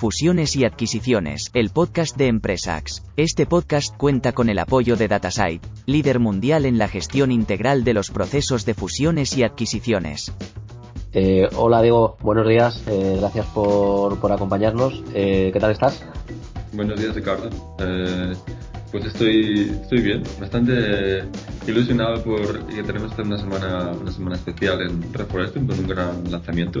Fusiones 0.00 0.56
y 0.56 0.64
adquisiciones, 0.64 1.50
el 1.52 1.68
podcast 1.68 2.16
de 2.16 2.28
Empresax. 2.28 3.02
Este 3.18 3.44
podcast 3.44 3.94
cuenta 3.94 4.32
con 4.32 4.48
el 4.48 4.58
apoyo 4.58 4.96
de 4.96 5.08
Datasite, 5.08 5.60
líder 5.84 6.20
mundial 6.20 6.64
en 6.64 6.78
la 6.78 6.88
gestión 6.88 7.30
integral 7.30 7.84
de 7.84 7.92
los 7.92 8.10
procesos 8.10 8.64
de 8.64 8.72
fusiones 8.72 9.36
y 9.36 9.42
adquisiciones. 9.42 10.32
Eh, 11.12 11.50
hola 11.54 11.82
Diego, 11.82 12.16
buenos 12.22 12.48
días, 12.48 12.82
eh, 12.86 13.18
gracias 13.20 13.44
por, 13.48 14.18
por 14.18 14.32
acompañarnos. 14.32 15.04
Eh, 15.12 15.50
¿Qué 15.52 15.60
tal 15.60 15.72
estás? 15.72 16.02
Buenos 16.72 16.98
días, 16.98 17.14
Ricardo. 17.14 17.50
Pues 18.90 19.04
estoy, 19.04 19.70
estoy 19.82 20.00
bien, 20.00 20.22
bastante 20.40 21.22
ilusionado 21.66 22.22
por 22.24 22.66
que 22.66 22.82
tenemos 22.82 23.12
una 23.18 23.38
semana, 23.38 23.92
una 23.92 24.10
semana 24.10 24.36
especial 24.36 24.82
en 24.82 25.12
Reforesting 25.12 25.66
con 25.68 25.78
un 25.78 25.86
gran 25.86 26.30
lanzamiento. 26.30 26.80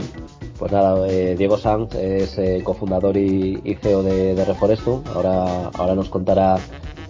Pues 0.58 0.72
nada, 0.72 1.08
eh, 1.08 1.36
Diego 1.38 1.56
Sanz 1.56 1.94
es 1.94 2.36
eh, 2.38 2.62
cofundador 2.64 3.16
y, 3.16 3.60
y 3.62 3.74
CEO 3.76 4.02
de, 4.02 4.34
de 4.34 4.44
Reforestum. 4.44 5.04
Ahora, 5.14 5.68
ahora 5.74 5.94
nos 5.94 6.08
contará 6.08 6.56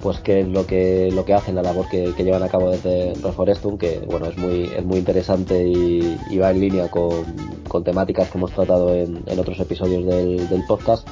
pues 0.02 0.18
qué 0.20 0.40
es 0.40 0.48
lo 0.48 0.66
que 0.66 1.10
lo 1.12 1.24
que 1.24 1.34
hacen, 1.34 1.54
la 1.54 1.62
labor 1.62 1.86
que, 1.88 2.12
llevan 2.12 2.42
a 2.42 2.48
cabo 2.48 2.70
desde 2.70 3.14
Reforestum, 3.22 3.78
que 3.78 4.00
bueno 4.00 4.26
es 4.26 4.36
muy 4.36 4.64
es 4.64 4.84
muy 4.84 4.98
interesante 4.98 5.66
y, 5.66 6.38
va 6.38 6.50
en 6.50 6.60
línea 6.60 6.90
con, 6.90 7.24
con 7.68 7.84
temáticas 7.84 8.30
que 8.30 8.38
hemos 8.38 8.52
tratado 8.52 8.94
en, 8.94 9.22
en 9.26 9.38
otros 9.38 9.58
episodios 9.60 10.06
del 10.06 10.64
podcast. 10.66 11.06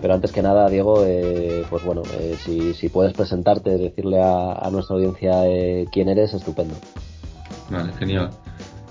Pero 0.00 0.14
antes 0.14 0.30
que 0.30 0.42
nada, 0.42 0.68
Diego, 0.68 1.04
eh, 1.04 1.64
pues 1.68 1.84
bueno, 1.84 2.02
eh, 2.18 2.36
si, 2.44 2.74
si 2.74 2.88
puedes 2.88 3.12
presentarte, 3.14 3.76
decirle 3.76 4.20
a, 4.22 4.52
a 4.52 4.70
nuestra 4.70 4.94
audiencia 4.96 5.46
eh, 5.46 5.86
quién 5.90 6.08
eres, 6.08 6.34
estupendo. 6.34 6.74
Vale, 7.70 7.92
genial. 7.98 8.30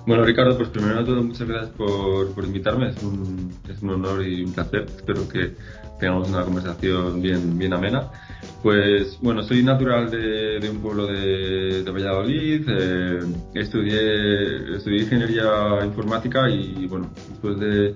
Bueno, 0.06 0.24
Ricardo, 0.24 0.56
pues 0.58 0.70
primero 0.70 1.00
de 1.00 1.06
todo, 1.06 1.22
muchas 1.22 1.48
gracias 1.48 1.72
por, 1.72 2.34
por 2.34 2.46
invitarme. 2.46 2.90
Es 2.90 3.04
un, 3.04 3.54
es 3.70 3.82
un 3.82 3.90
honor 3.90 4.26
y 4.26 4.44
un 4.44 4.54
placer. 4.54 4.86
Espero 4.96 5.28
que 5.28 5.56
tengamos 6.00 6.30
una 6.30 6.44
conversación 6.44 7.22
bien, 7.22 7.58
bien 7.58 7.74
amena. 7.74 8.10
Pues 8.64 9.18
bueno, 9.22 9.44
soy 9.44 9.64
natural 9.64 10.10
de, 10.10 10.60
de 10.60 10.70
un 10.70 10.78
pueblo 10.78 11.08
de, 11.08 11.84
de 11.84 11.92
Valladolid. 11.92 12.66
Eh, 12.70 13.20
estudié, 13.56 14.78
estudié 14.78 15.04
ingeniería 15.04 15.84
informática 15.84 16.50
y 16.50 16.88
bueno, 16.88 17.10
después 17.30 17.60
de 17.60 17.96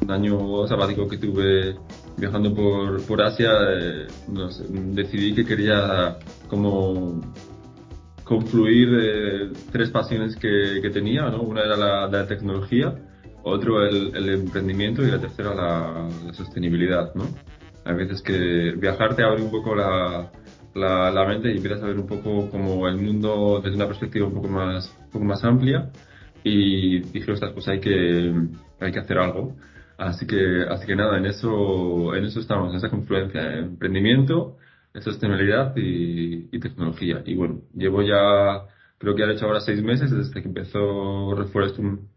un 0.00 0.10
año 0.10 0.66
sabático 0.66 1.06
que 1.06 1.18
tuve 1.18 1.76
viajando 2.16 2.54
por, 2.54 3.04
por 3.06 3.22
Asia, 3.22 3.50
eh, 3.70 4.06
decidí 4.94 5.34
que 5.34 5.44
quería 5.44 6.16
como 6.48 7.20
confluir 8.24 8.88
eh, 8.92 9.52
tres 9.72 9.90
pasiones 9.90 10.36
que, 10.36 10.80
que 10.80 10.90
tenía, 10.90 11.28
¿no? 11.30 11.42
Una 11.42 11.62
era 11.62 11.76
la, 11.76 12.08
la 12.08 12.26
tecnología, 12.26 12.94
otro 13.42 13.84
el, 13.84 14.14
el, 14.14 14.28
emprendimiento 14.28 15.02
y 15.02 15.10
la 15.10 15.20
tercera 15.20 15.54
la, 15.54 16.32
sostenibilidad, 16.32 17.14
¿no? 17.14 17.24
Hay 17.84 17.94
veces 17.96 18.22
que 18.22 18.74
viajar 18.78 19.16
te 19.16 19.24
abre 19.24 19.42
un 19.42 19.50
poco 19.50 19.74
la, 19.74 20.30
la, 20.74 21.10
la, 21.10 21.26
mente 21.26 21.52
y 21.52 21.56
empiezas 21.56 21.82
a 21.82 21.86
ver 21.86 21.98
un 21.98 22.06
poco 22.06 22.48
como 22.48 22.86
el 22.86 22.96
mundo 22.96 23.60
desde 23.62 23.76
una 23.76 23.88
perspectiva 23.88 24.26
un 24.26 24.34
poco 24.34 24.48
más, 24.48 24.94
un 25.06 25.10
poco 25.10 25.24
más 25.24 25.42
amplia 25.42 25.90
y 26.44 27.00
dije, 27.00 27.32
ostras, 27.32 27.52
pues 27.52 27.68
hay 27.68 27.80
que, 27.80 28.32
hay 28.80 28.92
que 28.92 28.98
hacer 28.98 29.18
algo. 29.18 29.56
Así 30.02 30.26
que, 30.26 30.64
así 30.68 30.86
que 30.86 30.96
nada, 30.96 31.16
en 31.18 31.26
eso, 31.26 32.14
en 32.16 32.24
eso 32.24 32.40
estamos, 32.40 32.70
en 32.70 32.76
esa 32.78 32.90
confluencia, 32.90 33.58
emprendimiento, 33.58 34.58
sostenibilidad 35.00 35.76
y, 35.76 36.48
y, 36.52 36.60
tecnología. 36.60 37.22
Y 37.24 37.36
bueno, 37.36 37.62
llevo 37.74 38.02
ya, 38.02 38.66
creo 38.98 39.14
que 39.14 39.22
han 39.22 39.30
hecho 39.30 39.46
ahora 39.46 39.60
seis 39.60 39.82
meses 39.82 40.10
desde 40.10 40.42
que 40.42 40.48
empezó 40.48 41.34
Reforestum, 41.36 42.08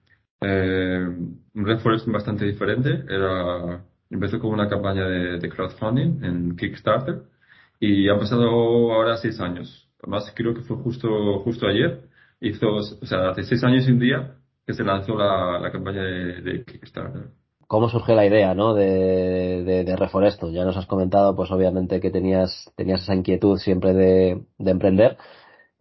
eh, 0.42 1.08
un 1.54 1.66
Reforestum 1.66 2.14
bastante 2.14 2.46
diferente. 2.46 3.04
Era, 3.08 3.84
empezó 4.10 4.40
con 4.40 4.52
una 4.52 4.68
campaña 4.70 5.06
de, 5.08 5.40
de, 5.40 5.50
crowdfunding 5.50 6.24
en 6.24 6.56
Kickstarter 6.58 7.22
y 7.80 8.10
han 8.10 8.20
pasado 8.20 8.50
ahora 8.94 9.18
seis 9.18 9.40
años. 9.40 9.90
Además, 10.02 10.34
creo 10.36 10.54
que 10.56 10.62
fue 10.62 10.78
justo, 10.78 11.40
justo 11.42 11.68
ayer. 11.68 12.02
Hizo, 12.42 12.68
o 12.68 13.06
sea, 13.06 13.30
hace 13.30 13.44
seis 13.44 13.64
años 13.64 13.88
y 13.88 13.92
un 13.92 14.00
día 14.00 14.36
que 14.66 14.74
se 14.74 14.84
lanzó 14.84 15.18
la, 15.18 15.70
campaña 15.72 16.04
de, 16.04 16.42
de 16.42 16.66
Kickstarter 16.66 17.45
cómo 17.68 17.90
surgió 17.90 18.16
la 18.16 18.26
idea, 18.26 18.54
¿no? 18.54 18.74
De, 18.74 19.64
de, 19.64 19.84
de, 19.84 19.96
Reforesto. 19.96 20.52
Ya 20.52 20.66
nos 20.66 20.78
has 20.78 20.86
comentado, 20.86 21.36
pues 21.36 21.52
obviamente 21.52 22.00
que 22.00 22.12
tenías, 22.12 22.72
tenías 22.76 23.02
esa 23.04 23.16
inquietud 23.16 23.58
siempre 23.58 23.94
de, 23.94 24.42
de 24.58 24.72
emprender. 24.72 25.18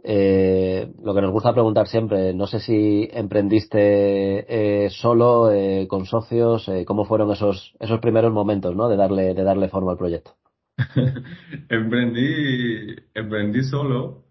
Eh, 0.07 0.93
lo 1.03 1.15
que 1.15 1.23
nos 1.23 1.33
gusta 1.33 1.55
preguntar 1.55 1.87
siempre, 1.87 2.35
no 2.35 2.47
sé 2.47 2.61
si 2.61 3.09
emprendiste 3.11 4.85
eh, 4.85 4.91
solo, 4.91 5.51
eh, 5.51 5.87
con 5.89 6.05
socios, 6.05 6.71
cómo 6.87 7.07
fueron 7.07 7.31
esos, 7.33 7.75
esos 7.81 8.01
primeros 8.01 8.31
momentos, 8.31 8.77
¿no? 8.77 8.91
De 8.91 8.97
darle, 8.97 9.33
de 9.33 9.43
darle 9.43 9.69
forma 9.69 9.93
al 9.93 9.99
proyecto. 9.99 10.37
emprendí, 11.71 12.95
emprendí 13.15 13.63
solo. 13.63 14.25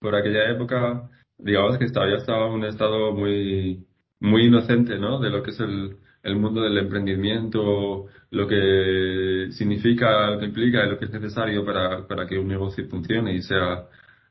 por 0.00 0.14
aquella 0.14 0.50
época, 0.50 1.08
digamos 1.38 1.78
que 1.78 1.86
ya 1.86 2.16
estaba 2.18 2.48
en 2.48 2.52
un 2.52 2.64
estado 2.64 3.12
muy, 3.12 3.86
muy 4.20 4.46
inocente, 4.46 4.98
¿no? 4.98 5.20
De 5.20 5.30
lo 5.30 5.42
que 5.42 5.50
es 5.50 5.60
el, 5.60 5.96
el 6.22 6.36
mundo 6.36 6.62
del 6.62 6.78
emprendimiento, 6.78 8.06
lo 8.30 8.48
que 8.48 9.48
significa, 9.52 10.30
lo 10.30 10.38
que 10.40 10.46
implica 10.46 10.84
y 10.84 10.90
lo 10.90 10.98
que 10.98 11.04
es 11.06 11.10
necesario 11.12 11.64
para, 11.64 12.06
para 12.06 12.26
que 12.26 12.38
un 12.38 12.48
negocio 12.48 12.88
funcione 12.88 13.34
y 13.34 13.42
sea 13.42 13.86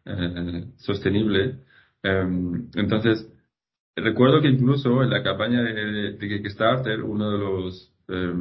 eh, 0.06 0.66
sostenible. 0.78 1.60
Eh, 2.04 2.26
entonces, 2.76 3.30
recuerdo 3.96 4.42
que 4.42 4.50
incluso 4.50 5.04
en 5.04 5.10
la 5.12 5.24
campaña 5.24 5.62
de, 5.62 6.18
Kickstarter, 6.20 7.02
uno 7.04 7.32
de 7.32 7.38
los 7.38 7.94
eh, 8.10 8.34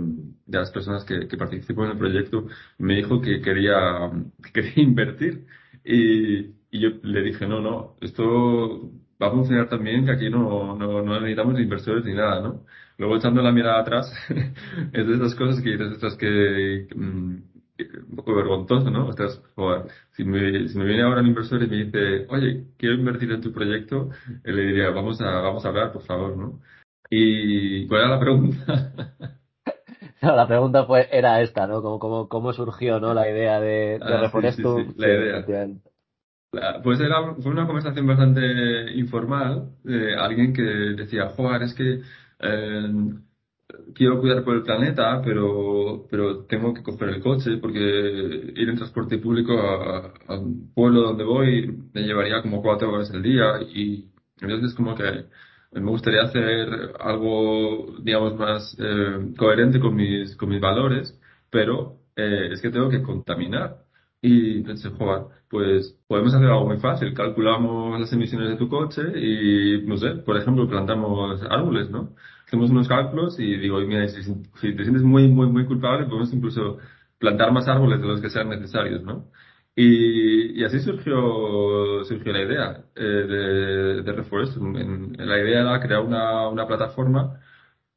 de 0.46 0.58
las 0.58 0.70
personas 0.72 1.04
que, 1.04 1.28
que, 1.28 1.36
participó 1.36 1.84
en 1.84 1.92
el 1.92 1.98
proyecto 1.98 2.48
me 2.78 2.96
dijo 2.96 3.20
que 3.20 3.40
quería, 3.40 4.10
que 4.42 4.52
quería 4.52 4.72
invertir 4.82 5.46
y, 5.84 6.38
y 6.70 6.80
yo 6.80 6.90
le 7.02 7.22
dije, 7.22 7.46
no, 7.46 7.60
no, 7.60 7.96
esto 8.00 8.90
va 9.22 9.28
a 9.28 9.32
funcionar 9.32 9.68
también, 9.68 10.04
que 10.04 10.12
aquí 10.12 10.30
no, 10.30 10.76
no, 10.76 11.02
no 11.02 11.20
necesitamos 11.20 11.60
inversores 11.60 12.04
ni 12.04 12.14
nada, 12.14 12.40
¿no? 12.40 12.64
Luego 12.98 13.16
echando 13.16 13.42
la 13.42 13.52
mirada 13.52 13.80
atrás, 13.80 14.12
es 14.92 15.06
de 15.06 15.14
esas 15.14 15.34
cosas 15.34 15.62
que 15.62 15.70
dices, 15.70 15.92
estas 15.92 16.16
que, 16.16 16.86
mm, 16.94 17.36
un 18.10 18.16
poco 18.16 18.34
vergonzoso, 18.34 18.90
¿no? 18.90 19.08
Ostras, 19.08 19.42
joder, 19.54 19.90
si 20.12 20.24
me, 20.24 20.68
si 20.68 20.78
me 20.78 20.84
viene 20.84 21.02
ahora 21.02 21.20
un 21.20 21.28
inversor 21.28 21.62
y 21.62 21.68
me 21.68 21.84
dice, 21.84 22.26
oye, 22.28 22.66
quiero 22.76 22.96
invertir 22.96 23.32
en 23.32 23.40
tu 23.40 23.52
proyecto, 23.52 24.10
le 24.44 24.62
diría, 24.62 24.90
vamos 24.90 25.20
a, 25.20 25.40
vamos 25.40 25.64
a 25.64 25.68
hablar, 25.68 25.92
por 25.92 26.02
favor, 26.02 26.36
¿no? 26.36 26.60
¿Y 27.10 27.86
cuál 27.88 28.02
era 28.02 28.10
la 28.10 28.20
pregunta? 28.20 29.02
No, 30.22 30.36
la 30.36 30.46
pregunta 30.46 30.84
fue, 30.84 31.08
era 31.10 31.42
esta, 31.42 31.66
¿no? 31.66 31.82
¿Cómo, 31.82 31.98
cómo, 31.98 32.28
cómo 32.28 32.52
surgió, 32.52 33.00
¿no? 33.00 33.12
La 33.12 33.28
idea 33.28 33.58
de, 33.58 33.98
de 33.98 34.04
ah, 34.04 34.30
sí, 34.30 34.52
sí, 34.52 34.62
sí, 34.62 34.94
la 34.96 35.08
idea. 35.08 35.44
Pues 36.82 37.00
era, 37.00 37.34
fue 37.36 37.50
una 37.50 37.66
conversación 37.66 38.06
bastante 38.06 38.92
informal 38.94 39.70
de 39.84 40.14
alguien 40.16 40.52
que 40.52 40.60
decía, 40.62 41.30
joder, 41.30 41.62
es 41.62 41.72
que 41.74 42.02
eh, 42.40 42.92
quiero 43.94 44.20
cuidar 44.20 44.44
por 44.44 44.56
el 44.56 44.62
planeta, 44.62 45.22
pero, 45.24 46.06
pero 46.10 46.44
tengo 46.46 46.74
que 46.74 46.82
coger 46.82 47.08
el 47.10 47.22
coche 47.22 47.56
porque 47.58 47.80
ir 47.80 48.68
en 48.68 48.76
transporte 48.76 49.18
público 49.18 49.54
a, 49.58 50.12
a 50.28 50.38
un 50.38 50.72
pueblo 50.74 51.02
donde 51.02 51.24
voy 51.24 51.68
me 51.94 52.02
llevaría 52.02 52.42
como 52.42 52.62
cuatro 52.62 52.92
horas 52.92 53.10
al 53.12 53.22
día 53.22 53.60
y 53.74 54.10
entonces 54.40 54.74
como 54.74 54.94
que 54.94 55.26
me 55.72 55.90
gustaría 55.90 56.22
hacer 56.22 56.68
algo, 57.00 57.96
digamos, 58.02 58.36
más 58.38 58.76
eh, 58.78 59.32
coherente 59.38 59.80
con 59.80 59.94
mis, 59.96 60.36
con 60.36 60.50
mis 60.50 60.60
valores, 60.60 61.18
pero 61.50 61.98
eh, 62.16 62.50
es 62.52 62.60
que 62.60 62.70
tengo 62.70 62.90
que 62.90 63.02
contaminar. 63.02 63.81
Y 64.22 64.62
pensé, 64.62 64.88
joder, 64.90 65.24
pues 65.50 65.98
podemos 66.06 66.32
hacer 66.32 66.48
algo 66.48 66.66
muy 66.66 66.78
fácil. 66.78 67.12
Calculamos 67.12 67.98
las 68.00 68.12
emisiones 68.12 68.50
de 68.50 68.56
tu 68.56 68.68
coche 68.68 69.02
y, 69.16 69.82
no 69.86 69.96
sé, 69.96 70.10
por 70.24 70.36
ejemplo, 70.36 70.68
plantamos 70.68 71.42
árboles, 71.50 71.90
¿no? 71.90 72.14
Hacemos 72.46 72.70
unos 72.70 72.88
cálculos 72.88 73.38
y 73.40 73.56
digo, 73.58 73.80
mira, 73.80 74.06
si, 74.08 74.22
te 74.22 74.84
sientes 74.84 75.02
muy, 75.02 75.28
muy, 75.28 75.48
muy 75.48 75.66
culpable, 75.66 76.06
podemos 76.06 76.32
incluso 76.32 76.78
plantar 77.18 77.52
más 77.52 77.66
árboles 77.68 78.00
de 78.00 78.06
los 78.06 78.20
que 78.20 78.30
sean 78.30 78.48
necesarios, 78.50 79.02
¿no? 79.02 79.26
Y, 79.74 80.60
y 80.60 80.64
así 80.64 80.80
surgió, 80.80 82.04
surgió 82.04 82.32
la 82.32 82.42
idea 82.42 82.84
eh, 82.94 83.02
de, 83.02 84.02
de 84.02 84.10
en 84.80 85.28
la 85.28 85.38
idea 85.38 85.60
era 85.62 85.80
crear 85.80 86.00
una, 86.02 86.48
una 86.48 86.66
plataforma, 86.66 87.40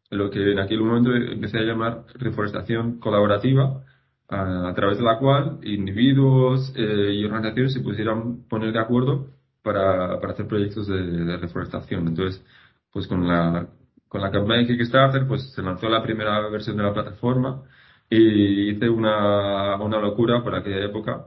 lo 0.09 0.29
que 0.29 0.51
en 0.51 0.59
aquel 0.59 0.81
momento 0.81 1.13
empecé 1.13 1.59
a 1.59 1.63
llamar 1.63 2.05
reforestación 2.15 2.99
colaborativa, 2.99 3.84
a, 4.29 4.73
través 4.75 4.97
de 4.97 5.03
la 5.03 5.19
cual 5.19 5.59
individuos 5.63 6.73
eh, 6.75 7.13
y 7.13 7.25
organizaciones 7.25 7.73
se 7.73 7.81
pudieran 7.81 8.43
poner 8.49 8.71
de 8.73 8.79
acuerdo 8.79 9.27
para, 9.61 10.19
para 10.19 10.33
hacer 10.33 10.47
proyectos 10.47 10.87
de, 10.87 11.01
de 11.01 11.37
reforestación. 11.37 12.07
Entonces, 12.07 12.43
pues 12.91 13.07
con 13.07 13.27
la, 13.27 13.67
con 14.07 14.21
la 14.21 14.31
campaña 14.31 14.61
de 14.61 14.67
Kickstarter, 14.67 15.27
pues 15.27 15.51
se 15.53 15.61
lanzó 15.61 15.89
la 15.89 16.03
primera 16.03 16.47
versión 16.49 16.77
de 16.77 16.83
la 16.83 16.93
plataforma 16.93 17.63
y 18.09 18.71
hice 18.71 18.89
una, 18.89 19.75
una 19.81 19.99
locura 19.99 20.43
por 20.43 20.55
aquella 20.55 20.85
época. 20.85 21.25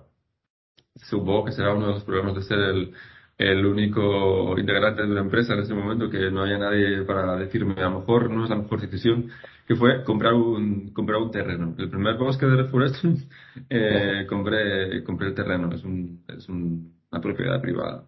Supongo 0.96 1.46
que 1.46 1.52
será 1.52 1.74
uno 1.74 1.88
de 1.88 1.92
los 1.94 2.04
problemas 2.04 2.34
de 2.34 2.42
ser 2.42 2.58
el, 2.58 2.94
el 3.38 3.64
único 3.66 4.58
integrante 4.58 5.02
de 5.02 5.10
una 5.10 5.20
empresa 5.20 5.54
en 5.54 5.60
ese 5.60 5.74
momento 5.74 6.10
que 6.10 6.30
no 6.30 6.42
haya 6.42 6.58
nadie 6.58 7.02
para 7.02 7.36
decirme 7.36 7.74
a 7.74 7.88
lo 7.88 8.00
mejor 8.00 8.30
no 8.30 8.44
es 8.44 8.50
la 8.50 8.56
mejor 8.56 8.80
decisión, 8.80 9.30
que 9.68 9.76
fue 9.76 10.02
comprar 10.02 10.32
un, 10.32 10.94
comprar 10.94 11.20
un 11.20 11.30
terreno. 11.30 11.74
El 11.76 11.90
primer 11.90 12.16
bosque 12.16 12.46
de 12.46 12.56
Reforesting, 12.56 13.28
eh, 13.70 14.24
compré, 14.26 15.04
compré 15.04 15.28
el 15.28 15.34
terreno, 15.34 15.70
es, 15.74 15.84
un, 15.84 16.24
es 16.26 16.48
un, 16.48 16.94
una 17.12 17.20
propiedad 17.20 17.60
privada. 17.60 18.04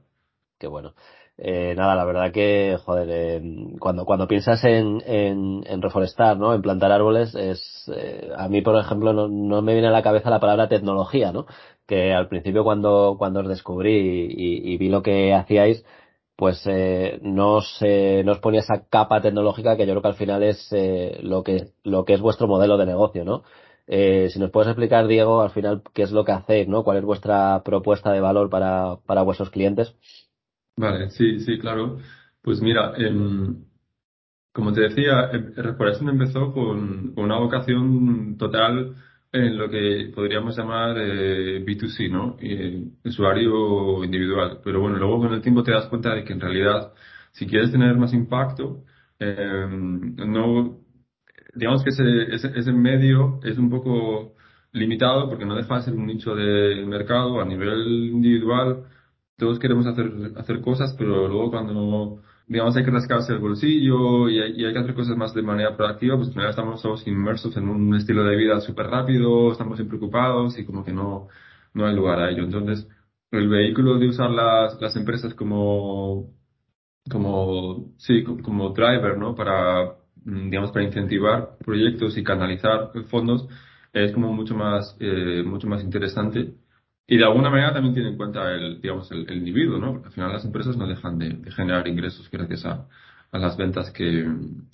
Qué 0.58 0.66
bueno. 0.66 0.94
Eh, 1.36 1.74
nada, 1.76 1.94
la 1.94 2.04
verdad 2.04 2.32
que, 2.32 2.78
joder, 2.84 3.08
eh, 3.10 3.42
cuando, 3.78 4.06
cuando 4.06 4.26
piensas 4.26 4.64
en, 4.64 5.02
en, 5.06 5.62
en, 5.66 5.82
reforestar, 5.82 6.38
¿no? 6.38 6.54
En 6.54 6.62
plantar 6.62 6.92
árboles, 6.92 7.34
es, 7.34 7.90
eh, 7.94 8.30
a 8.36 8.48
mí, 8.48 8.62
por 8.62 8.78
ejemplo, 8.78 9.12
no, 9.12 9.28
no, 9.28 9.60
me 9.62 9.72
viene 9.72 9.88
a 9.88 9.90
la 9.90 10.02
cabeza 10.02 10.30
la 10.30 10.40
palabra 10.40 10.68
tecnología, 10.68 11.30
¿no? 11.30 11.46
Que 11.86 12.12
al 12.14 12.28
principio 12.28 12.64
cuando, 12.64 13.16
cuando 13.18 13.40
os 13.40 13.48
descubrí 13.48 13.92
y, 14.34 14.72
y 14.72 14.78
vi 14.78 14.88
lo 14.88 15.02
que 15.02 15.34
hacíais, 15.34 15.84
pues 16.40 16.62
eh, 16.64 17.20
no, 17.22 17.56
os, 17.56 17.84
ponía 18.40 18.60
esa 18.60 18.86
capa 18.88 19.20
tecnológica 19.20 19.76
que 19.76 19.86
yo 19.86 19.92
creo 19.92 20.00
que 20.00 20.08
al 20.08 20.14
final 20.14 20.42
es 20.42 20.72
eh, 20.72 21.20
lo 21.22 21.42
que 21.42 21.74
lo 21.84 22.06
que 22.06 22.14
es 22.14 22.20
vuestro 22.22 22.48
modelo 22.48 22.78
de 22.78 22.86
negocio, 22.86 23.26
¿no? 23.26 23.42
Eh, 23.86 24.30
si 24.30 24.38
nos 24.38 24.50
puedes 24.50 24.68
explicar, 24.68 25.06
Diego, 25.06 25.42
al 25.42 25.50
final 25.50 25.82
qué 25.92 26.00
es 26.00 26.12
lo 26.12 26.24
que 26.24 26.32
hacéis, 26.32 26.66
¿no? 26.66 26.82
¿Cuál 26.82 26.96
es 26.96 27.04
vuestra 27.04 27.62
propuesta 27.62 28.10
de 28.10 28.22
valor 28.22 28.48
para, 28.48 28.96
para 29.04 29.20
vuestros 29.20 29.50
clientes? 29.50 29.94
Vale, 30.78 31.10
sí, 31.10 31.40
sí, 31.40 31.58
claro. 31.58 31.98
Pues 32.40 32.62
mira, 32.62 32.94
em, 32.96 33.62
como 34.50 34.72
te 34.72 34.80
decía, 34.80 35.28
em, 35.32 35.52
Reforesting 35.54 36.08
empezó 36.08 36.54
con, 36.54 37.12
una 37.18 37.38
vocación 37.38 38.38
total 38.38 38.94
en 39.32 39.56
lo 39.56 39.68
que 39.70 40.10
podríamos 40.14 40.56
llamar 40.56 40.96
eh, 40.98 41.64
B2C, 41.64 42.10
¿no? 42.10 42.36
Eh, 42.40 42.84
usuario 43.04 44.04
individual. 44.04 44.60
Pero 44.64 44.80
bueno, 44.80 44.98
luego 44.98 45.20
con 45.20 45.32
el 45.34 45.42
tiempo 45.42 45.62
te 45.62 45.72
das 45.72 45.86
cuenta 45.86 46.14
de 46.14 46.24
que 46.24 46.32
en 46.32 46.40
realidad, 46.40 46.92
si 47.32 47.46
quieres 47.46 47.70
tener 47.72 47.96
más 47.96 48.12
impacto, 48.12 48.84
eh, 49.18 49.66
no, 49.70 50.80
digamos 51.54 51.84
que 51.84 51.90
ese, 51.90 52.34
ese, 52.34 52.58
ese 52.58 52.72
medio 52.72 53.40
es 53.44 53.58
un 53.58 53.70
poco 53.70 54.34
limitado 54.72 55.28
porque 55.28 55.44
no 55.44 55.56
deja 55.56 55.80
de 55.80 55.92
un 55.92 56.06
nicho 56.06 56.34
de 56.34 56.84
mercado 56.86 57.40
a 57.40 57.44
nivel 57.44 58.10
individual 58.12 58.84
todos 59.40 59.58
queremos 59.58 59.86
hacer, 59.86 60.12
hacer 60.36 60.60
cosas, 60.60 60.94
pero 60.98 61.26
luego 61.26 61.50
cuando, 61.50 62.20
digamos, 62.50 62.76
hay 62.76 62.84
que 62.84 62.90
rascarse 62.90 63.32
el 63.32 63.38
bolsillo 63.38 64.28
y 64.28 64.40
hay, 64.40 64.52
y 64.60 64.64
hay 64.66 64.72
que 64.72 64.80
hacer 64.80 64.94
cosas 64.94 65.16
más 65.16 65.32
de 65.34 65.42
manera 65.42 65.76
proactiva, 65.76 66.16
pues 66.16 66.30
final 66.34 66.50
estamos 66.50 66.82
todos 66.82 67.06
inmersos 67.06 67.56
en 67.56 67.68
un 67.68 67.94
estilo 67.94 68.24
de 68.24 68.36
vida 68.36 68.60
súper 68.60 68.86
rápido, 68.88 69.52
estamos 69.52 69.80
preocupados 69.82 70.58
y 70.58 70.64
como 70.66 70.84
que 70.84 70.92
no, 70.92 71.28
no 71.74 71.86
hay 71.86 71.94
lugar 71.94 72.18
a 72.20 72.30
ello. 72.30 72.44
Entonces, 72.44 72.88
el 73.30 73.48
vehículo 73.48 73.98
de 73.98 74.08
usar 74.08 74.30
las, 74.30 74.80
las 74.80 74.96
empresas 74.96 75.34
como, 75.34 76.34
como, 77.10 77.94
sí, 77.98 78.24
como 78.24 78.70
driver, 78.70 79.18
¿no? 79.18 79.34
Para, 79.36 79.96
digamos, 80.16 80.72
para 80.72 80.84
incentivar 80.86 81.56
proyectos 81.64 82.18
y 82.18 82.24
canalizar 82.24 82.90
fondos 83.10 83.48
es 83.92 84.12
como 84.12 84.32
mucho 84.32 84.54
más, 84.56 84.96
eh, 85.00 85.42
mucho 85.46 85.68
más 85.68 85.82
interesante 85.84 86.54
y 87.10 87.16
de 87.16 87.24
alguna 87.24 87.50
manera 87.50 87.72
también 87.72 87.92
tiene 87.92 88.10
en 88.10 88.16
cuenta 88.16 88.52
el, 88.52 88.80
digamos, 88.80 89.10
el, 89.10 89.28
el 89.28 89.38
individuo, 89.38 89.78
¿no? 89.78 89.94
Porque 89.94 90.06
al 90.06 90.12
final 90.14 90.32
las 90.32 90.44
empresas 90.44 90.76
no 90.76 90.86
dejan 90.86 91.18
de, 91.18 91.30
de 91.30 91.50
generar 91.50 91.88
ingresos 91.88 92.30
gracias 92.30 92.64
a, 92.64 92.86
a, 93.32 93.38
las 93.38 93.56
ventas 93.56 93.90
que, 93.90 94.24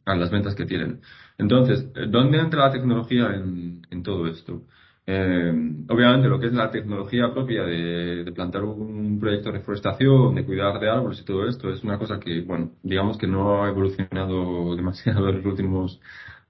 a 0.05 0.15
las 0.15 0.31
ventas 0.31 0.55
que 0.55 0.67
tienen. 0.67 1.01
Entonces, 1.39 1.91
¿dónde 2.11 2.39
entra 2.39 2.67
la 2.67 2.73
tecnología 2.73 3.35
en, 3.35 3.81
en 3.91 4.03
todo 4.03 4.27
esto? 4.27 4.65
Eh, 5.07 5.51
obviamente 5.89 6.29
lo 6.29 6.39
que 6.39 6.49
es 6.49 6.53
la 6.53 6.71
tecnología 6.71 7.33
propia 7.33 7.63
de, 7.63 8.25
de, 8.25 8.33
plantar 8.33 8.65
un 8.65 9.19
proyecto 9.19 9.51
de 9.51 9.59
reforestación, 9.59 10.35
de 10.35 10.45
cuidar 10.45 10.79
de 10.79 10.91
árboles 10.91 11.21
y 11.21 11.25
todo 11.25 11.49
esto 11.49 11.71
es 11.71 11.83
una 11.85 11.99
cosa 11.99 12.21
que, 12.21 12.43
bueno, 12.43 12.73
digamos 12.83 13.17
que 13.17 13.27
no 13.27 13.65
ha 13.65 13.69
evolucionado 13.71 14.77
demasiado 14.77 15.31
en 15.31 15.37
los 15.37 15.47
últimos 15.47 16.01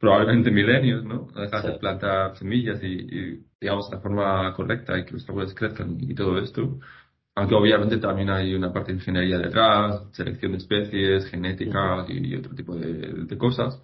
probablemente 0.00 0.50
milenios, 0.50 1.04
¿no? 1.04 1.28
Dejar 1.34 1.62
sí. 1.62 1.68
de 1.68 1.78
plantar 1.78 2.36
semillas 2.36 2.82
y, 2.82 2.86
y, 2.86 3.45
digamos, 3.66 3.90
de 3.90 3.98
forma 3.98 4.52
correcta 4.54 4.96
y 4.96 5.04
que 5.04 5.14
los 5.14 5.28
árboles 5.28 5.54
crezcan 5.54 5.96
y 6.00 6.14
todo 6.14 6.38
esto. 6.38 6.78
Aunque 7.34 7.54
obviamente 7.54 7.98
también 7.98 8.30
hay 8.30 8.54
una 8.54 8.72
parte 8.72 8.92
de 8.92 8.98
ingeniería 8.98 9.38
detrás, 9.38 10.04
selección 10.12 10.52
de 10.52 10.58
especies, 10.58 11.26
genética 11.26 12.06
y, 12.08 12.28
y 12.28 12.36
otro 12.36 12.54
tipo 12.54 12.76
de, 12.76 13.24
de 13.28 13.38
cosas. 13.38 13.82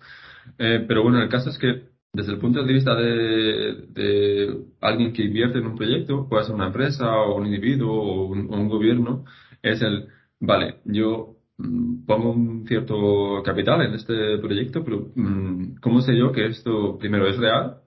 Eh, 0.59 0.85
pero 0.87 1.03
bueno, 1.03 1.21
el 1.21 1.29
caso 1.29 1.51
es 1.51 1.59
que 1.59 1.91
desde 2.13 2.33
el 2.33 2.39
punto 2.39 2.63
de 2.63 2.73
vista 2.73 2.95
de, 2.95 3.87
de, 3.89 4.57
alguien 4.81 5.13
que 5.13 5.25
invierte 5.25 5.59
en 5.59 5.67
un 5.67 5.77
proyecto, 5.77 6.29
puede 6.29 6.45
ser 6.45 6.55
una 6.55 6.67
empresa 6.69 7.11
o 7.11 7.37
un 7.37 7.47
individuo 7.47 7.93
o 7.93 8.27
un, 8.27 8.53
o 8.53 8.57
un 8.57 8.69
gobierno, 8.69 9.25
es 9.63 9.83
el, 9.83 10.09
vale, 10.41 10.77
yo 10.85 11.37
Mm, 11.63 12.05
pongo 12.07 12.33
un 12.33 12.67
cierto 12.67 13.43
capital 13.45 13.83
en 13.83 13.95
este 13.95 14.39
proyecto, 14.39 14.83
pero 14.85 15.13
mm, 15.15 15.77
¿cómo 15.81 16.01
sé 16.01 16.17
yo 16.17 16.33
que 16.33 16.47
esto 16.47 16.99
primero 16.99 17.29
es 17.29 17.37
real 17.39 17.82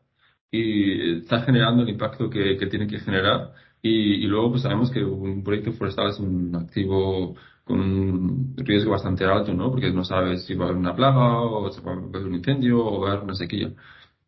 y 0.56 1.18
está 1.20 1.42
generando 1.42 1.84
el 1.84 1.90
impacto 1.90 2.30
que, 2.30 2.58
que 2.58 2.68
tiene 2.68 2.88
que 2.88 3.00
generar? 3.00 3.52
Y, 3.82 4.24
y, 4.26 4.28
luego 4.28 4.52
pues 4.52 4.64
sabemos 4.64 4.92
que 4.92 5.04
un 5.04 5.44
proyecto 5.44 5.72
forestal 5.74 6.10
es 6.10 6.20
un 6.20 6.56
activo 6.56 7.36
con 7.64 7.80
un 7.80 8.56
riesgo 8.58 8.92
bastante 8.92 9.26
alto, 9.26 9.54
¿no? 9.54 9.72
Porque 9.72 9.92
no 9.92 10.04
sabes 10.04 10.46
si 10.46 10.56
va 10.56 10.66
a 10.66 10.68
haber 10.70 10.80
una 10.80 10.96
plaga 10.96 11.42
o 11.42 11.72
si 11.72 11.82
va 11.82 11.94
a 11.94 11.96
haber 11.96 12.24
un 12.24 12.36
incendio 12.36 12.84
o 12.86 13.02
va 13.02 13.10
a 13.10 13.12
haber 13.14 13.24
una 13.26 13.36
sequía. 13.36 13.72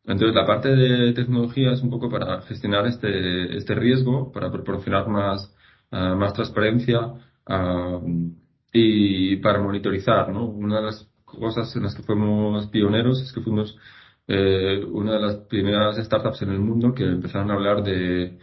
Entonces 0.06 0.36
la 0.36 0.46
parte 0.46 0.70
de 0.76 1.14
tecnología 1.14 1.72
es 1.74 1.82
un 1.82 1.90
poco 1.90 2.10
para 2.10 2.42
gestionar 2.44 2.88
este, 2.88 3.58
este 3.58 3.76
riesgo, 3.76 4.32
para 4.32 4.52
proporcionar 4.52 5.08
más, 5.10 5.54
uh, 5.92 6.16
más 6.16 6.34
transparencia, 6.34 7.00
uh, 7.50 8.32
y 8.74 9.38
para 9.38 9.62
monitorizar, 9.62 10.30
¿no? 10.30 10.46
Una 10.46 10.78
de 10.78 10.86
las 10.88 11.10
cosas 11.26 11.76
en 11.76 11.84
las 11.84 11.96
que 11.96 12.04
fuimos 12.04 12.68
pioneros 12.68 13.22
es 13.22 13.34
que 13.34 13.42
fuimos 13.42 13.78
eh, 14.28 14.84
una 14.92 15.14
de 15.14 15.20
las 15.22 15.36
primeras 15.48 15.98
startups 15.98 16.42
en 16.42 16.52
el 16.52 16.60
mundo 16.60 16.94
que 16.94 17.06
empezaron 17.06 17.52
a 17.52 17.56
hablar 17.56 17.84
de 17.84 18.38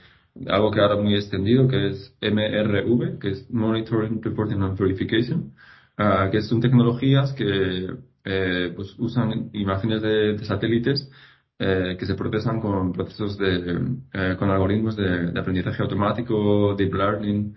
algo 0.49 0.71
que 0.71 0.81
ahora 0.81 0.97
muy 0.97 1.15
extendido, 1.15 1.69
que 1.69 1.89
es 1.89 2.17
MRV, 2.21 3.19
que 3.21 3.31
es 3.31 3.51
Monitoring, 3.51 4.23
Reporting 4.23 4.63
and 4.63 4.79
Verification, 4.79 5.53
uh, 5.99 6.31
que 6.31 6.43
son 6.43 6.61
tecnologías 6.61 7.33
que 7.35 7.89
eh, 8.25 8.73
pues 8.75 8.95
usan 8.99 9.51
imágenes 9.53 10.01
de, 10.01 10.39
satélites 10.45 11.11
eh, 11.59 11.97
que 11.99 12.07
se 12.07 12.15
procesan 12.15 12.61
con 12.61 12.93
procesos 12.93 13.37
de, 13.37 13.97
eh, 14.13 14.37
con 14.39 14.51
algoritmos 14.51 14.97
de, 14.97 15.39
aprendizaje 15.39 15.83
automático, 15.83 16.75
deep 16.75 16.95
learning, 16.95 17.55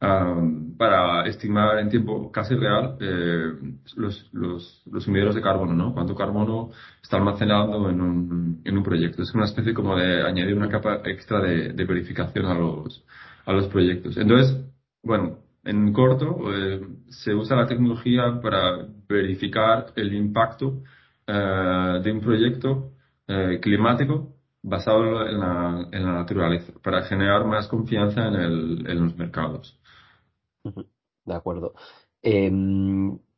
um, 0.00 0.76
para 0.76 1.26
estimar 1.26 1.78
en 1.78 1.88
tiempo 1.90 2.30
casi 2.32 2.54
real 2.54 2.96
eh, 3.00 3.52
los, 3.96 4.28
los, 4.32 4.82
los 4.86 5.04
sumideros 5.04 5.34
de 5.34 5.42
carbono, 5.42 5.74
¿no? 5.74 5.92
Cuánto 5.94 6.14
carbono 6.14 6.70
está 7.02 7.16
almacenando 7.18 7.90
en 7.90 8.00
un, 8.00 8.62
en 8.64 8.76
un 8.78 8.82
proyecto. 8.82 9.22
Es 9.22 9.34
una 9.34 9.44
especie 9.44 9.74
como 9.74 9.96
de 9.96 10.22
añadir 10.26 10.56
una 10.56 10.68
capa 10.68 11.00
extra 11.04 11.40
de, 11.40 11.72
de 11.72 11.84
verificación 11.84 12.46
a 12.46 12.54
los, 12.54 13.04
a 13.46 13.52
los 13.52 13.68
proyectos. 13.68 14.16
Entonces, 14.16 14.56
bueno, 15.02 15.38
en 15.64 15.92
corto, 15.92 16.38
eh, 16.52 16.80
se 17.08 17.34
usa 17.34 17.56
la 17.56 17.66
tecnología 17.66 18.40
para 18.42 18.86
verificar 19.08 19.92
el 19.96 20.14
impacto 20.14 20.82
eh, 21.26 22.00
de 22.02 22.12
un 22.12 22.20
proyecto 22.20 22.92
eh, 23.28 23.58
climático 23.60 24.34
basado 24.62 25.26
en 25.26 25.38
la, 25.38 25.88
en 25.92 26.04
la, 26.04 26.12
naturaleza, 26.12 26.72
para 26.82 27.02
generar 27.02 27.46
más 27.46 27.66
confianza 27.68 28.26
en, 28.26 28.34
el, 28.34 28.86
en 28.86 29.04
los 29.04 29.16
mercados. 29.16 29.78
De 31.24 31.34
acuerdo. 31.34 31.74
Eh, 32.22 32.50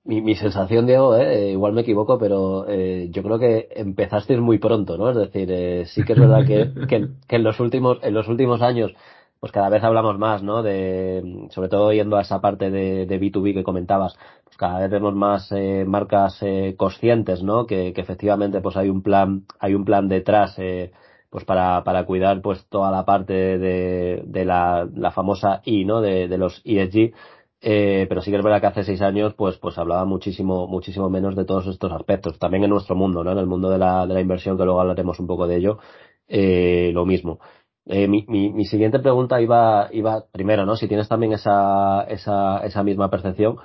mi, 0.05 0.21
mi, 0.21 0.35
sensación, 0.35 0.87
Diego, 0.87 1.17
eh, 1.17 1.51
igual 1.53 1.73
me 1.73 1.83
equivoco, 1.83 2.19
pero 2.19 2.67
eh, 2.69 3.09
yo 3.11 3.23
creo 3.23 3.39
que 3.39 3.69
empezasteis 3.77 4.41
muy 4.41 4.59
pronto, 4.59 4.99
¿no? 4.99 5.11
Es 5.11 5.17
decir, 5.17 5.49
eh, 5.53 5.85
sí 5.87 6.03
que 6.05 6.15
es 6.15 6.19
verdad 6.19 6.45
que, 6.47 6.73
que, 6.89 7.09
que, 7.29 7.37
en 7.37 7.45
los 7.45 7.61
últimos, 7.61 7.99
en 8.03 8.15
los 8.15 8.29
últimos 8.29 8.63
años, 8.63 8.93
pues 9.39 9.53
cada 9.53 9.69
vez 9.69 9.83
hablamos 9.85 10.19
más, 10.19 10.43
¿no? 10.43 10.63
De, 10.63 11.49
sobre 11.51 11.69
todo 11.69 11.93
yendo 11.93 12.17
a 12.17 12.23
esa 12.23 12.41
parte 12.41 12.71
de, 12.71 13.07
de 13.07 13.21
B2B 13.21 13.55
que 13.55 13.65
comentabas, 13.65 14.17
pues 14.45 14.57
cada 14.57 14.81
vez 14.81 14.91
vemos 14.91 15.15
más 15.15 15.51
eh, 15.53 15.85
marcas 15.87 16.39
eh, 16.43 16.75
conscientes, 16.77 17.43
¿no? 17.43 17.67
Que, 17.67 17.93
que 17.93 18.01
efectivamente, 18.01 18.61
pues 18.61 18.77
hay 18.77 18.89
un 18.89 19.03
plan, 19.03 19.47
hay 19.61 19.75
un 19.75 19.85
plan 19.85 20.09
detrás, 20.09 20.59
eh, 20.59 20.93
pues 21.33 21.47
para, 21.47 21.83
para 21.83 22.05
cuidar 22.05 22.43
pues 22.43 22.67
toda 22.69 22.91
la 22.91 23.07
parte 23.07 23.33
de, 23.33 24.23
de 24.27 24.45
la, 24.45 24.87
la 24.95 25.11
famosa 25.13 25.63
I, 25.65 25.87
¿no? 25.87 26.03
De, 26.03 26.29
de 26.29 26.37
los 26.37 26.61
ESG. 26.63 27.15
Eh, 27.63 28.07
pero 28.07 28.21
sí 28.21 28.31
que 28.31 28.37
es 28.37 28.45
verdad 28.45 28.61
que 28.61 28.67
hace 28.67 28.85
seis 28.85 29.01
años 29.01 29.35
pues 29.35 29.57
pues 29.57 29.79
hablaba 29.79 30.05
muchísimo 30.05 30.67
muchísimo 30.67 31.09
menos 31.09 31.37
de 31.37 31.45
todos 31.45 31.69
estos 31.69 31.93
aspectos 31.93 32.39
también 32.41 32.65
en 32.65 32.71
nuestro 32.71 32.97
mundo 32.97 33.23
no 33.23 33.31
en 33.31 33.39
el 33.39 33.47
mundo 33.47 33.71
de 33.71 33.79
la, 33.79 34.05
de 34.05 34.15
la 34.15 34.21
inversión 34.21 34.59
que 34.59 34.65
luego 34.65 34.81
hablaremos 34.81 35.21
un 35.21 35.29
poco 35.29 35.47
de 35.47 35.59
ello 35.59 35.79
eh, 36.27 36.91
lo 36.93 37.07
mismo 37.07 37.39
eh, 37.87 38.09
mi, 38.09 38.25
mi, 38.27 38.53
mi, 38.53 38.65
siguiente 38.65 38.99
pregunta 38.99 39.41
iba 39.41 39.89
iba 39.93 40.25
primero 40.33 40.67
no 40.67 40.75
si 40.75 40.89
tienes 40.89 41.09
también 41.09 41.35
esa 41.35 42.03
esa 42.09 42.59
esa 42.67 42.83
misma 42.83 43.11
percepción 43.11 43.59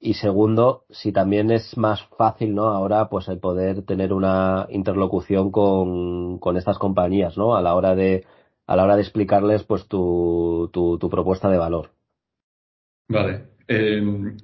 y 0.00 0.14
segundo, 0.14 0.84
si 0.90 1.12
también 1.12 1.50
es 1.50 1.76
más 1.76 2.02
fácil, 2.16 2.54
¿no? 2.54 2.68
Ahora, 2.68 3.08
pues 3.10 3.28
el 3.28 3.38
poder 3.38 3.82
tener 3.82 4.12
una 4.12 4.66
interlocución 4.70 5.50
con, 5.50 6.38
con 6.38 6.56
estas 6.56 6.78
compañías, 6.78 7.36
¿no? 7.36 7.54
A 7.54 7.62
la 7.62 7.74
hora 7.74 7.94
de, 7.94 8.24
a 8.66 8.76
la 8.76 8.84
hora 8.84 8.96
de 8.96 9.02
explicarles, 9.02 9.62
pues 9.64 9.86
tu, 9.88 10.70
tu, 10.72 10.98
tu 10.98 11.10
propuesta 11.10 11.50
de 11.50 11.58
valor. 11.58 11.90
Vale. 13.08 13.50
Eh, 13.68 14.02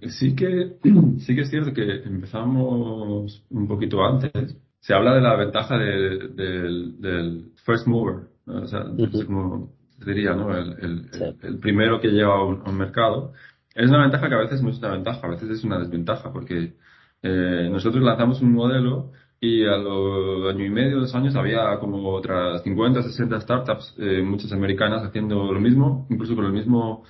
sí 0.09 0.35
que 0.37 0.77
sí 1.19 1.35
que 1.35 1.43
es 1.43 1.51
cierto 1.51 1.73
que 1.73 2.03
empezamos 2.05 3.43
un 3.51 3.67
poquito 3.69 4.05
antes. 4.05 4.57
Se 4.81 4.95
habla 4.95 5.15
de 5.15 5.21
la 5.21 5.35
ventaja 5.37 5.77
de- 5.79 6.29
del, 6.29 7.01
del 7.01 7.53
first 7.65 7.87
mover, 7.89 8.29
¿no? 8.47 8.63
o 8.63 8.67
sea, 8.69 8.85
sé 9.13 9.27
cómo 9.27 9.71
se 9.99 10.11
diría, 10.11 10.35
¿no? 10.35 10.57
El, 10.57 10.73
el- 10.81 11.09
Sí. 11.13 11.25
el- 11.25 11.37
el 11.43 11.59
primero 11.59 12.01
que 12.01 12.09
lleva 12.09 12.37
a 12.37 12.45
un, 12.45 12.63
a 12.65 12.71
un 12.71 12.77
mercado. 12.77 13.33
Es 13.77 13.91
una 13.91 14.03
ventaja 14.03 14.29
que 14.29 14.35
a 14.35 14.39
veces 14.39 14.63
no 14.63 14.71
es 14.71 14.79
una 14.79 14.93
ventaja, 14.93 15.27
a 15.27 15.31
veces 15.31 15.51
es 15.51 15.65
una 15.65 15.79
desventaja, 15.79 16.33
porque 16.33 16.77
eh, 17.23 17.69
nosotros 17.71 18.03
lanzamos 18.03 18.41
un 18.41 18.53
modelo 18.53 19.13
y 19.39 19.65
a 19.67 19.77
los 19.77 20.49
año 20.55 20.65
y 20.65 20.71
medio, 20.71 21.01
dos 21.01 21.15
años, 21.15 21.37
había 21.37 21.79
como 21.79 22.09
otras 22.11 22.63
50, 22.63 23.03
60 23.03 23.41
startups, 23.43 23.95
eh, 23.99 24.23
muchas 24.23 24.51
americanas, 24.53 25.05
haciendo 25.05 25.53
lo 25.53 25.61
mismo, 25.61 26.07
incluso 26.11 26.35
con 26.35 26.47
el 26.47 26.53
mismo 26.53 27.05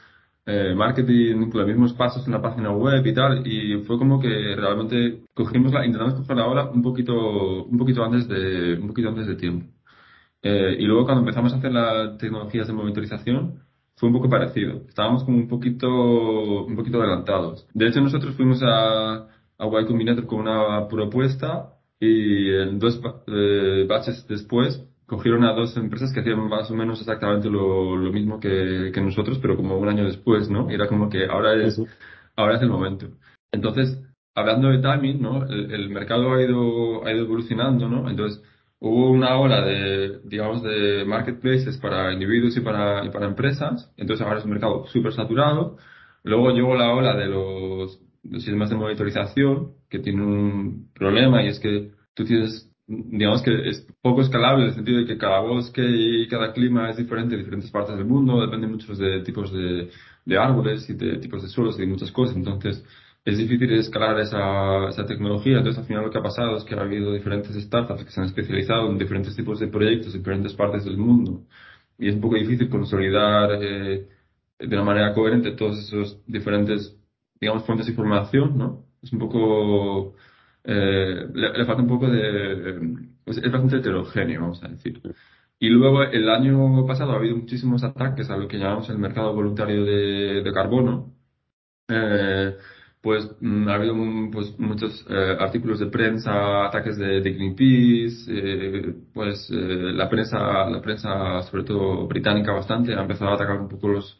eh, 0.44 0.74
marketing, 0.74 1.50
con 1.50 1.60
los 1.60 1.68
mismos 1.68 1.92
pasos 1.94 2.26
en 2.26 2.32
la 2.32 2.42
página 2.42 2.72
web 2.72 3.06
y 3.06 3.14
tal, 3.14 3.46
y 3.46 3.82
fue 3.84 3.96
como 3.98 4.20
que 4.20 4.56
realmente 4.56 5.20
cogimos 5.34 5.72
la, 5.72 5.86
intentamos 5.86 6.14
coger 6.14 6.36
la 6.36 6.46
ola 6.46 6.70
un 6.70 6.82
poquito, 6.82 7.64
un 7.64 7.78
poquito 7.78 8.04
antes 8.04 8.26
de, 8.28 8.74
un 8.80 8.88
poquito 8.88 9.08
antes 9.10 9.28
de 9.28 9.36
tiempo. 9.36 9.66
Eh, 10.42 10.76
y 10.80 10.84
luego 10.84 11.04
cuando 11.04 11.20
empezamos 11.20 11.52
a 11.52 11.56
hacer 11.58 11.72
las 11.72 12.18
tecnologías 12.18 12.66
de 12.66 12.72
monitorización, 12.72 13.65
fue 13.96 14.08
un 14.08 14.14
poco 14.14 14.28
parecido. 14.28 14.82
Estábamos 14.88 15.24
como 15.24 15.38
un 15.38 15.48
poquito, 15.48 15.88
un 16.64 16.76
poquito 16.76 17.00
adelantados. 17.00 17.66
De 17.74 17.88
hecho, 17.88 18.00
nosotros 18.00 18.34
fuimos 18.36 18.62
a, 18.62 19.28
a 19.58 19.80
Y 19.80 19.86
Combinator 19.86 20.26
con 20.26 20.40
una 20.40 20.86
propuesta 20.88 21.72
y 21.98 22.52
en 22.52 22.78
dos 22.78 23.00
eh, 23.26 23.86
batches 23.88 24.26
después 24.28 24.84
cogieron 25.06 25.44
a 25.44 25.54
dos 25.54 25.76
empresas 25.76 26.12
que 26.12 26.20
hacían 26.20 26.48
más 26.48 26.70
o 26.70 26.74
menos 26.74 27.00
exactamente 27.00 27.48
lo, 27.48 27.96
lo 27.96 28.12
mismo 28.12 28.40
que, 28.40 28.90
que 28.92 29.00
nosotros, 29.00 29.38
pero 29.40 29.56
como 29.56 29.78
un 29.78 29.88
año 29.88 30.04
después, 30.04 30.50
¿no? 30.50 30.70
Y 30.70 30.74
era 30.74 30.88
como 30.88 31.08
que 31.08 31.26
ahora 31.26 31.54
es, 31.54 31.80
ahora 32.36 32.56
es 32.56 32.62
el 32.62 32.68
momento. 32.68 33.06
Entonces, 33.52 34.02
hablando 34.34 34.68
de 34.68 34.78
timing, 34.78 35.22
¿no? 35.22 35.44
El, 35.46 35.72
el 35.72 35.90
mercado 35.90 36.34
ha 36.34 36.42
ido, 36.42 37.06
ha 37.06 37.12
ido 37.12 37.24
evolucionando, 37.24 37.88
¿no? 37.88 38.10
Entonces, 38.10 38.42
hubo 38.88 39.10
una 39.10 39.38
ola 39.38 39.64
de, 39.64 40.20
digamos, 40.24 40.62
de 40.62 41.04
marketplaces 41.04 41.78
para 41.78 42.12
individuos 42.12 42.56
y 42.56 42.60
para, 42.60 43.04
y 43.04 43.10
para 43.10 43.26
empresas. 43.26 43.92
Entonces, 43.96 44.24
ahora 44.24 44.38
es 44.38 44.44
un 44.44 44.50
mercado 44.52 44.86
súper 44.86 45.12
saturado. 45.12 45.76
Luego 46.22 46.50
llegó 46.50 46.74
la 46.74 46.92
ola 46.92 47.16
de 47.16 47.26
los, 47.26 48.00
los 48.24 48.42
sistemas 48.42 48.70
de 48.70 48.76
monitorización, 48.76 49.72
que 49.88 49.98
tiene 49.98 50.22
un 50.22 50.90
problema 50.94 51.42
y 51.42 51.48
es 51.48 51.60
que 51.60 51.92
tú 52.14 52.24
tienes, 52.24 52.70
digamos 52.86 53.42
que 53.42 53.68
es 53.68 53.86
poco 54.00 54.22
escalable 54.22 54.64
en 54.64 54.68
el 54.70 54.74
sentido 54.74 54.98
de 54.98 55.06
que 55.06 55.18
cada 55.18 55.40
bosque 55.40 55.82
y 55.84 56.28
cada 56.28 56.52
clima 56.52 56.90
es 56.90 56.96
diferente 56.96 57.34
en 57.34 57.40
diferentes 57.40 57.70
partes 57.70 57.96
del 57.96 58.06
mundo, 58.06 58.40
depende 58.40 58.66
mucho 58.66 58.94
de 58.94 59.20
tipos 59.22 59.52
de, 59.52 59.90
de 60.24 60.38
árboles 60.38 60.88
y 60.90 60.94
de 60.94 61.18
tipos 61.18 61.42
de 61.42 61.48
suelos 61.48 61.76
y 61.78 61.82
de 61.82 61.86
muchas 61.86 62.10
cosas. 62.10 62.36
Entonces, 62.36 62.84
es 63.26 63.38
difícil 63.38 63.72
escalar 63.72 64.18
esa, 64.20 64.88
esa 64.88 65.04
tecnología. 65.04 65.58
Entonces, 65.58 65.80
al 65.80 65.86
final 65.86 66.04
lo 66.04 66.10
que 66.10 66.18
ha 66.18 66.22
pasado 66.22 66.56
es 66.56 66.64
que 66.64 66.74
ha 66.76 66.80
habido 66.80 67.12
diferentes 67.12 67.54
startups 67.56 68.04
que 68.04 68.10
se 68.10 68.20
han 68.20 68.26
especializado 68.26 68.88
en 68.88 68.98
diferentes 68.98 69.34
tipos 69.36 69.58
de 69.60 69.66
proyectos 69.68 70.14
en 70.14 70.20
diferentes 70.20 70.54
partes 70.54 70.84
del 70.84 70.96
mundo. 70.96 71.42
Y 71.98 72.08
es 72.08 72.14
un 72.14 72.20
poco 72.20 72.36
difícil 72.36 72.68
consolidar 72.70 73.50
eh, 73.60 74.08
de 74.60 74.76
una 74.76 74.84
manera 74.84 75.12
coherente 75.12 75.52
todos 75.52 75.78
esos 75.78 76.22
diferentes, 76.26 76.96
digamos, 77.40 77.64
fuentes 77.64 77.86
de 77.86 77.92
información, 77.92 78.56
¿no? 78.56 78.84
Es 79.02 79.12
un 79.12 79.18
poco, 79.18 80.14
eh, 80.64 81.26
le, 81.34 81.58
le 81.58 81.64
falta 81.66 81.82
un 81.82 81.88
poco 81.88 82.08
de, 82.08 82.78
es, 83.26 83.38
es 83.38 83.52
bastante 83.52 83.78
heterogéneo, 83.78 84.42
vamos 84.42 84.62
a 84.62 84.68
decir. 84.68 85.00
Y 85.58 85.68
luego 85.68 86.02
el 86.04 86.28
año 86.28 86.86
pasado 86.86 87.12
ha 87.12 87.16
habido 87.16 87.36
muchísimos 87.36 87.82
ataques 87.82 88.30
a 88.30 88.36
lo 88.36 88.46
que 88.46 88.58
llamamos 88.58 88.88
el 88.90 88.98
mercado 88.98 89.34
voluntario 89.34 89.84
de, 89.84 90.42
de 90.42 90.52
carbono. 90.52 91.12
Eh, 91.88 92.56
pues 93.06 93.30
mm, 93.40 93.68
ha 93.68 93.74
habido 93.74 93.94
pues, 94.32 94.58
muchos 94.58 95.06
eh, 95.08 95.36
artículos 95.38 95.78
de 95.78 95.86
prensa, 95.86 96.66
ataques 96.66 96.98
de, 96.98 97.20
Greenpeace, 97.20 98.24
eh, 98.28 98.94
pues 99.14 99.48
eh, 99.52 99.92
la 99.94 100.08
prensa, 100.08 100.36
la 100.68 100.80
prensa 100.82 101.40
sobre 101.42 101.62
todo 101.62 102.08
británica 102.08 102.50
bastante 102.50 102.96
ha 102.96 103.02
empezado 103.02 103.30
a 103.30 103.34
atacar 103.34 103.60
un 103.60 103.68
poco 103.68 103.86
los, 103.86 104.18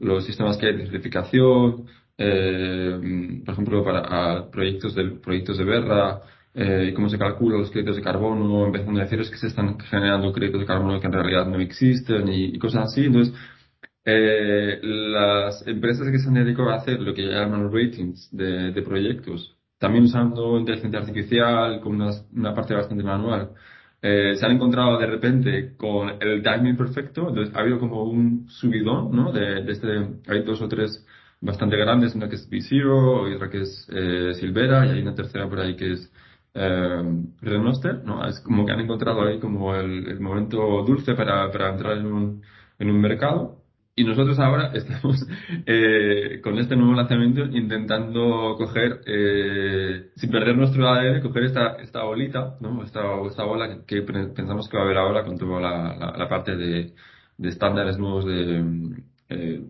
los 0.00 0.26
sistemas 0.26 0.58
que 0.58 0.66
hay 0.66 0.76
de 0.76 0.82
certificación, 0.82 1.86
eh, 2.18 3.40
por 3.42 3.54
ejemplo 3.54 3.82
para 3.82 4.50
proyectos 4.50 4.94
de 4.94 5.12
proyectos 5.12 5.56
de 5.56 5.64
Berra, 5.64 6.20
eh, 6.52 6.88
y 6.90 6.92
cómo 6.92 7.08
se 7.08 7.16
calculan 7.16 7.60
los 7.60 7.70
créditos 7.70 7.96
de 7.96 8.02
carbono, 8.02 8.66
empezando 8.66 9.00
a 9.00 9.04
decir 9.04 9.18
es 9.18 9.30
que 9.30 9.38
se 9.38 9.46
están 9.46 9.78
generando 9.80 10.30
créditos 10.30 10.60
de 10.60 10.66
carbono 10.66 11.00
que 11.00 11.06
en 11.06 11.12
realidad 11.14 11.46
no 11.46 11.58
existen 11.58 12.28
y, 12.28 12.54
y 12.54 12.58
cosas 12.58 12.84
así. 12.92 13.06
Entonces, 13.06 13.34
eh, 14.06 14.80
las 14.82 15.66
empresas 15.66 16.08
que 16.10 16.18
se 16.18 16.28
han 16.28 16.34
dedicado 16.34 16.70
a 16.70 16.76
hacer 16.76 17.00
lo 17.00 17.12
que 17.12 17.22
llaman 17.26 17.72
ratings 17.72 18.28
de, 18.32 18.72
de 18.72 18.82
proyectos, 18.82 19.56
también 19.78 20.04
usando 20.04 20.58
inteligencia 20.58 21.00
artificial 21.00 21.80
con 21.80 21.96
una, 21.96 22.10
una 22.32 22.54
parte 22.54 22.74
bastante 22.74 23.04
manual, 23.04 23.50
eh, 24.02 24.34
se 24.36 24.46
han 24.46 24.52
encontrado 24.52 24.98
de 24.98 25.06
repente 25.06 25.76
con 25.76 26.10
el 26.20 26.42
timing 26.42 26.76
perfecto, 26.76 27.28
entonces 27.28 27.54
ha 27.54 27.60
habido 27.60 27.80
como 27.80 28.04
un 28.04 28.46
subidón, 28.48 29.10
¿no? 29.14 29.32
De, 29.32 29.62
de 29.64 29.72
este, 29.72 29.88
hay 30.28 30.42
dos 30.44 30.62
o 30.62 30.68
tres 30.68 31.04
bastante 31.40 31.76
grandes, 31.76 32.14
una 32.14 32.28
que 32.28 32.36
es 32.36 32.48
B0, 32.50 33.34
otra 33.34 33.50
que 33.50 33.62
es 33.62 33.88
eh, 33.92 34.34
Silvera 34.34 34.86
y 34.86 34.90
hay 34.90 35.02
una 35.02 35.14
tercera 35.14 35.48
por 35.48 35.60
ahí 35.60 35.76
que 35.76 35.92
es 35.92 36.12
eh, 36.54 37.02
Renoster, 37.42 38.04
¿no? 38.04 38.26
Es 38.26 38.40
como 38.40 38.64
que 38.64 38.72
han 38.72 38.80
encontrado 38.80 39.22
ahí 39.26 39.38
como 39.40 39.74
el, 39.74 40.08
el 40.08 40.20
momento 40.20 40.58
dulce 40.86 41.14
para, 41.14 41.50
para 41.50 41.70
entrar 41.70 41.98
en 41.98 42.06
un, 42.06 42.42
en 42.78 42.90
un 42.90 43.00
mercado. 43.00 43.65
Y 43.98 44.04
nosotros 44.04 44.38
ahora 44.38 44.72
estamos 44.74 45.26
eh, 45.66 46.40
con 46.42 46.58
este 46.58 46.76
nuevo 46.76 46.92
lanzamiento 46.94 47.44
intentando 47.46 48.54
coger, 48.58 49.00
eh, 49.06 50.10
sin 50.16 50.30
perder 50.30 50.56
nuestro 50.56 50.86
ADN, 50.88 51.22
coger 51.22 51.44
esta, 51.44 51.76
esta 51.76 52.02
bolita, 52.04 52.56
¿no? 52.60 52.82
esta, 52.84 53.00
esta 53.26 53.44
bola 53.44 53.84
que, 53.86 54.02
pensamos 54.02 54.68
que 54.68 54.76
va 54.76 54.82
a 54.82 54.86
haber 54.86 54.98
ahora 54.98 55.24
con 55.24 55.38
toda 55.38 55.60
la, 55.60 56.14
la, 56.16 56.28
parte 56.28 56.56
de, 56.56 56.92
de 57.38 57.48
estándares 57.48 57.98
nuevos 57.98 58.26
de, 58.26 58.62
eh, 59.30 59.62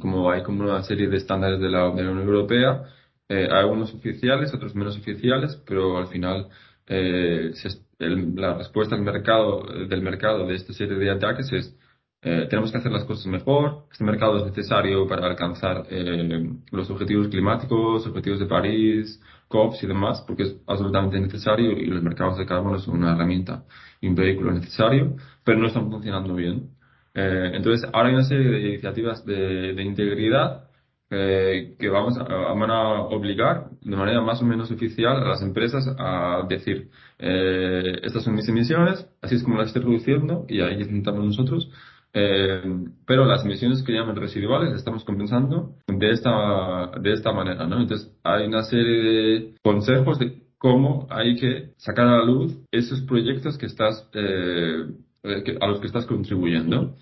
como 0.00 0.30
hay 0.30 0.42
como 0.42 0.62
una 0.64 0.82
serie 0.82 1.08
de 1.08 1.18
estándares 1.18 1.60
de 1.60 1.68
la, 1.68 1.90
Unión 1.90 2.18
Europea, 2.20 2.82
eh, 3.28 3.46
hay 3.50 3.58
algunos 3.60 3.92
oficiales, 3.94 4.54
otros 4.54 4.74
menos 4.74 4.96
oficiales, 4.98 5.62
pero 5.66 5.98
al 5.98 6.08
final 6.08 6.48
eh, 6.86 7.50
se 7.54 7.68
el- 7.98 8.34
la 8.36 8.54
respuesta 8.58 8.94
del 8.96 9.04
mercado, 9.04 9.62
del 9.88 10.02
mercado 10.02 10.46
de 10.46 10.54
esta 10.54 10.72
serie 10.72 10.96
de 10.96 11.10
ataques 11.10 11.50
es 11.52 11.76
eh, 12.28 12.48
tenemos 12.50 12.72
que 12.72 12.78
hacer 12.78 12.90
las 12.90 13.04
cosas 13.04 13.24
mejor. 13.26 13.84
Este 13.92 14.02
mercado 14.02 14.38
es 14.38 14.46
necesario 14.46 15.06
para 15.06 15.28
alcanzar 15.28 15.86
eh, 15.88 16.44
los 16.72 16.90
objetivos 16.90 17.28
climáticos, 17.28 18.04
objetivos 18.04 18.40
de 18.40 18.46
París, 18.46 19.22
COPs 19.46 19.84
y 19.84 19.86
demás, 19.86 20.24
porque 20.26 20.42
es 20.42 20.56
absolutamente 20.66 21.20
necesario 21.20 21.70
y 21.70 21.86
los 21.86 22.02
mercados 22.02 22.36
de 22.36 22.44
carbono 22.44 22.80
son 22.80 22.96
una 22.96 23.12
herramienta 23.12 23.62
y 24.00 24.08
un 24.08 24.16
vehículo 24.16 24.50
necesario, 24.50 25.14
pero 25.44 25.58
no 25.60 25.68
están 25.68 25.88
funcionando 25.88 26.34
bien. 26.34 26.70
Eh, 27.14 27.52
entonces, 27.54 27.88
ahora 27.92 28.08
hay 28.08 28.14
una 28.16 28.24
serie 28.24 28.50
de 28.50 28.68
iniciativas 28.70 29.24
de, 29.24 29.80
integridad 29.84 30.64
que 31.08 31.88
vamos 31.88 32.18
a, 32.18 32.24
van 32.24 32.70
a 32.70 33.02
obligar 33.02 33.68
de 33.80 33.96
manera 33.96 34.20
más 34.20 34.42
o 34.42 34.44
menos 34.44 34.72
oficial 34.72 35.22
a 35.22 35.28
las 35.28 35.42
empresas 35.42 35.86
a 35.96 36.44
decir, 36.48 36.90
estas 37.18 38.24
son 38.24 38.34
mis 38.34 38.48
emisiones, 38.48 39.08
así 39.22 39.36
es 39.36 39.44
como 39.44 39.58
las 39.58 39.68
estoy 39.68 39.82
reduciendo 39.82 40.44
y 40.48 40.60
ahí 40.60 40.82
intentamos 40.82 41.24
nosotros. 41.24 41.70
Eh, 42.12 42.62
pero 43.06 43.26
las 43.26 43.44
emisiones 43.44 43.82
que 43.82 43.92
llaman 43.92 44.16
residuales 44.16 44.74
estamos 44.74 45.04
compensando 45.04 45.76
de 45.86 46.10
esta, 46.10 46.90
de 47.00 47.12
esta 47.12 47.32
manera, 47.32 47.66
¿no? 47.66 47.80
Entonces, 47.80 48.10
hay 48.24 48.46
una 48.46 48.62
serie 48.62 49.02
de 49.02 49.54
consejos 49.62 50.18
de 50.18 50.46
cómo 50.58 51.06
hay 51.10 51.36
que 51.36 51.74
sacar 51.76 52.06
a 52.08 52.18
la 52.18 52.24
luz 52.24 52.58
esos 52.70 53.02
proyectos 53.02 53.58
que 53.58 53.66
estás, 53.66 54.08
eh, 54.14 54.86
eh, 55.22 55.58
a 55.60 55.66
los 55.66 55.80
que 55.80 55.86
estás 55.86 56.06
contribuyendo. 56.06 56.96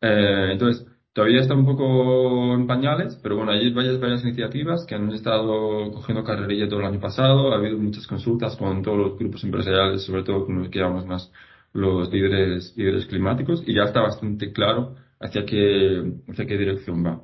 Eh, 0.00 0.48
entonces, 0.52 0.86
todavía 1.12 1.40
está 1.40 1.54
un 1.54 1.64
poco 1.64 2.54
en 2.54 2.66
pañales, 2.66 3.18
pero 3.22 3.36
bueno, 3.36 3.52
hay 3.52 3.72
varias, 3.72 3.98
varias 4.00 4.22
iniciativas 4.24 4.84
que 4.86 4.94
han 4.94 5.10
estado 5.12 5.90
cogiendo 5.92 6.24
carrerilla 6.24 6.68
todo 6.68 6.80
el 6.80 6.86
año 6.86 7.00
pasado. 7.00 7.52
Ha 7.52 7.56
habido 7.56 7.78
muchas 7.78 8.06
consultas 8.06 8.56
con 8.56 8.82
todos 8.82 8.98
los 8.98 9.18
grupos 9.18 9.44
empresariales, 9.44 10.04
sobre 10.04 10.22
todo 10.24 10.46
con 10.46 10.58
los 10.58 10.68
que 10.68 10.78
llamamos 10.80 11.06
más 11.06 11.32
los 11.72 12.10
líderes, 12.12 12.74
líderes 12.76 13.06
climáticos, 13.06 13.62
y 13.66 13.74
ya 13.74 13.84
está 13.84 14.00
bastante 14.00 14.52
claro 14.52 14.96
hacia 15.20 15.44
qué, 15.44 16.12
hacia 16.28 16.46
qué 16.46 16.56
dirección 16.58 17.04
va. 17.04 17.22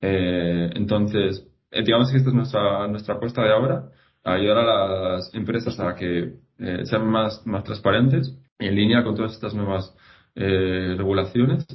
Eh, 0.00 0.70
entonces, 0.74 1.46
eh, 1.70 1.82
digamos 1.84 2.10
que 2.10 2.18
esta 2.18 2.30
es 2.30 2.34
nuestra, 2.34 2.88
nuestra 2.88 3.14
apuesta 3.14 3.42
de 3.42 3.52
ahora, 3.52 3.90
ayudar 4.24 4.58
a 4.58 4.86
las 5.14 5.34
empresas 5.34 5.78
a 5.80 5.94
que 5.94 6.34
eh, 6.58 6.84
sean 6.84 7.06
más, 7.10 7.46
más 7.46 7.64
transparentes, 7.64 8.36
en 8.58 8.74
línea 8.74 9.02
con 9.02 9.14
todas 9.14 9.32
estas 9.32 9.54
nuevas 9.54 9.94
eh, 10.34 10.94
regulaciones, 10.96 11.66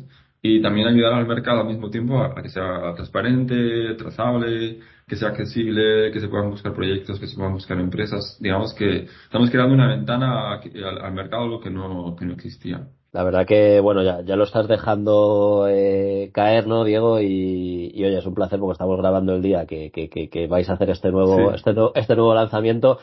y 0.42 0.62
también 0.62 0.88
ayudar 0.88 1.14
al 1.14 1.28
mercado 1.28 1.62
al 1.62 1.68
mismo 1.68 1.90
tiempo 1.90 2.22
a, 2.22 2.34
que 2.42 2.50
sea 2.50 2.94
transparente, 2.96 3.96
trazable, 3.96 4.80
que 5.08 5.16
sea 5.16 5.30
accesible, 5.30 6.12
que 6.12 6.20
se 6.20 6.30
puedan 6.30 6.50
buscar 6.50 6.74
proyectos, 6.74 7.20
que 7.20 7.28
se 7.28 7.36
puedan 7.36 7.54
buscar 7.54 7.80
empresas. 7.80 8.38
Digamos 8.40 8.74
que 8.74 9.08
estamos 9.24 9.50
creando 9.50 9.76
una 9.76 9.88
ventana 9.88 10.54
al, 10.54 11.02
al 11.02 11.14
mercado 11.14 11.48
lo 11.48 11.60
que 11.60 11.70
no, 11.70 12.16
que 12.18 12.26
no 12.26 12.34
existía. 12.34 12.88
La 13.12 13.24
verdad 13.24 13.48
que, 13.48 13.80
bueno, 13.80 14.04
ya, 14.04 14.22
ya 14.22 14.36
lo 14.36 14.44
estás 14.44 14.68
dejando 14.68 15.66
eh, 15.68 16.30
caer, 16.32 16.68
¿no, 16.68 16.84
Diego? 16.84 17.20
Y, 17.20 17.92
y, 17.92 18.06
oye, 18.06 18.20
es 18.20 18.26
un 18.26 18.36
placer 18.36 18.60
porque 18.60 18.74
estamos 18.74 19.00
grabando 19.00 19.34
el 19.34 19.42
día 19.42 19.66
que, 19.66 19.90
que, 19.90 20.10
que, 20.10 20.30
que 20.30 20.46
vais 20.46 20.70
a 20.70 20.74
hacer 20.74 20.92
este 20.92 21.10
nuevo, 21.10 21.50
sí. 21.50 21.56
este, 21.56 21.72
este 21.96 22.16
nuevo 22.16 22.36
lanzamiento. 22.36 23.00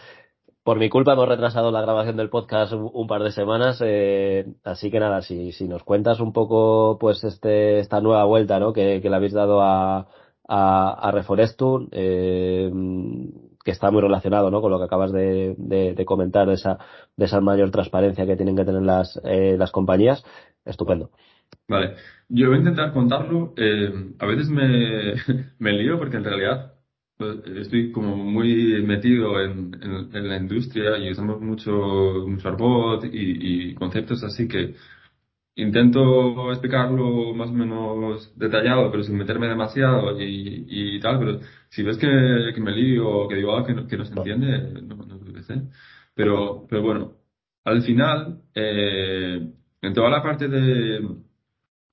Por 0.67 0.81
mi 0.81 0.89
culpa 0.89 1.13
hemos 1.13 1.29
retrasado 1.29 1.71
la 1.71 1.81
grabación 1.81 2.17
del 2.17 2.29
podcast 2.29 2.73
un, 2.73 3.07
par 3.07 3.23
de 3.23 3.31
semanas, 3.31 3.81
eh, 3.85 4.47
así 4.65 4.91
que 4.91 4.99
nada, 4.99 5.23
si, 5.23 5.53
nos 5.69 5.85
cuentas 5.85 6.19
un 6.19 6.33
poco, 6.33 6.99
pues, 6.99 7.23
este, 7.23 7.79
esta 7.79 8.01
nueva 8.01 8.25
vuelta, 8.25 8.59
¿no? 8.59 8.73
Que, 8.73 8.99
le 9.01 9.15
habéis 9.15 9.33
dado 9.33 9.63
a, 9.63 10.09
a, 10.49 11.11
Reforestum, 11.13 11.87
eh, 11.93 12.69
que 13.65 13.71
está 13.71 13.93
muy 13.93 14.03
relacionado 14.03 14.51
¿no? 14.51 14.61
con 14.61 14.73
lo 14.73 14.81
que 14.81 14.87
acabas 14.87 15.13
de, 15.13 16.05
comentar, 16.05 16.49
de 16.49 16.55
esa, 16.55 17.41
mayor 17.41 17.71
transparencia 17.71 18.27
que 18.27 18.35
tienen 18.35 18.57
que 18.57 18.65
tener 18.65 18.83
las, 18.83 19.21
eh, 19.23 19.57
compañías. 19.71 20.25
Estupendo. 20.65 21.11
Vale, 21.69 21.95
yo 22.29 22.49
voy 22.49 22.57
a 22.57 22.59
intentar 22.59 22.93
contarlo. 22.93 23.55
A 24.19 24.27
veces 24.27 24.49
me, 24.49 25.15
me 25.61 25.73
lío 25.75 25.97
porque 25.97 26.17
en 26.17 26.25
realidad 26.25 26.76
estoy 27.19 27.93
como 27.93 28.17
muy 28.17 28.83
metido 28.83 29.41
en, 29.41 29.75
en, 29.83 30.15
en, 30.15 30.29
la 30.29 30.37
industria 30.37 30.99
y 30.99 31.11
usamos 31.11 31.41
mucho, 31.41 31.73
mucho 32.27 32.49
arbot 32.49 33.05
y, 33.05 33.71
y 33.71 33.75
conceptos 33.75 34.23
así 34.25 34.47
que 34.49 34.75
intento 35.57 36.51
explicarlo 36.53 37.35
más 37.35 37.49
o 37.49 37.53
menos 37.53 38.33
detallado, 38.37 38.91
pero 38.91 39.03
sin 39.03 39.17
meterme 39.17 39.49
demasiado 39.49 40.21
y, 40.21 40.67
y 40.69 41.01
tal, 41.01 41.19
pero 41.19 41.41
si 41.71 41.83
ves 41.83 41.97
que, 41.99 42.53
que 42.55 42.61
me 42.61 42.73
lío 42.73 43.09
o 43.09 43.29
que 43.29 43.37
digo 43.37 43.53
algo 43.55 43.67
que 43.67 43.75
no, 43.75 43.87
que 43.87 43.97
no 43.97 44.05
se 44.05 44.15
entiende, 44.15 44.83
no, 44.83 44.97
no 44.97 45.21
que 45.35 45.43
sé. 45.43 45.63
Pero, 46.15 46.67
pero 46.69 46.83
bueno, 46.83 47.15
al 47.65 47.83
final, 47.83 48.43
eh, 48.55 49.51
en 49.83 49.95
toda 49.95 50.11
la 50.11 50.23
parte 50.23 50.49
de 50.49 51.01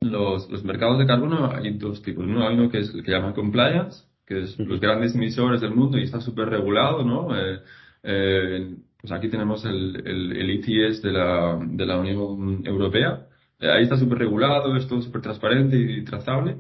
los, 0.02 0.50
los 0.50 0.64
mercados 0.66 1.00
de 1.00 1.08
carbono 1.08 1.52
hay 1.52 1.78
dos 1.78 2.02
tipos. 2.02 2.26
Uno 2.26 2.48
hay 2.48 2.56
uno 2.56 2.70
que 2.70 2.80
es 2.80 2.92
que 2.92 3.12
llaman 3.12 3.34
compliance, 3.34 4.06
que 4.26 4.42
es 4.44 4.58
los 4.60 4.80
grandes 4.80 5.16
emisores 5.16 5.62
del 5.62 5.76
mundo 5.76 5.98
y 5.98 6.04
está 6.04 6.22
súper 6.22 6.50
regulado, 6.50 7.04
¿no? 7.04 7.36
Eh, 7.38 7.60
eh, 8.04 8.76
pues 9.02 9.12
aquí 9.12 9.30
tenemos 9.30 9.66
el, 9.66 9.96
el, 10.06 10.38
el 10.38 10.50
ETS 10.52 11.02
de 11.02 11.12
la, 11.12 11.60
de 11.62 11.86
la 11.86 11.98
Unión 11.98 12.62
Europea, 12.66 13.28
eh, 13.60 13.70
ahí 13.72 13.84
está 13.84 13.98
súper 13.98 14.18
regulado, 14.20 14.76
es 14.76 14.88
todo 14.88 15.02
súper 15.02 15.22
transparente 15.22 15.78
y 15.78 16.04
trazable. 16.04 16.58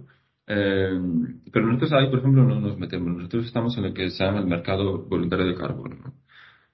Eh, 0.47 0.99
pero 1.51 1.67
nosotros 1.67 1.93
ahí, 1.93 2.09
por 2.09 2.19
ejemplo, 2.19 2.43
no 2.43 2.59
nos 2.59 2.77
metemos. 2.77 3.15
Nosotros 3.15 3.45
estamos 3.45 3.77
en 3.77 3.83
lo 3.83 3.93
que 3.93 4.09
se 4.09 4.23
llama 4.23 4.39
el 4.39 4.47
mercado 4.47 5.05
voluntario 5.05 5.45
de 5.45 5.55
carbono. 5.55 5.95
¿no? 5.95 6.13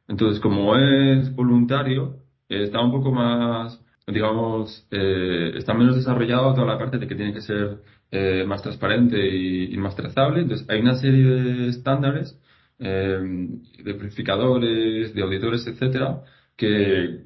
Entonces, 0.07 0.39
como 0.39 0.75
es 0.75 1.33
voluntario, 1.35 2.17
eh, 2.49 2.63
está 2.63 2.81
un 2.81 2.91
poco 2.91 3.11
más, 3.11 3.83
digamos, 4.07 4.87
eh, 4.91 5.53
está 5.55 5.73
menos 5.73 5.95
desarrollado 5.95 6.53
toda 6.53 6.67
la 6.67 6.77
parte 6.77 6.97
de 6.97 7.07
que 7.07 7.15
tiene 7.15 7.33
que 7.33 7.41
ser 7.41 7.81
eh, 8.11 8.43
más 8.47 8.61
transparente 8.61 9.17
y, 9.17 9.73
y, 9.73 9.77
más 9.77 9.95
trazable. 9.95 10.41
Entonces, 10.41 10.67
hay 10.69 10.81
una 10.81 10.95
serie 10.95 11.23
de 11.23 11.67
estándares, 11.69 12.39
de 12.77 13.59
verificadores, 13.83 15.13
de 15.13 15.21
auditores, 15.21 15.67
etcétera, 15.67 16.21
que 16.55 17.23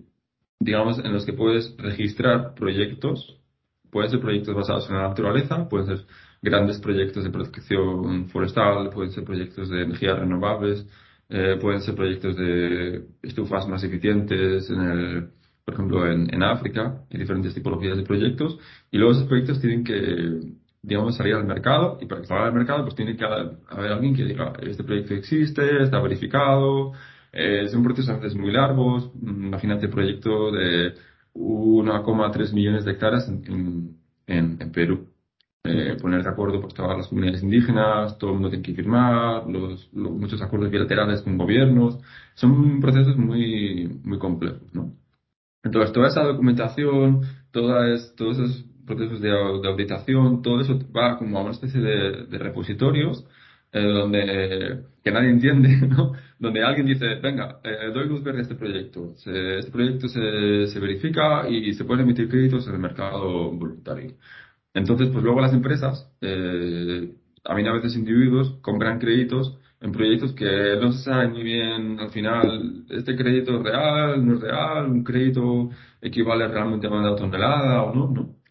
digamos, 0.64 1.00
en 1.00 1.14
los 1.14 1.26
que 1.26 1.34
puedes 1.34 1.76
registrar 1.78 2.54
proyectos. 2.56 3.40
Pueden 3.92 4.10
ser 4.10 4.20
proyectos 4.20 4.56
basados 4.56 4.90
en 4.90 4.96
la 4.96 5.10
naturaleza, 5.10 5.68
pueden 5.70 5.88
ser 5.88 6.06
grandes 6.42 6.80
proyectos 6.80 7.24
de 7.24 7.30
protección 7.30 8.28
forestal, 8.30 8.90
pueden 8.90 9.12
ser 9.12 9.24
proyectos 9.24 9.70
de 9.70 9.84
energías 9.84 10.20
renovables, 10.20 10.88
eh, 11.30 11.58
pueden 11.62 11.82
ser 11.82 11.96
proyectos 11.96 12.36
de 12.36 13.06
estufas 13.22 13.68
más 13.68 13.84
eficientes 13.84 14.70
en 14.70 14.82
el, 14.82 15.30
por 15.64 15.74
ejemplo, 15.76 16.12
en, 16.12 16.34
en 16.34 16.44
África, 16.44 17.02
hay 17.12 17.20
diferentes 17.20 17.54
tipologías 17.54 17.98
de 17.98 18.04
proyectos, 18.04 18.58
y 18.92 18.98
luego 18.98 19.14
esos 19.14 19.28
proyectos 19.28 19.62
tienen 19.62 19.84
que, 19.84 20.54
digamos, 20.84 21.16
salir 21.16 21.34
al 21.36 21.46
mercado, 21.46 21.98
y 22.02 22.06
para 22.06 22.22
que 22.22 22.28
salga 22.28 22.46
al 22.48 22.54
mercado, 22.54 22.84
pues 22.84 22.96
tiene 22.96 23.16
que 23.16 23.26
haber 23.26 23.92
alguien 23.92 24.16
que 24.16 24.26
diga, 24.26 24.54
este 24.62 24.84
proyecto 24.84 25.14
existe, 25.16 25.82
está 25.82 26.00
verificado, 26.02 26.92
eh, 27.32 27.68
son 27.70 27.84
proyectos 27.84 28.10
a 28.10 28.18
veces 28.18 28.36
muy 28.36 28.52
largos. 28.52 29.12
Imagínate 29.22 29.88
proyecto 29.88 30.52
de 30.52 30.94
1,3 31.34 32.54
millones 32.54 32.86
de 32.86 32.92
hectáreas 32.92 33.28
en, 33.30 33.98
en, 34.28 34.58
en 34.62 34.72
Perú. 34.72 35.08
Eh, 35.66 35.96
poner 36.02 36.22
de 36.24 36.30
acuerdo 36.30 36.60
pues, 36.60 36.74
todas 36.74 36.98
las 36.98 37.08
comunidades 37.08 37.42
indígenas, 37.42 38.18
todo 38.18 38.32
el 38.32 38.36
mundo 38.36 38.50
tiene 38.50 38.66
que 38.66 38.74
firmar, 38.74 39.48
los, 39.48 39.90
los, 39.94 40.12
muchos 40.12 40.42
acuerdos 40.42 40.70
bilaterales 40.70 41.22
con 41.22 41.38
gobiernos. 41.38 42.00
Son 42.36 42.82
procesos 42.82 43.18
muy, 43.18 43.88
muy 44.04 44.20
complejos, 44.20 44.62
¿no? 44.74 44.94
Entonces, 45.64 45.94
toda 45.94 46.10
esa 46.10 46.24
documentación, 46.24 47.22
todas, 47.52 48.14
todos 48.18 48.38
esos 48.40 48.66
procesos 48.86 49.22
de, 49.22 49.30
de, 49.30 49.68
auditación, 49.68 50.42
todo 50.42 50.62
eso 50.62 50.80
va 50.96 51.18
como 51.18 51.40
a 51.40 51.42
una 51.42 51.52
especie 51.52 51.80
de, 51.82 52.26
de 52.26 52.38
repositorios 52.38 53.26
eh, 53.74 53.82
donde 53.82 54.84
que 55.04 55.12
nadie 55.12 55.30
entiende, 55.30 55.70
¿no? 55.88 56.14
Donde 56.40 56.64
alguien 56.64 56.86
dice, 56.88 57.16
venga, 57.16 57.60
eh, 57.64 57.92
doy 57.94 58.08
luz 58.08 58.24
verde 58.24 58.40
a 58.40 58.42
este 58.44 58.56
proyecto. 58.56 59.14
Este 59.16 59.72
proyecto 59.72 60.08
se, 60.08 60.68
se 60.68 60.80
verifica 60.80 61.50
y 61.50 61.74
se 61.74 61.84
pueden 61.86 62.04
emitir 62.06 62.30
créditos 62.30 62.68
en 62.68 62.76
el 62.76 62.80
mercado 62.80 63.52
voluntario. 63.52 64.14
Entonces, 64.74 65.10
pues 65.10 65.24
luego 65.24 65.42
las 65.42 65.54
empresas, 65.54 66.12
eh, 66.22 67.14
también 67.44 67.68
a 67.68 67.74
veces 67.74 67.96
individuos, 67.96 68.58
compran 68.62 69.00
créditos 69.00 69.58
en 69.82 69.92
proyectos 69.92 70.34
que 70.34 70.78
no 70.82 70.92
se 70.94 71.04
sabe 71.04 71.28
muy 71.30 71.44
bien 71.44 72.00
al 72.00 72.10
final, 72.12 72.86
este 72.90 73.16
crédito 73.16 73.58
es 73.58 73.64
real, 73.64 74.26
no 74.26 74.36
es 74.36 74.42
real, 74.42 74.90
un 74.90 75.04
crédito 75.04 75.70
equivale 76.02 76.48
realmente 76.48 76.88
a 76.88 76.92
una 76.92 77.16
tonelada 77.16 77.84
o 77.84 77.94
no, 77.94 78.10
¿no? 78.10 78.43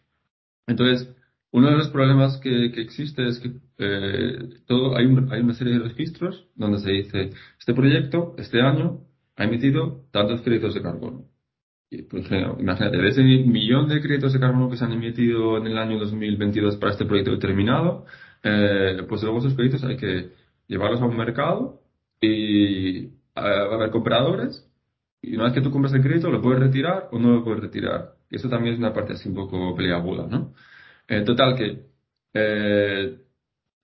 Entonces, 0.67 1.13
uno 1.51 1.69
de 1.69 1.77
los 1.77 1.89
problemas 1.89 2.37
que, 2.37 2.71
que 2.71 2.81
existe 2.81 3.27
es 3.27 3.39
que 3.39 3.51
eh, 3.77 4.61
todo, 4.65 4.95
hay, 4.97 5.05
un, 5.05 5.31
hay, 5.31 5.41
una 5.41 5.53
serie 5.53 5.73
de 5.73 5.79
registros 5.79 6.47
donde 6.55 6.79
se 6.79 6.91
dice, 6.91 7.31
este 7.59 7.73
proyecto, 7.73 8.35
este 8.37 8.61
año, 8.61 9.01
ha 9.35 9.43
emitido 9.45 10.05
tantos 10.11 10.41
créditos 10.41 10.73
de 10.73 10.81
carbono. 10.81 11.25
Imagínate, 12.59 12.97
de 12.97 13.07
ese 13.07 13.21
millón 13.21 13.87
de 13.87 14.01
créditos 14.01 14.33
de 14.33 14.39
carbono 14.39 14.69
que 14.69 14.77
se 14.77 14.85
han 14.85 14.93
emitido 14.93 15.57
en 15.57 15.67
el 15.67 15.77
año 15.77 15.99
2022 15.99 16.77
para 16.77 16.91
este 16.91 17.05
proyecto 17.05 17.31
determinado, 17.31 18.05
eh, 18.41 19.03
pues 19.07 19.21
luego 19.21 19.39
esos 19.39 19.53
créditos 19.53 19.83
hay 19.83 19.97
que 19.97 20.31
llevarlos 20.67 21.01
a 21.01 21.05
un 21.05 21.17
mercado 21.17 21.81
y 22.19 23.07
va 23.37 23.71
a 23.71 23.75
haber 23.75 23.91
compradores 23.91 24.67
y 25.21 25.35
una 25.35 25.45
vez 25.45 25.53
que 25.53 25.61
tú 25.61 25.71
compras 25.71 25.93
el 25.93 26.01
crédito 26.01 26.29
lo 26.29 26.41
puedes 26.41 26.59
retirar 26.59 27.09
o 27.11 27.19
no 27.19 27.31
lo 27.31 27.43
puedes 27.43 27.61
retirar. 27.61 28.15
Eso 28.35 28.49
también 28.49 28.73
es 28.73 28.79
una 28.79 28.93
parte 28.93 29.13
así 29.13 29.29
un 29.29 29.35
poco 29.35 29.75
peleaguda, 29.75 30.27
¿no? 30.27 30.53
Eh, 31.07 31.21
total 31.21 31.55
que 31.55 31.85
eh, 32.33 33.17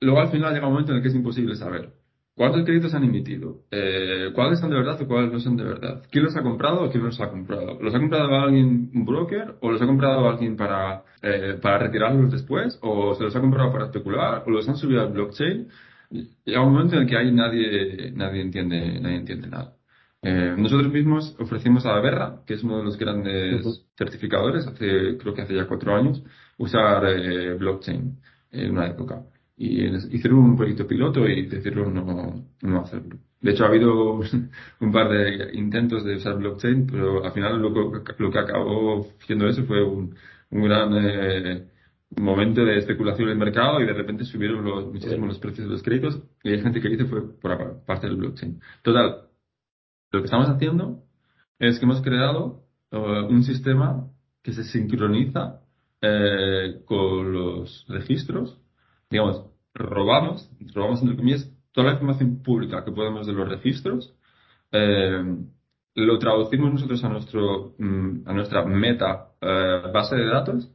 luego 0.02 0.20
al 0.22 0.32
final 0.32 0.54
llega 0.54 0.68
un 0.68 0.74
momento 0.74 0.92
en 0.92 0.98
el 0.98 1.04
que 1.04 1.10
es 1.10 1.16
imposible 1.16 1.56
saber 1.56 1.94
cuántos 2.40 2.64
créditos 2.64 2.94
han 2.94 3.04
emitido, 3.04 3.66
eh, 3.70 4.32
cuáles 4.34 4.62
son 4.62 4.70
de 4.70 4.78
verdad 4.78 5.02
o 5.02 5.08
cuáles 5.08 5.30
no 5.30 5.42
son 5.42 5.58
de 5.58 5.66
verdad, 5.66 6.04
quién 6.10 6.24
los 6.24 6.38
ha 6.38 6.42
comprado 6.42 6.86
o 6.86 6.90
quién 6.90 7.04
los 7.04 7.20
ha 7.20 7.30
comprado. 7.30 7.78
¿Los 7.82 7.94
ha 7.94 8.00
comprado 8.00 8.34
alguien, 8.40 8.92
un 8.94 9.06
broker, 9.06 9.56
o 9.60 9.70
los 9.70 9.82
ha 9.82 9.86
comprado 9.86 10.30
alguien 10.30 10.56
para, 10.56 11.04
eh, 11.22 11.60
para 11.62 11.80
retirarlos 11.80 12.32
después, 12.32 12.80
o 12.82 13.14
se 13.16 13.24
los 13.26 13.36
ha 13.36 13.42
comprado 13.42 13.74
para 13.74 13.86
especular, 13.88 14.44
o 14.48 14.52
los 14.52 14.70
han 14.70 14.78
subido 14.78 15.02
al 15.02 15.12
blockchain? 15.12 15.68
Llega 16.46 16.62
un 16.64 16.72
momento 16.74 16.96
en 16.96 17.02
el 17.02 17.08
que 17.10 17.18
ahí 17.18 17.32
nadie, 17.32 18.12
nadie 18.14 18.42
entiende, 18.42 19.00
nadie 19.02 19.18
entiende 19.18 19.48
nada. 19.50 19.79
Eh, 20.22 20.56
nosotros 20.58 20.92
mismos 20.92 21.36
ofrecimos 21.40 21.86
a 21.86 22.00
Berra, 22.02 22.42
que 22.46 22.56
es 22.56 22.64
uno 22.64 22.80
de 22.80 22.84
los 22.84 22.98
grandes 22.98 23.66
uh 23.66 23.70
-huh. 23.70 23.86
certificadores, 23.98 24.68
hace, 24.68 25.18
creo 25.18 25.34
que 25.34 25.42
hace 25.44 25.56
ya 25.56 25.68
cuatro 25.68 25.96
años, 25.96 26.22
usar 26.58 27.06
eh, 27.06 27.54
blockchain 27.56 28.20
en 28.52 28.72
una 28.72 28.88
época. 28.88 29.24
Y 29.58 29.86
hicieron 30.16 30.40
un 30.40 30.58
proyecto 30.58 30.88
piloto 30.88 31.28
y 31.28 31.46
decidieron 31.48 31.94
no, 31.94 32.46
no 32.62 32.82
hacerlo. 32.82 33.18
De 33.42 33.52
hecho, 33.52 33.64
ha 33.66 33.68
habido 33.68 34.20
un 34.82 34.92
par 34.92 35.10
de 35.10 35.52
intentos 35.54 36.04
de 36.04 36.16
usar 36.16 36.38
blockchain, 36.38 36.88
pero 36.88 37.24
al 37.26 37.32
final 37.32 37.62
lo, 37.62 37.70
lo 37.70 38.32
que 38.32 38.40
acabó 38.40 39.08
haciendo 39.22 39.48
eso 39.48 39.64
fue 39.66 39.84
un, 39.84 40.16
un 40.52 40.64
gran 40.64 40.92
eh, 40.96 41.68
momento 42.18 42.66
de 42.66 42.78
especulación 42.78 43.28
en 43.30 43.34
el 43.34 43.38
mercado 43.38 43.80
y 43.82 43.86
de 43.86 43.94
repente 43.94 44.26
subieron 44.26 44.64
los, 44.66 44.88
muchísimo 44.88 45.28
los 45.28 45.40
precios 45.40 45.68
de 45.68 45.74
los 45.74 45.84
créditos 45.84 46.22
y 46.44 46.52
hay 46.52 46.62
gente 46.62 46.82
que 46.82 46.90
dice 46.90 47.06
fue 47.06 47.22
por 47.40 47.84
parte 47.86 48.08
del 48.08 48.18
blockchain. 48.18 48.60
Total, 48.82 49.29
lo 50.12 50.19
que 50.19 50.26
estamos 50.26 50.50
haciendo 50.50 51.04
es 51.60 51.80
que 51.80 51.86
hemos 51.86 52.02
creado 52.02 52.63
uh, 52.91 53.26
un 53.28 53.43
sistema 53.43 54.08
que 54.43 54.54
se 54.54 54.63
sincroniza 54.63 55.62
eh, 56.02 56.82
con 56.86 57.34
los 57.34 57.86
registros, 57.89 58.58
digamos, 59.10 59.45
robamos, 59.74 60.50
robamos 60.74 61.02
entre 61.02 61.17
comillas, 61.17 61.52
toda 61.74 61.88
la 61.88 61.93
información 61.93 62.41
pública 62.41 62.86
que 62.86 62.91
podemos 62.91 63.28
de 63.28 63.34
los 63.34 63.50
registros, 63.50 64.15
eh, 64.72 65.22
lo 65.95 66.19
traducimos 66.19 66.72
nosotros 66.72 67.04
a 67.04 67.10
nuestro, 67.10 67.76
mm, 67.78 68.22
a 68.26 68.34
nuestra 68.34 68.65
meta 68.65 69.32
eh, 69.41 69.82
base 69.93 70.15
de 70.15 70.26
datos 70.26 70.72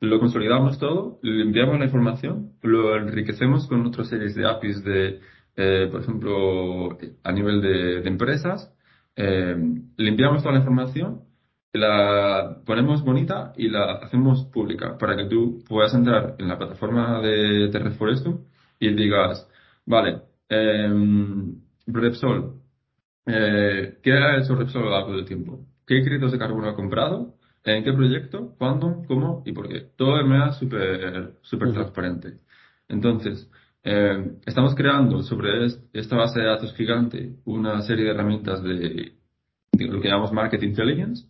lo 0.00 0.20
consolidamos 0.20 0.78
todo, 0.78 1.18
limpiamos 1.22 1.78
la 1.78 1.86
información, 1.86 2.52
lo 2.62 2.96
enriquecemos 2.96 3.66
con 3.66 3.86
otras 3.86 4.08
series 4.08 4.34
de 4.34 4.46
APIs 4.46 4.84
de, 4.84 5.20
eh, 5.56 5.88
por 5.90 6.02
ejemplo, 6.02 6.98
a 7.24 7.32
nivel 7.32 7.60
de, 7.60 8.02
de 8.02 8.08
empresas, 8.08 8.72
eh, 9.16 9.56
limpiamos 9.96 10.42
toda 10.42 10.54
la 10.54 10.60
información, 10.60 11.22
la 11.72 12.58
ponemos 12.64 13.02
bonita 13.04 13.52
y 13.56 13.68
la 13.68 13.92
hacemos 13.94 14.44
pública 14.46 14.98
para 14.98 15.16
que 15.16 15.24
tú 15.26 15.62
puedas 15.68 15.94
entrar 15.94 16.36
en 16.38 16.48
la 16.48 16.58
plataforma 16.58 17.20
de, 17.20 17.70
Reforestum 17.72 18.44
y 18.78 18.94
digas, 18.94 19.48
vale, 19.86 20.22
eh, 20.48 20.92
Repsol, 21.86 22.60
eh, 23.26 23.98
¿qué 24.02 24.12
ha 24.12 24.38
hecho 24.38 24.54
Repsol 24.54 24.82
a 24.82 24.84
lo 24.86 24.90
largo 24.90 25.12
del 25.16 25.24
tiempo? 25.24 25.60
¿Qué 25.86 26.02
créditos 26.02 26.32
de 26.32 26.38
carbono 26.38 26.68
ha 26.68 26.76
comprado? 26.76 27.34
¿En 27.64 27.84
qué 27.84 27.92
proyecto? 27.92 28.54
¿Cuándo? 28.58 29.02
¿Cómo? 29.08 29.42
¿Y 29.46 29.52
por 29.52 29.68
qué? 29.68 29.80
Todo 29.96 30.16
de 30.18 30.24
manera 30.24 30.52
súper 30.52 31.34
super 31.42 31.72
transparente. 31.72 32.38
Entonces, 32.88 33.50
eh, 33.88 34.32
estamos 34.44 34.74
creando 34.74 35.22
sobre 35.22 35.66
esta 35.92 36.16
base 36.16 36.40
de 36.40 36.46
datos 36.46 36.74
gigante 36.74 37.36
una 37.44 37.80
serie 37.82 38.04
de 38.04 38.10
herramientas 38.10 38.60
de, 38.60 39.12
lo 39.78 40.00
que 40.00 40.08
llamamos 40.08 40.32
Market 40.32 40.60
Intelligence 40.64 41.24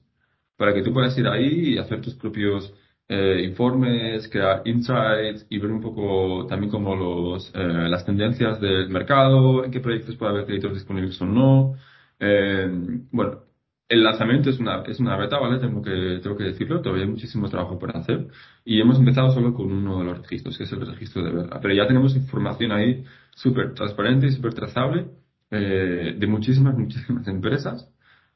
para 0.57 0.73
que 0.73 0.83
tú 0.83 0.91
puedas 0.91 1.17
ir 1.19 1.29
ahí 1.29 1.75
y 1.75 1.79
hacer 1.79 2.01
tus 2.01 2.15
propios 2.15 2.73
eh, 3.09 3.43
informes, 3.45 4.27
crear 4.29 4.63
insights 4.65 5.47
y 5.51 5.59
ver 5.59 5.71
un 5.71 5.83
poco 5.83 6.47
también 6.47 6.71
como 6.71 6.97
los, 6.97 7.53
eh, 7.55 7.89
las 7.89 8.07
tendencias 8.07 8.59
del 8.59 8.89
mercado, 8.89 9.63
en 9.63 9.71
qué 9.71 9.81
proyectos 9.81 10.17
puede 10.17 10.33
haber 10.33 10.47
créditos 10.47 10.73
disponibles 10.73 11.21
o 11.21 11.27
no. 11.27 11.75
Eh, 12.19 12.69
bueno, 13.11 13.41
el 13.89 14.03
lanzamiento 14.03 14.51
es 14.51 14.59
una, 14.59 14.83
es 14.83 14.99
una 15.01 15.17
beta, 15.17 15.39
¿vale? 15.39 15.59
Tengo 15.59 15.83
que, 15.83 16.21
tengo 16.23 16.37
que 16.37 16.45
decirlo, 16.45 16.81
todavía 16.81 17.05
hay 17.05 17.11
muchísimo 17.11 17.49
trabajo 17.49 17.79
por 17.79 17.97
hacer. 17.97 18.29
Y 18.65 18.81
hemos 18.81 18.99
empezado 18.99 19.31
solo 19.31 19.55
con 19.55 19.73
uno 19.73 20.01
de 20.01 20.05
los 20.05 20.19
registros, 20.23 20.59
que 20.59 20.65
es 20.65 20.73
el 20.73 20.87
registro 20.87 21.23
de 21.25 21.33
verla. 21.33 21.61
Pero 21.61 21.75
ya 21.75 21.87
tenemos 21.87 22.17
información 22.17 22.73
ahí 22.73 23.05
súper 23.35 23.75
transparente 23.75 24.27
y 24.27 24.33
súper 24.33 24.55
trazable 24.55 25.07
eh, 25.51 26.17
de 26.19 26.27
muchísimas, 26.27 26.77
muchísimas 26.77 27.29
empresas. 27.29 27.89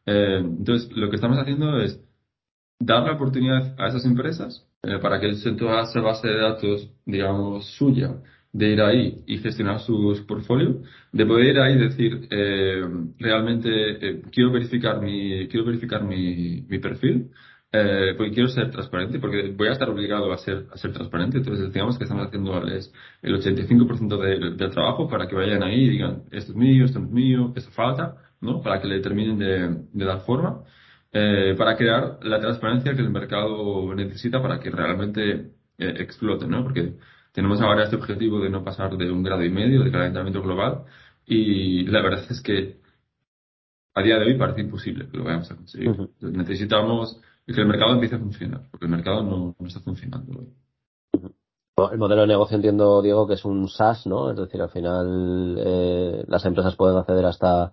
Eh, 0.07 0.39
entonces, 0.41 0.91
lo 0.97 1.11
que 1.11 1.17
estamos 1.17 1.39
haciendo 1.39 1.81
es 1.81 2.01
dar 2.79 3.05
la 3.05 3.13
oportunidad 3.15 3.75
a 3.79 3.89
esas 3.89 4.05
empresas 4.05 4.67
eh, 4.83 4.99
para 5.01 5.21
que 5.21 5.33
toda 5.59 5.83
esa 5.83 6.01
base 6.01 6.29
de 6.29 6.39
datos, 6.41 6.91
digamos, 7.05 7.67
suya, 7.77 8.17
de 8.53 8.69
ir 8.73 8.81
ahí 8.83 9.23
y 9.27 9.39
gestionar 9.39 9.81
sus 9.81 10.21
portfolios, 10.23 10.77
de 11.13 11.27
poder 11.27 11.47
ir 11.55 11.61
ahí 11.61 11.75
y 11.75 11.79
decir, 11.79 12.29
eh, 12.31 12.83
realmente 13.19 13.69
eh, 13.71 14.23
quiero 14.33 14.53
verificar 14.53 15.01
mi, 15.01 15.47
quiero 15.49 15.67
verificar 15.67 16.03
mi, 16.05 16.63
mi 16.69 16.79
perfil, 16.79 17.31
eh, 17.73 18.15
porque 18.17 18.33
quiero 18.33 18.49
ser 18.49 18.71
transparente, 18.71 19.21
porque 19.21 19.55
voy 19.57 19.69
a 19.69 19.73
estar 19.73 19.89
obligado 19.89 20.33
a 20.33 20.39
ser, 20.39 20.67
a 20.73 20.77
ser 20.77 20.93
transparente. 20.93 21.39
Entonces, 21.39 21.73
digamos 21.73 21.97
que 21.97 22.05
estamos 22.05 22.27
haciendo 22.27 22.61
el 22.61 23.35
85% 23.37 24.19
del, 24.21 24.57
del 24.57 24.71
trabajo 24.71 25.09
para 25.09 25.29
que 25.29 25.37
vayan 25.37 25.63
ahí 25.63 25.85
y 25.85 25.91
digan, 25.91 26.25
esto 26.33 26.53
es 26.53 26.57
mío, 26.57 26.85
esto 26.85 26.99
no 26.99 27.07
es 27.07 27.13
mío, 27.13 27.53
esto 27.57 27.71
falta, 27.71 28.17
¿no? 28.41 28.61
Para 28.63 28.81
que 28.81 28.89
le 28.89 29.01
terminen 29.01 29.39
de, 29.39 29.85
de 29.93 30.05
dar 30.05 30.21
forma 30.23 30.65
eh, 31.13 31.55
para 31.59 31.77
crear 31.77 32.19
la 32.23 32.41
transparencia 32.41 32.95
que 32.95 33.03
el 33.03 33.11
mercado 33.11 33.93
necesita 33.95 34.41
para 34.41 34.61
que 34.61 34.71
realmente 34.71 35.53
eh, 35.79 35.95
explote, 35.99 36.47
¿no? 36.47 36.63
Porque 36.63 36.95
tenemos 37.33 37.61
ahora 37.61 37.85
este 37.85 37.97
objetivo 37.97 38.41
de 38.41 38.51
no 38.51 38.65
pasar 38.65 38.97
de 38.97 39.11
un 39.11 39.23
grado 39.23 39.45
y 39.45 39.51
medio 39.51 39.83
de 39.83 39.91
calentamiento 39.91 40.43
global 40.43 40.85
y 41.27 41.85
la 41.87 42.03
verdad 42.03 42.25
es 42.29 42.41
que 42.43 42.81
a 43.95 44.03
día 44.03 44.19
de 44.19 44.27
hoy 44.27 44.39
parece 44.39 44.61
imposible 44.61 45.09
que 45.09 45.17
lo 45.17 45.25
vayamos 45.25 45.51
a 45.51 45.57
conseguir. 45.57 46.11
Necesitamos 46.21 47.21
que 47.47 47.61
el 47.61 47.67
mercado 47.67 47.93
empiece 47.93 48.17
a 48.17 48.19
funcionar, 48.19 48.63
porque 48.71 48.87
el 48.87 48.93
mercado 48.93 49.23
no, 49.23 49.55
no 49.59 49.67
está 49.67 49.81
funcionando 49.81 50.39
hoy. 50.39 50.49
El 51.93 51.99
modelo 51.99 52.23
de 52.23 52.29
negocio 52.29 52.57
entiendo, 52.57 53.01
Diego, 53.01 53.27
que 53.27 53.35
es 53.35 53.45
un 53.45 53.69
SaaS, 53.69 54.07
¿no? 54.07 54.31
Es 54.31 54.37
decir, 54.37 54.61
al 54.61 54.69
final 54.69 55.57
eh, 55.59 56.25
las 56.29 56.45
empresas 56.45 56.77
pueden 56.77 56.99
acceder 56.99 57.25
hasta 57.25 57.73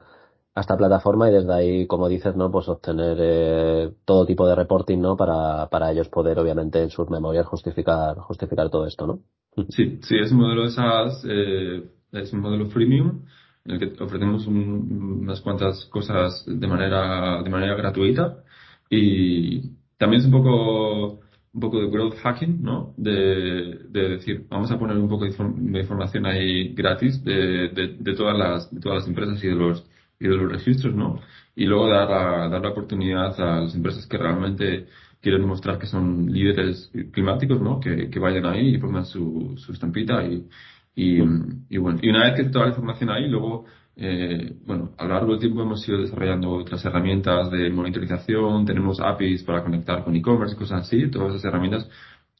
a 0.57 0.61
esta 0.61 0.75
plataforma 0.75 1.29
y 1.29 1.33
desde 1.33 1.53
ahí, 1.53 1.85
como 1.85 2.09
dices, 2.09 2.35
¿no? 2.35 2.49
Pues 2.49 2.67
obtener 2.67 3.17
eh, 3.21 3.91
todo 4.05 4.25
tipo 4.25 4.47
de 4.47 4.55
reporting, 4.55 4.97
¿no? 4.97 5.15
Para, 5.15 5.67
para 5.69 5.91
ellos 5.91 6.09
poder, 6.09 6.39
obviamente, 6.39 6.81
en 6.81 6.89
sus 6.89 7.11
memorias 7.11 7.45
justificar, 7.45 8.17
justificar 8.17 8.67
todo 8.71 8.87
esto, 8.87 9.05
¿no? 9.05 9.19
Sí, 9.69 9.99
sí, 10.01 10.17
es 10.17 10.31
un 10.31 10.39
modelo 10.39 10.63
de 10.63 10.71
SaaS, 10.71 11.23
eh, 11.29 11.83
es 12.11 12.33
un 12.33 12.39
modelo 12.39 12.69
freemium 12.69 13.21
en 13.65 13.71
el 13.71 13.79
que 13.79 14.03
ofrecemos 14.03 14.47
un, 14.47 15.21
unas 15.21 15.41
cuantas 15.41 15.85
cosas 15.91 16.43
de 16.47 16.67
manera, 16.67 17.43
de 17.43 17.49
manera 17.51 17.75
gratuita 17.75 18.43
y 18.89 19.61
también 19.97 20.21
es 20.21 20.25
un 20.25 20.31
poco, 20.31 21.19
un 21.53 21.59
poco 21.59 21.79
de 21.81 21.89
growth 21.89 22.15
hacking, 22.15 22.63
¿no? 22.63 22.95
De, 22.97 23.77
de 23.89 24.09
decir, 24.09 24.47
vamos 24.49 24.71
a 24.71 24.79
poner 24.79 24.97
un 24.97 25.07
poco 25.07 25.25
de, 25.25 25.31
inform 25.31 25.71
de 25.71 25.81
información 25.81 26.25
ahí 26.25 26.73
gratis 26.73 27.23
de, 27.23 27.69
de, 27.69 27.95
de, 27.99 28.15
todas 28.15 28.35
las, 28.35 28.73
de 28.73 28.81
todas 28.81 28.99
las 28.99 29.07
empresas 29.07 29.43
y 29.43 29.47
de 29.47 29.55
los 29.55 29.86
y 30.19 30.27
de 30.27 30.35
los 30.35 30.51
registros, 30.51 30.95
¿no? 30.95 31.19
Y 31.55 31.65
luego 31.65 31.89
dar 31.89 32.09
la, 32.09 32.49
dar 32.49 32.61
la 32.61 32.69
oportunidad 32.69 33.39
a 33.39 33.61
las 33.61 33.75
empresas 33.75 34.05
que 34.07 34.17
realmente 34.17 34.87
quieren 35.21 35.41
demostrar 35.41 35.79
que 35.79 35.87
son 35.87 36.31
líderes 36.31 36.91
climáticos, 37.11 37.61
¿no? 37.61 37.79
Que, 37.79 38.09
que 38.09 38.19
vayan 38.19 38.45
ahí 38.45 38.75
y 38.75 38.77
pongan 38.77 39.05
su, 39.05 39.55
su 39.57 39.71
estampita 39.71 40.23
y, 40.23 40.47
y, 40.95 41.21
y, 41.69 41.77
bueno, 41.77 41.99
y 42.01 42.09
una 42.09 42.25
vez 42.25 42.35
que 42.35 42.49
toda 42.49 42.65
la 42.65 42.71
información 42.71 43.09
ahí, 43.09 43.27
luego, 43.27 43.65
eh, 43.95 44.55
bueno, 44.65 44.91
a 44.97 45.03
lo 45.05 45.13
largo 45.13 45.31
del 45.31 45.39
tiempo 45.39 45.61
hemos 45.61 45.87
ido 45.87 45.99
desarrollando 46.01 46.51
otras 46.51 46.83
herramientas 46.85 47.51
de 47.51 47.69
monitorización, 47.69 48.65
tenemos 48.65 48.99
APIs 48.99 49.43
para 49.43 49.63
conectar 49.63 50.03
con 50.03 50.15
e-commerce 50.15 50.55
y 50.55 50.57
cosas 50.57 50.81
así, 50.81 51.09
todas 51.09 51.31
esas 51.35 51.45
herramientas 51.45 51.89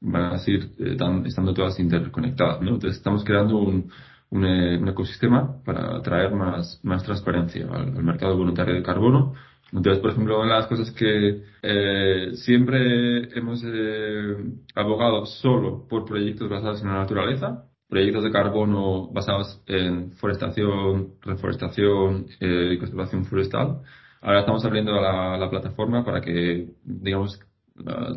van 0.02 0.34
a 0.34 0.38
seguir 0.40 0.72
eh, 0.80 0.98
estando 1.26 1.54
todas 1.54 1.80
interconectadas, 1.80 2.62
¿no? 2.62 2.76
Entonces 2.76 2.98
estamos 2.98 3.24
creando 3.24 3.58
un, 3.58 3.92
un, 4.30 4.46
eh, 4.46 4.78
un, 4.78 4.88
ecosistema 4.90 5.62
para 5.64 6.02
traer 6.02 6.32
más, 6.34 6.80
más 6.84 7.04
transparencia 7.04 7.66
al, 7.66 7.96
al, 7.98 8.04
mercado 8.04 8.38
voluntario 8.38 8.76
de 8.76 8.84
carbono. 8.84 9.34
Entonces, 9.72 10.02
por 10.02 10.12
ejemplo, 10.12 10.40
una 10.40 10.54
de 10.54 10.60
las 10.62 10.68
cosas 10.68 10.92
que 10.92 11.44
eh, 11.62 12.30
siempre 12.36 13.38
hemos 13.38 13.62
eh, 13.66 14.36
abogado 14.76 15.26
solo 15.26 15.88
por 15.88 16.06
proyectos 16.06 16.50
basados 16.50 16.82
en 16.82 16.88
la 16.88 17.00
naturaleza, 17.00 17.66
proyectos 17.90 18.24
de 18.24 18.32
carbono 18.32 19.10
basados 19.12 19.62
en 19.68 20.12
forestación, 20.14 21.16
reforestación 21.22 22.28
eh, 22.40 22.74
y 22.74 22.78
conservación 22.78 23.26
forestal. 23.26 23.82
Ahora 24.22 24.42
estamos 24.42 24.64
abriendo 24.66 24.94
la, 24.94 25.38
la 25.38 25.50
plataforma 25.50 26.04
para 26.04 26.22
que, 26.22 26.70
digamos, 26.84 27.40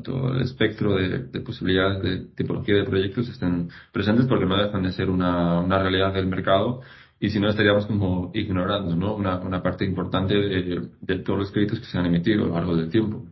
todo 0.02 0.34
el 0.34 0.42
espectro 0.42 0.96
de, 0.96 1.24
de, 1.24 1.40
posibilidades 1.40 2.02
de 2.02 2.34
tipología 2.34 2.76
de 2.76 2.84
proyectos 2.84 3.28
estén 3.28 3.68
presentes 3.92 4.26
porque 4.26 4.46
no 4.46 4.56
dejan 4.56 4.82
de 4.82 4.92
ser 4.92 5.10
una, 5.10 5.60
una 5.60 5.78
realidad 5.78 6.14
del 6.14 6.26
mercado 6.26 6.80
y 7.18 7.28
si 7.28 7.38
no 7.38 7.48
estaríamos 7.48 7.86
como 7.86 8.30
ignorando 8.34 8.96
¿no? 8.96 9.14
una, 9.14 9.38
una 9.40 9.62
parte 9.62 9.84
importante 9.84 10.34
de, 10.34 10.88
de, 11.00 11.18
todos 11.18 11.38
los 11.38 11.50
créditos 11.52 11.80
que 11.80 11.86
se 11.86 11.98
han 11.98 12.06
emitido 12.06 12.44
a 12.44 12.48
lo 12.48 12.54
largo 12.54 12.76
del 12.76 12.90
tiempo. 12.90 13.24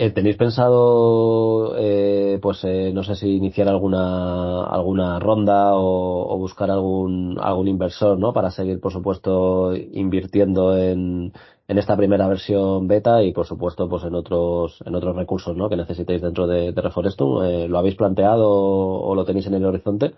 Eh, 0.00 0.12
¿Tenéis 0.12 0.36
pensado, 0.36 1.74
eh, 1.76 2.38
pues 2.40 2.62
eh, 2.62 2.92
no 2.94 3.02
sé 3.02 3.16
si 3.16 3.34
iniciar 3.34 3.66
alguna 3.66 4.62
alguna 4.64 5.18
ronda 5.18 5.72
o, 5.74 6.38
buscar 6.38 6.70
algún 6.70 7.36
algún 7.40 7.66
inversor, 7.66 8.16
¿no? 8.16 8.32
Para 8.32 8.52
seguir, 8.52 8.78
por 8.78 8.92
supuesto, 8.92 9.74
invirtiendo 9.74 10.78
en, 10.78 11.32
en 11.66 11.78
esta 11.78 11.96
primera 11.96 12.28
versión 12.28 12.86
beta 12.86 13.24
y, 13.24 13.32
por 13.32 13.46
supuesto, 13.46 13.88
pues 13.88 14.04
en 14.04 14.14
otros 14.14 14.80
en 14.86 14.94
otros 14.94 15.16
recursos, 15.16 15.56
¿no? 15.56 15.68
Que 15.68 15.74
necesitéis 15.74 16.22
dentro 16.22 16.46
de, 16.46 16.70
de 16.70 16.80
Reforestum. 16.80 17.42
¿Lo 17.68 17.78
habéis 17.78 17.96
planteado 17.96 18.48
o, 18.48 19.14
lo 19.16 19.24
tenéis 19.24 19.48
en 19.48 19.54
el 19.54 19.64
horizonte? 19.64 20.14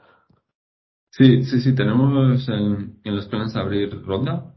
Sí, 1.11 1.43
sí, 1.45 1.59
sí. 1.59 1.75
Tenemos 1.75 2.47
en, 2.51 3.01
en 3.03 3.16
los 3.16 3.27
planes 3.29 3.57
abrir 3.57 4.03
ronda. 4.05 4.57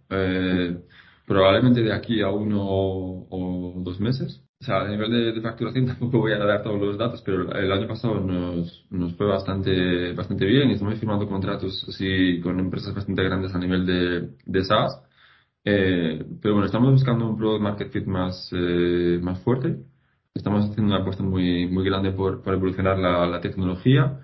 Probablemente 1.26 1.82
de 1.82 1.94
aquí 1.94 2.22
a 2.22 2.30
uno 2.30 2.60
o 2.62 3.74
dos 3.86 4.02
meses. 4.02 4.44
O 4.64 4.66
sea, 4.66 4.80
a 4.80 4.88
nivel 4.88 5.12
de, 5.12 5.34
de, 5.34 5.42
facturación 5.42 5.86
tampoco 5.88 6.20
voy 6.20 6.32
a 6.32 6.38
dar 6.38 6.64
todos 6.64 6.80
los 6.80 6.98
datos, 6.98 7.22
pero 7.22 7.52
el 7.52 7.70
año 7.70 7.86
pasado 7.86 8.22
nos, 8.22 8.86
nos 8.90 9.14
fue 9.18 9.28
bastante, 9.28 10.14
bastante 10.14 10.46
bien 10.46 10.70
y 10.70 10.74
estamos 10.74 10.98
firmando 10.98 11.28
contratos 11.28 11.86
así 11.90 12.40
con 12.42 12.58
empresas 12.62 12.96
bastante 12.96 13.24
grandes 13.24 13.54
a 13.54 13.60
nivel 13.60 13.86
de, 13.86 14.30
de 14.46 14.64
SaaS. 14.64 15.02
Eh, 15.66 16.26
pero 16.42 16.54
bueno, 16.54 16.66
estamos 16.66 16.94
buscando 16.94 17.28
un 17.30 17.38
product 17.38 17.62
market 17.62 17.92
fit 17.92 18.06
más, 18.06 18.50
eh, 18.54 19.20
más 19.22 19.38
fuerte. 19.42 19.80
Estamos 20.34 20.70
haciendo 20.70 20.94
una 20.94 21.02
apuesta 21.02 21.24
muy, 21.24 21.68
muy 21.68 21.84
grande 21.84 22.12
por, 22.14 22.42
por 22.42 22.54
evolucionar 22.54 22.98
la, 22.98 23.28
la 23.28 23.42
tecnología. 23.42 24.22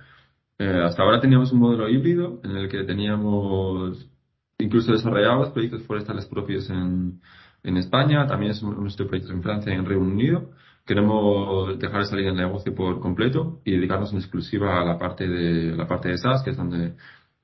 Eh, 0.58 0.82
hasta 0.86 1.04
ahora 1.04 1.20
teníamos 1.20 1.52
un 1.52 1.60
modelo 1.60 1.90
híbrido 1.90 2.40
en 2.46 2.52
el 2.56 2.70
que 2.70 2.86
teníamos 2.86 4.10
incluso 4.58 4.94
desarrollados 4.94 5.50
proyectos 5.50 5.84
forestales 5.84 6.26
propios 6.28 6.70
en, 6.70 7.20
en 7.64 7.78
España, 7.78 8.26
también 8.28 8.52
es 8.52 8.64
nuestro 8.64 9.08
proyecto 9.08 9.34
en 9.34 9.44
Francia 9.44 9.74
y 9.74 9.78
en 9.78 9.86
Reino 9.86 10.04
Unido. 10.04 10.52
Queremos 10.86 11.78
dejar 11.78 12.02
de 12.02 12.06
salir 12.08 12.28
el 12.28 12.36
negocio 12.36 12.74
por 12.74 13.00
completo 13.00 13.60
y 13.64 13.72
dedicarnos 13.74 14.12
en 14.12 14.20
exclusiva 14.20 14.82
a 14.82 14.86
la 14.86 14.98
parte 14.98 15.28
de 15.28 15.76
la 15.76 15.88
parte 15.88 16.10
de 16.10 16.18
SaaS, 16.18 16.42
que 16.44 16.52
es 16.52 16.58
donde 16.58 16.94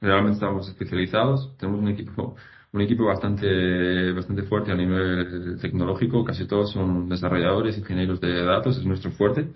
realmente 0.02 0.36
estamos 0.36 0.68
especializados. 0.68 1.56
Tenemos 1.58 1.82
un 1.82 1.90
equipo 1.90 2.36
un 2.74 2.82
equipo 2.82 3.06
bastante 3.06 4.12
bastante 4.12 4.44
fuerte 4.44 4.72
a 4.72 4.76
nivel 4.76 5.58
tecnológico, 5.62 6.26
casi 6.26 6.46
todos 6.46 6.72
son 6.72 7.08
desarrolladores, 7.08 7.78
ingenieros 7.78 8.20
de 8.20 8.44
datos, 8.44 8.78
es 8.78 8.86
nuestro 8.86 9.12
fuerte. 9.12 9.50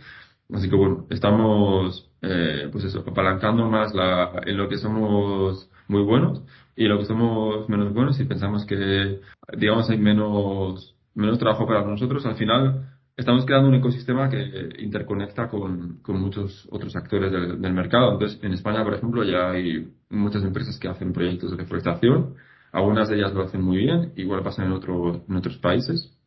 Así 0.53 0.69
que 0.69 0.75
bueno, 0.75 1.05
estamos, 1.09 2.09
eh, 2.21 2.69
pues 2.71 2.85
eso, 2.85 3.03
apalancando 3.05 3.69
más 3.69 3.93
la, 3.93 4.41
en 4.45 4.57
lo 4.57 4.67
que 4.69 4.77
somos 4.77 5.69
muy 5.87 6.01
buenos 6.03 6.43
y 6.79 6.87
lo 6.87 6.97
que 6.97 7.05
somos 7.05 7.67
menos 7.67 7.93
buenos 7.93 8.17
y 8.21 8.23
pensamos 8.23 8.65
que, 8.65 9.19
digamos, 9.57 9.89
hay 9.89 9.97
menos, 9.97 10.95
menos 11.13 11.37
trabajo 11.37 11.67
para 11.67 11.83
nosotros. 11.83 12.25
Al 12.25 12.35
final, 12.35 12.87
estamos 13.17 13.45
creando 13.45 13.67
un 13.67 13.75
ecosistema 13.75 14.29
que 14.29 14.69
interconecta 14.79 15.49
con, 15.49 15.99
con 16.01 16.21
muchos 16.21 16.69
otros 16.71 16.95
actores 16.95 17.33
del, 17.33 17.61
del, 17.61 17.73
mercado. 17.73 18.13
Entonces, 18.13 18.41
en 18.41 18.53
España, 18.53 18.81
por 18.85 18.93
ejemplo, 18.93 19.25
ya 19.25 19.51
hay 19.51 19.93
muchas 20.09 20.41
empresas 20.45 20.79
que 20.79 20.87
hacen 20.87 21.11
proyectos 21.11 21.51
de 21.51 21.57
reforestación. 21.57 22.35
Algunas 22.71 23.09
de 23.09 23.17
ellas 23.17 23.33
lo 23.33 23.43
hacen 23.43 23.61
muy 23.61 23.75
bien, 23.75 24.13
igual 24.15 24.41
pasa 24.41 24.63
en, 24.63 24.71
otro, 24.71 25.25
en 25.27 25.35
otros 25.35 25.57
países. 25.57 26.17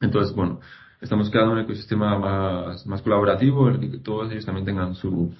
Entonces, 0.00 0.34
bueno, 0.34 0.58
estamos 1.00 1.30
creando 1.30 1.52
un 1.52 1.60
ecosistema 1.60 2.18
más, 2.18 2.84
más 2.84 3.00
colaborativo 3.00 3.68
en 3.68 3.74
el 3.80 3.90
que 3.92 3.98
todos 3.98 4.32
ellos 4.32 4.44
también 4.44 4.66
tengan 4.66 4.96
su, 4.96 5.32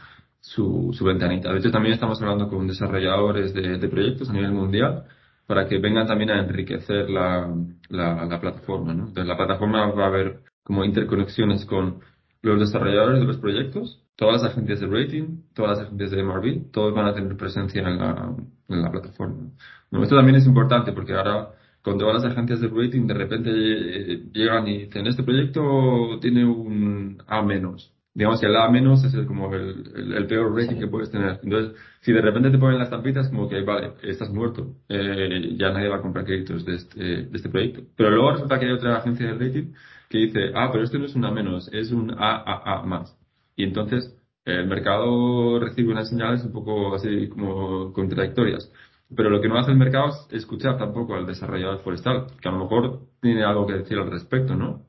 su, 0.45 0.91
su 0.93 1.05
ventanita. 1.05 1.51
De 1.53 1.59
hecho, 1.59 1.71
también 1.71 1.95
estamos 1.95 2.21
hablando 2.21 2.49
con 2.49 2.67
desarrolladores 2.67 3.55
de, 3.55 3.79
de 3.79 3.89
proyectos 3.89 4.29
a 4.29 4.35
nivel 4.35 4.53
mundial 4.53 5.05
para 5.47 5.67
que 5.67 5.79
vengan 5.79 6.07
también 6.07 6.31
a 6.31 6.41
enriquecer 6.41 7.09
la, 7.09 7.51
la, 7.89 8.27
la 8.27 8.41
plataforma. 8.41 8.93
¿no? 8.93 9.09
Entonces, 9.09 9.27
la 9.27 9.39
plataforma 9.39 9.91
va 9.93 10.05
a 10.05 10.09
haber 10.09 10.41
como 10.63 10.85
interconexiones 10.85 11.65
con 11.65 12.01
los 12.43 12.61
desarrolladores 12.61 13.21
de 13.21 13.27
los 13.27 13.39
proyectos, 13.39 14.05
todas 14.17 14.43
las 14.43 14.53
agencias 14.53 14.81
de 14.81 14.87
rating, 14.87 15.45
todas 15.55 15.79
las 15.79 15.87
agencias 15.87 16.11
de 16.11 16.23
MRV, 16.23 16.71
todos 16.73 16.95
van 16.95 17.07
a 17.07 17.15
tener 17.15 17.37
presencia 17.39 17.81
en 17.81 17.99
la, 17.99 18.37
en 18.69 18.83
la 18.83 18.91
plataforma. 18.91 19.51
Bueno, 19.91 20.05
esto 20.05 20.17
también 20.17 20.37
es 20.37 20.47
importante 20.47 20.93
porque 20.93 21.15
ahora 21.15 21.53
con 21.81 21.99
todas 21.99 22.23
las 22.23 22.33
agencias 22.33 22.61
de 22.61 22.69
rating 22.69 23.07
de 23.07 23.15
repente 23.15 23.51
eh, 23.51 24.25
llegan 24.33 24.69
y 24.69 24.85
dicen 24.85 25.07
este 25.07 25.23
proyecto 25.23 26.19
tiene 26.21 26.45
un 26.45 27.23
A 27.27 27.43
menos. 27.43 27.95
Digamos 28.15 28.41
que 28.41 28.47
el 28.47 28.57
A 28.57 28.71
menos 28.71 29.03
es 29.05 29.13
el, 29.15 29.27
como 29.27 29.53
el, 29.53 29.91
el, 29.97 30.13
el 30.15 30.27
peor 30.27 30.55
rating 30.55 30.79
que 30.79 30.87
puedes 30.87 31.11
tener. 31.11 31.41
Entonces, 31.43 31.75
si 32.01 32.13
de 32.13 32.23
repente 32.23 32.51
te 32.51 32.59
ponen 32.59 32.79
las 32.79 32.91
tampitas, 32.91 33.29
como 33.29 33.49
que, 33.49 33.63
vale, 33.63 33.95
estás 34.03 34.31
muerto, 34.31 34.77
eh, 34.89 35.57
ya 35.59 35.73
nadie 35.73 35.89
va 35.89 35.97
a 35.97 36.03
comprar 36.03 36.25
créditos 36.25 36.65
de 36.65 36.75
este, 36.77 37.01
de 37.03 37.31
este 37.33 37.49
proyecto. 37.49 37.83
Pero 37.97 38.11
luego 38.11 38.33
resulta 38.33 38.59
que 38.61 38.67
hay 38.67 38.73
otra 38.73 38.99
agencia 38.99 39.27
de 39.27 39.33
rating 39.35 39.73
que 40.09 40.19
dice, 40.19 40.53
ah, 40.55 40.69
pero 40.71 40.85
este 40.85 40.99
no 40.99 41.07
es 41.07 41.15
un 41.17 41.25
A 41.25 41.33
menos, 41.33 41.69
es 41.73 41.91
un 41.91 42.13
AAA 42.13 42.85
más. 42.87 43.19
Y 43.57 43.65
entonces 43.65 44.17
el 44.45 44.67
mercado 44.67 45.59
recibe 45.59 45.93
unas 45.93 46.09
señales 46.09 46.45
un 46.45 46.53
poco 46.53 46.95
así 46.95 47.29
como 47.29 47.93
contradictorias. 47.93 48.71
Pero 49.17 49.31
lo 49.31 49.41
que 49.41 49.49
no 49.49 49.59
hace 49.59 49.73
el 49.73 49.79
mercado 49.79 50.09
es 50.09 50.29
escuchar 50.33 50.79
tampoco 50.79 51.15
al 51.15 51.27
desarrollador 51.27 51.81
forestal, 51.81 52.27
que 52.41 52.49
a 52.49 52.53
lo 52.53 52.59
mejor 52.59 53.01
tiene 53.21 53.45
algo 53.45 53.67
que 53.67 53.75
decir 53.75 53.99
al 53.99 54.11
respecto, 54.11 54.55
¿no? 54.55 54.83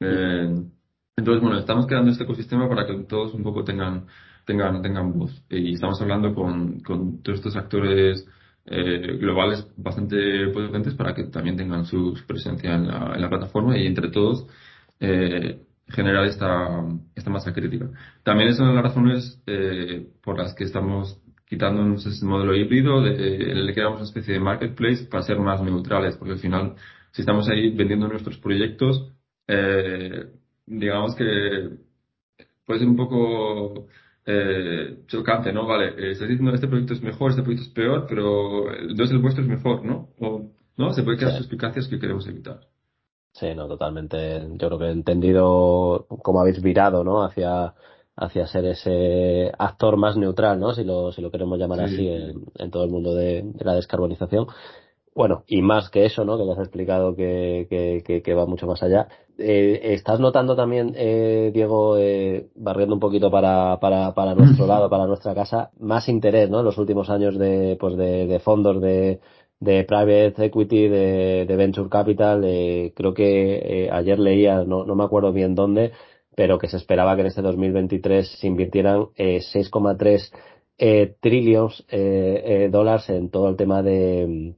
Eh, 0.00 0.64
entonces, 1.16 1.42
bueno, 1.42 1.58
estamos 1.58 1.86
creando 1.86 2.10
este 2.10 2.24
ecosistema 2.24 2.68
para 2.68 2.86
que 2.86 2.94
todos 3.04 3.34
un 3.34 3.42
poco 3.42 3.64
tengan, 3.64 4.06
tengan, 4.46 4.82
tengan 4.82 5.12
voz. 5.18 5.44
Y 5.50 5.74
estamos 5.74 6.00
hablando 6.00 6.34
con, 6.34 6.80
con 6.80 7.22
todos 7.22 7.38
estos 7.38 7.56
actores 7.56 8.26
eh, 8.66 9.16
globales 9.18 9.66
bastante 9.76 10.48
potentes 10.48 10.94
para 10.94 11.14
que 11.14 11.24
también 11.24 11.56
tengan 11.56 11.84
su, 11.84 12.16
presencia 12.26 12.74
en 12.74 12.88
la, 12.88 13.12
en 13.14 13.20
la, 13.20 13.28
plataforma 13.28 13.76
y 13.76 13.86
entre 13.86 14.10
todos 14.10 14.46
eh, 15.00 15.60
generar 15.88 16.24
esta, 16.26 16.84
esta 17.14 17.30
masa 17.30 17.52
crítica. 17.52 17.90
También 18.22 18.50
es 18.50 18.58
una 18.60 18.70
de 18.70 18.74
las 18.76 18.84
razones 18.84 19.42
eh, 19.46 20.08
por 20.22 20.38
las 20.38 20.54
que 20.54 20.64
estamos 20.64 21.20
quitándonos 21.46 22.06
ese 22.06 22.24
modelo 22.24 22.54
híbrido, 22.54 23.02
de, 23.02 23.54
le 23.54 23.74
quedamos 23.74 23.96
una 23.96 24.06
especie 24.06 24.34
de 24.34 24.40
marketplace 24.40 25.04
para 25.04 25.22
ser 25.22 25.38
más 25.38 25.60
neutrales, 25.62 26.16
porque 26.16 26.32
al 26.32 26.38
final, 26.38 26.76
si 27.10 27.20
estamos 27.20 27.46
ahí 27.50 27.74
vendiendo 27.76 28.08
nuestros 28.08 28.38
proyectos, 28.38 29.12
eh, 29.48 30.30
digamos 30.66 31.14
que 31.14 31.70
puede 32.64 32.80
ser 32.80 32.88
un 32.88 32.96
poco 32.96 33.86
eh, 34.24 35.04
chocante, 35.06 35.52
¿no? 35.52 35.66
Vale, 35.66 36.10
estás 36.12 36.28
diciendo 36.28 36.54
este 36.54 36.68
proyecto 36.68 36.94
es 36.94 37.02
mejor, 37.02 37.30
este 37.30 37.42
proyecto 37.42 37.66
es 37.68 37.74
peor, 37.74 38.06
pero 38.08 38.72
entonces 38.72 39.10
el 39.10 39.22
vuestro 39.22 39.42
es 39.42 39.48
mejor, 39.48 39.84
¿no? 39.84 40.10
O, 40.20 40.50
¿no? 40.76 40.92
Se 40.92 41.02
puede 41.02 41.18
crear 41.18 41.32
sí. 41.32 41.38
suspicacias 41.38 41.88
que 41.88 41.98
queremos 41.98 42.26
evitar. 42.26 42.60
Sí, 43.32 43.54
no, 43.54 43.66
totalmente. 43.66 44.46
Yo 44.56 44.68
creo 44.68 44.78
que 44.78 44.84
he 44.86 44.90
entendido 44.90 46.06
cómo 46.22 46.40
habéis 46.40 46.62
virado, 46.62 47.02
¿no? 47.02 47.24
Hacia, 47.24 47.74
hacia 48.14 48.46
ser 48.46 48.66
ese 48.66 49.50
actor 49.58 49.96
más 49.96 50.16
neutral, 50.16 50.60
¿no? 50.60 50.74
Si 50.74 50.84
lo, 50.84 51.12
si 51.12 51.22
lo 51.22 51.30
queremos 51.30 51.58
llamar 51.58 51.88
sí. 51.88 51.94
así 51.94 52.08
en, 52.08 52.44
en, 52.56 52.70
todo 52.70 52.84
el 52.84 52.90
mundo 52.90 53.14
de, 53.14 53.42
de, 53.42 53.64
la 53.64 53.74
descarbonización. 53.74 54.46
Bueno, 55.14 55.44
y 55.46 55.60
más 55.60 55.90
que 55.90 56.06
eso, 56.06 56.24
¿no? 56.24 56.38
Que 56.38 56.46
ya 56.46 56.52
has 56.52 56.58
explicado 56.60 57.14
que, 57.14 57.66
que, 57.68 58.02
que, 58.04 58.22
que 58.22 58.34
va 58.34 58.46
mucho 58.46 58.66
más 58.66 58.82
allá. 58.82 59.08
Eh, 59.38 59.92
¿Estás 59.94 60.20
notando 60.20 60.56
también, 60.56 60.94
eh, 60.96 61.50
Diego, 61.52 61.98
eh, 61.98 62.48
barriendo 62.54 62.94
un 62.94 63.00
poquito 63.00 63.30
para, 63.30 63.78
para, 63.78 64.14
para 64.14 64.34
nuestro 64.34 64.66
lado, 64.68 64.88
para 64.88 65.06
nuestra 65.06 65.34
casa, 65.34 65.70
más 65.78 66.08
interés, 66.08 66.48
¿no? 66.48 66.60
En 66.60 66.64
los 66.64 66.78
últimos 66.78 67.10
años 67.10 67.38
de, 67.38 67.76
pues 67.78 67.96
de, 67.96 68.26
de 68.26 68.38
fondos 68.40 68.80
de, 68.80 69.20
de 69.60 69.84
private 69.84 70.46
equity, 70.46 70.88
de, 70.88 71.44
de 71.46 71.56
venture 71.56 71.90
capital. 71.90 72.42
Eh, 72.46 72.92
creo 72.96 73.12
que 73.12 73.84
eh, 73.86 73.90
ayer 73.92 74.18
leía, 74.18 74.64
no, 74.64 74.84
no 74.84 74.94
me 74.94 75.04
acuerdo 75.04 75.30
bien 75.32 75.54
dónde, 75.54 75.92
pero 76.34 76.58
que 76.58 76.68
se 76.68 76.78
esperaba 76.78 77.14
que 77.16 77.20
en 77.20 77.26
este 77.26 77.42
2023 77.42 78.28
se 78.40 78.46
invirtieran 78.46 79.08
eh, 79.16 79.40
6,3 79.40 80.32
eh, 80.78 81.16
trillions 81.20 81.84
eh, 81.90 82.68
dólares 82.72 83.10
en 83.10 83.30
todo 83.30 83.50
el 83.50 83.56
tema 83.56 83.82
de, 83.82 84.54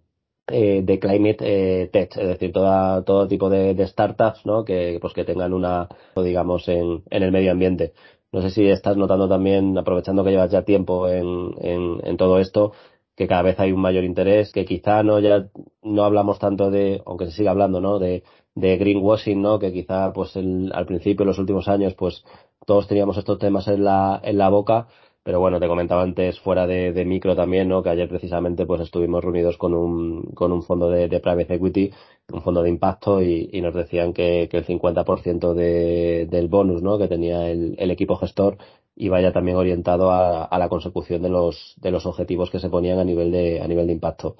de 0.46 0.98
climate 0.98 1.88
tech, 1.92 2.16
es 2.16 2.28
decir, 2.28 2.52
toda, 2.52 3.02
todo 3.04 3.26
tipo 3.28 3.48
de, 3.48 3.74
de, 3.74 3.86
startups, 3.86 4.44
¿no? 4.44 4.64
Que, 4.64 4.98
pues 5.00 5.14
que 5.14 5.24
tengan 5.24 5.52
una, 5.52 5.88
digamos, 6.16 6.68
en, 6.68 7.02
en 7.10 7.22
el 7.22 7.32
medio 7.32 7.52
ambiente. 7.52 7.94
No 8.32 8.42
sé 8.42 8.50
si 8.50 8.68
estás 8.68 8.96
notando 8.96 9.28
también, 9.28 9.78
aprovechando 9.78 10.24
que 10.24 10.30
llevas 10.30 10.50
ya 10.50 10.62
tiempo 10.62 11.08
en, 11.08 11.54
en, 11.60 12.00
en 12.04 12.16
todo 12.16 12.38
esto, 12.40 12.72
que 13.16 13.28
cada 13.28 13.42
vez 13.42 13.60
hay 13.60 13.72
un 13.72 13.80
mayor 13.80 14.04
interés, 14.04 14.52
que 14.52 14.64
quizá 14.64 15.02
no 15.02 15.20
ya 15.20 15.48
no 15.82 16.04
hablamos 16.04 16.38
tanto 16.38 16.70
de, 16.70 17.00
aunque 17.06 17.26
se 17.26 17.32
siga 17.32 17.52
hablando, 17.52 17.80
¿no? 17.80 17.98
De, 17.98 18.24
de 18.54 18.76
greenwashing, 18.76 19.40
¿no? 19.40 19.58
Que 19.58 19.72
quizá 19.72 20.12
pues 20.12 20.36
el, 20.36 20.72
al 20.74 20.86
principio, 20.86 21.22
en 21.22 21.28
los 21.28 21.38
últimos 21.38 21.68
años, 21.68 21.94
pues 21.94 22.24
todos 22.66 22.88
teníamos 22.88 23.16
estos 23.18 23.38
temas 23.38 23.68
en 23.68 23.84
la, 23.84 24.20
en 24.22 24.38
la 24.38 24.48
boca, 24.48 24.88
pero 25.24 25.40
bueno, 25.40 25.58
te 25.60 25.66
comentaba 25.68 26.02
antes 26.02 26.38
fuera 26.40 26.66
de, 26.66 26.92
de 26.92 27.04
micro 27.04 27.34
también, 27.34 27.68
¿no? 27.68 27.82
Que 27.82 27.90
ayer 27.90 28.08
precisamente 28.08 28.66
pues 28.66 28.82
estuvimos 28.82 29.24
reunidos 29.24 29.58
con 29.58 29.74
un, 29.74 30.22
con 30.34 30.52
un 30.52 30.62
fondo 30.62 30.90
de, 30.90 31.08
de 31.08 31.20
private 31.20 31.54
equity, 31.54 31.90
un 32.32 32.42
fondo 32.42 32.62
de 32.62 32.70
impacto 32.70 33.22
y, 33.22 33.48
y 33.52 33.60
nos 33.62 33.74
decían 33.74 34.12
que, 34.12 34.48
que 34.50 34.58
el 34.58 34.64
50% 34.66 35.54
de, 35.54 36.26
del 36.30 36.48
bonus, 36.48 36.82
¿no? 36.82 36.98
Que 36.98 37.08
tenía 37.08 37.50
el, 37.50 37.74
el 37.78 37.90
equipo 37.90 38.16
gestor 38.16 38.58
y 38.96 39.08
vaya 39.08 39.32
también 39.32 39.56
orientado 39.56 40.10
a, 40.12 40.44
a, 40.44 40.58
la 40.58 40.68
consecución 40.68 41.22
de 41.22 41.30
los, 41.30 41.74
de 41.80 41.90
los 41.90 42.06
objetivos 42.06 42.50
que 42.50 42.60
se 42.60 42.70
ponían 42.70 42.98
a 42.98 43.04
nivel 43.04 43.32
de, 43.32 43.60
a 43.60 43.66
nivel 43.68 43.86
de 43.88 43.92
impacto. 43.94 44.36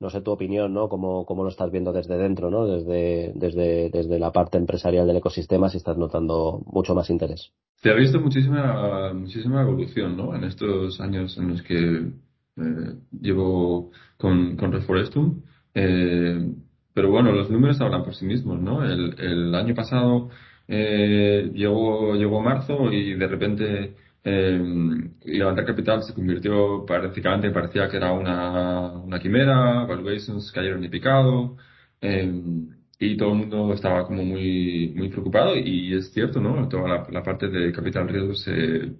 No 0.00 0.08
sé 0.08 0.22
tu 0.22 0.30
opinión, 0.30 0.72
¿no? 0.72 0.88
¿Cómo, 0.88 1.26
cómo 1.26 1.42
lo 1.42 1.50
estás 1.50 1.70
viendo 1.70 1.92
desde 1.92 2.16
dentro, 2.16 2.50
¿no? 2.50 2.66
Desde, 2.66 3.32
desde, 3.34 3.90
desde 3.90 4.18
la 4.18 4.32
parte 4.32 4.56
empresarial 4.56 5.06
del 5.06 5.18
ecosistema, 5.18 5.68
si 5.68 5.76
estás 5.76 5.98
notando 5.98 6.62
mucho 6.66 6.94
más 6.94 7.10
interés. 7.10 7.52
Se 7.76 7.90
ha 7.90 7.94
visto 7.94 8.18
muchísima, 8.18 9.12
muchísima 9.12 9.60
evolución, 9.60 10.16
¿no? 10.16 10.34
En 10.34 10.44
estos 10.44 11.00
años 11.00 11.36
en 11.36 11.48
los 11.48 11.62
que 11.62 11.76
eh, 11.76 12.94
llevo 13.20 13.90
con, 14.16 14.56
con 14.56 14.72
Reforestum. 14.72 15.42
Eh, 15.74 16.50
pero 16.94 17.10
bueno, 17.10 17.32
los 17.32 17.50
números 17.50 17.80
hablan 17.80 18.02
por 18.02 18.14
sí 18.14 18.24
mismos, 18.24 18.60
¿no? 18.60 18.84
El, 18.84 19.14
el 19.20 19.54
año 19.54 19.74
pasado 19.74 20.30
eh, 20.66 21.50
llegó, 21.54 22.14
llegó 22.14 22.40
marzo 22.40 22.90
y 22.90 23.14
de 23.14 23.26
repente 23.26 23.94
eh, 24.24 24.60
levantar 25.24 25.64
capital 25.66 26.02
se 26.02 26.14
convirtió 26.14 26.84
prácticamente, 26.86 27.50
parecía 27.50 27.88
que 27.88 27.96
era 27.96 28.12
una, 28.12 28.92
una 28.98 29.18
quimera, 29.18 29.84
valuations 29.86 30.52
cayeron 30.52 30.82
de 30.82 30.90
picado, 30.90 31.56
eh, 32.00 32.32
y 32.98 33.16
todo 33.16 33.30
el 33.32 33.38
mundo 33.38 33.72
estaba 33.72 34.06
como 34.06 34.24
muy, 34.24 34.92
muy 34.94 35.08
preocupado 35.08 35.56
y 35.56 35.94
es 35.94 36.12
cierto, 36.12 36.40
¿no? 36.40 36.68
Toda 36.68 36.88
la, 36.88 37.06
la 37.10 37.22
parte 37.22 37.48
de 37.48 37.72
capital 37.72 38.08
riesgo 38.08 38.34
se, 38.34 38.92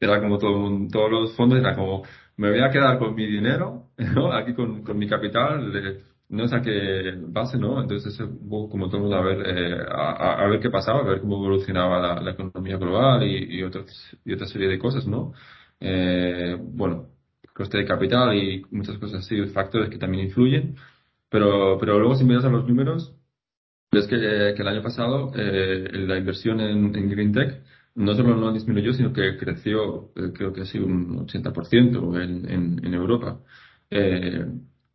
era 0.00 0.20
como 0.20 0.38
todo 0.38 0.88
todos 0.90 1.10
los 1.10 1.36
fondos 1.36 1.60
era 1.60 1.74
como, 1.76 2.02
me 2.36 2.50
voy 2.50 2.60
a 2.60 2.70
quedar 2.70 2.98
con 2.98 3.14
mi 3.14 3.26
dinero, 3.26 3.90
¿no? 4.14 4.32
Aquí 4.32 4.54
con, 4.54 4.82
con 4.82 4.98
mi 4.98 5.08
capital, 5.08 5.72
no 6.30 6.48
sé 6.48 6.56
a 6.56 6.62
qué 6.62 7.14
base, 7.28 7.58
¿no? 7.58 7.80
Entonces, 7.82 8.16
como 8.48 8.88
todo 8.88 8.96
el 8.98 9.02
mundo 9.02 9.16
a 9.16 9.22
ver, 9.22 9.42
eh, 9.46 9.86
a, 9.90 10.44
a, 10.44 10.48
ver 10.48 10.60
qué 10.60 10.70
pasaba, 10.70 11.00
a 11.00 11.04
ver 11.04 11.20
cómo 11.20 11.36
evolucionaba 11.36 12.00
la, 12.00 12.20
la 12.22 12.30
economía 12.32 12.76
global 12.76 13.24
y, 13.24 13.58
y, 13.58 13.62
otras, 13.62 13.86
y 14.24 14.32
otra 14.32 14.46
serie 14.46 14.68
de 14.68 14.78
cosas, 14.78 15.06
¿no? 15.06 15.32
Eh, 15.80 16.56
bueno, 16.60 17.08
coste 17.54 17.78
de 17.78 17.84
capital 17.84 18.34
y 18.36 18.64
muchas 18.70 18.98
cosas 18.98 19.20
así, 19.24 19.40
factores 19.48 19.90
que 19.90 19.98
también 19.98 20.26
influyen, 20.26 20.76
pero, 21.28 21.78
pero 21.78 21.98
luego 21.98 22.14
si 22.16 22.24
miras 22.24 22.44
a 22.44 22.48
los 22.50 22.66
números, 22.66 23.14
ves 23.92 24.06
que, 24.06 24.16
que 24.18 24.62
el 24.62 24.68
año 24.68 24.82
pasado 24.82 25.32
eh, 25.36 25.88
la 25.92 26.18
inversión 26.18 26.60
en, 26.60 26.94
en 26.96 27.10
Green 27.10 27.32
Tech 27.32 27.62
no 27.94 28.14
solo 28.14 28.36
no 28.36 28.52
disminuyó, 28.52 28.92
sino 28.92 29.12
que 29.12 29.36
creció, 29.36 30.12
eh, 30.16 30.32
creo 30.34 30.52
que 30.52 30.62
ha 30.62 30.64
sido 30.66 30.86
un 30.86 31.26
80% 31.26 32.22
en, 32.22 32.48
en, 32.50 32.84
en 32.84 32.94
Europa. 32.94 33.40
Eh, 33.90 34.46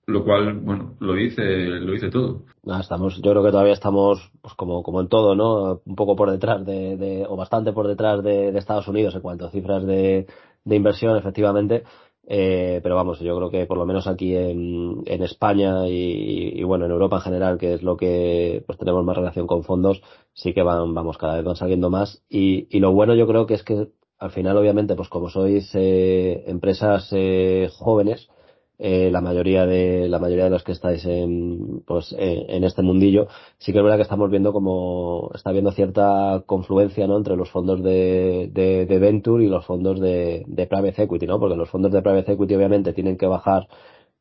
lo 0.08 0.24
cual, 0.24 0.60
bueno, 0.60 0.96
lo 1.00 1.14
dice, 1.14 1.42
lo 1.44 1.92
dice 1.92 2.10
todo. 2.10 2.44
estamos, 2.80 3.22
yo 3.22 3.32
creo 3.32 3.44
que 3.44 3.52
todavía 3.52 3.74
estamos, 3.74 4.32
pues 4.42 4.54
como, 4.54 4.84
como 4.84 5.02
en 5.02 5.08
todo, 5.08 5.36
¿no? 5.36 5.82
Un 5.86 5.96
poco 5.96 6.16
por 6.16 6.32
detrás 6.32 6.66
de, 6.66 6.96
de 6.98 7.26
o 7.28 7.36
bastante 7.36 7.74
por 7.74 7.88
detrás 7.88 8.24
de, 8.24 8.52
de, 8.52 8.60
Estados 8.60 8.88
Unidos 8.88 9.16
en 9.16 9.22
cuanto 9.22 9.46
a 9.46 9.52
cifras 9.52 9.86
de, 9.86 10.28
de 10.64 10.76
inversión, 10.76 11.18
efectivamente. 11.18 11.84
Eh, 12.28 12.80
pero 12.82 12.96
vamos, 12.96 13.20
yo 13.20 13.36
creo 13.38 13.52
que 13.52 13.68
por 13.68 13.78
lo 13.78 13.86
menos 13.86 14.08
aquí 14.08 14.36
en, 14.36 15.04
en 15.06 15.24
España 15.24 15.88
y, 15.88 16.60
y, 16.60 16.64
bueno, 16.64 16.86
en 16.86 16.92
Europa 16.92 17.18
en 17.18 17.22
general, 17.22 17.58
que 17.60 17.76
es 17.76 17.84
lo 17.84 17.98
que 17.98 18.64
pues 18.66 18.80
tenemos 18.80 19.04
más 19.06 19.16
relación 19.16 19.46
con 19.46 19.64
fondos, 19.64 20.02
sí 20.34 20.54
que 20.54 20.64
van, 20.64 20.94
vamos, 20.96 21.18
cada 21.18 21.36
vez 21.36 21.46
van 21.46 21.56
saliendo 21.56 21.90
más. 21.90 22.24
Y, 22.30 22.68
y 22.76 22.80
lo 22.80 22.94
bueno 22.94 23.16
yo 23.16 23.28
creo 23.28 23.46
que 23.46 23.54
es 23.56 23.64
que 23.64 23.90
al 24.18 24.32
final, 24.32 24.58
obviamente, 24.58 24.96
pues 24.96 25.10
como 25.10 25.30
sois 25.30 25.70
eh, 25.76 26.44
empresas 26.48 27.10
eh, 27.12 27.70
jóvenes, 27.78 28.30
eh, 28.78 29.10
la 29.12 29.22
mayoría 29.22 29.66
de 29.66 30.10
la 30.10 30.20
mayoría 30.20 30.46
de 30.46 30.50
los 30.50 30.64
que 30.64 30.74
estáis 30.74 31.06
en 31.06 31.82
pues 31.86 32.14
en, 32.18 32.64
este 32.64 32.82
mundillo 32.82 33.28
sí 33.58 33.72
que 33.72 33.78
es 33.78 33.84
verdad 33.84 33.98
que 33.98 34.04
estamos 34.04 34.30
viendo 34.30 34.52
como 34.52 35.32
está 35.34 35.52
habiendo 35.52 35.72
cierta 35.72 36.44
confluencia 36.46 37.08
no 37.08 37.18
entre 37.18 37.38
los 37.38 37.50
fondos 37.50 37.82
de, 37.82 38.50
de, 38.52 38.86
de 38.86 39.00
venture 39.00 39.46
y 39.46 39.48
los 39.48 39.66
fondos 39.66 40.00
de, 40.02 40.44
de 40.48 40.68
private 40.68 41.04
equity 41.04 41.26
no 41.26 41.40
porque 41.40 41.56
los 41.56 41.70
fondos 41.70 41.94
de 41.94 42.02
private 42.02 42.34
equity 42.34 42.56
obviamente 42.56 42.94
tienen 42.94 43.18
que 43.18 43.28
bajar 43.28 43.68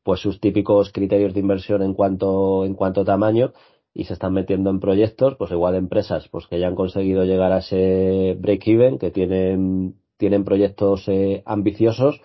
pues 0.03 0.21
sus 0.21 0.39
típicos 0.39 0.91
criterios 0.93 1.33
de 1.33 1.41
inversión 1.41 1.81
en 1.81 1.93
cuanto 1.93 2.63
en 2.65 2.75
cuanto 2.75 3.03
tamaño 3.03 3.51
y 3.93 4.05
se 4.05 4.13
están 4.13 4.33
metiendo 4.33 4.69
en 4.69 4.79
proyectos 4.79 5.35
pues 5.37 5.51
igual 5.51 5.75
empresas 5.75 6.29
pues 6.29 6.47
que 6.47 6.59
ya 6.59 6.67
han 6.67 6.75
conseguido 6.75 7.25
llegar 7.25 7.51
a 7.51 7.59
ese 7.59 8.37
break 8.39 8.67
even 8.67 8.99
que 8.99 9.11
tienen 9.11 9.95
tienen 10.17 10.45
proyectos 10.45 11.07
eh, 11.07 11.43
ambiciosos 11.45 12.21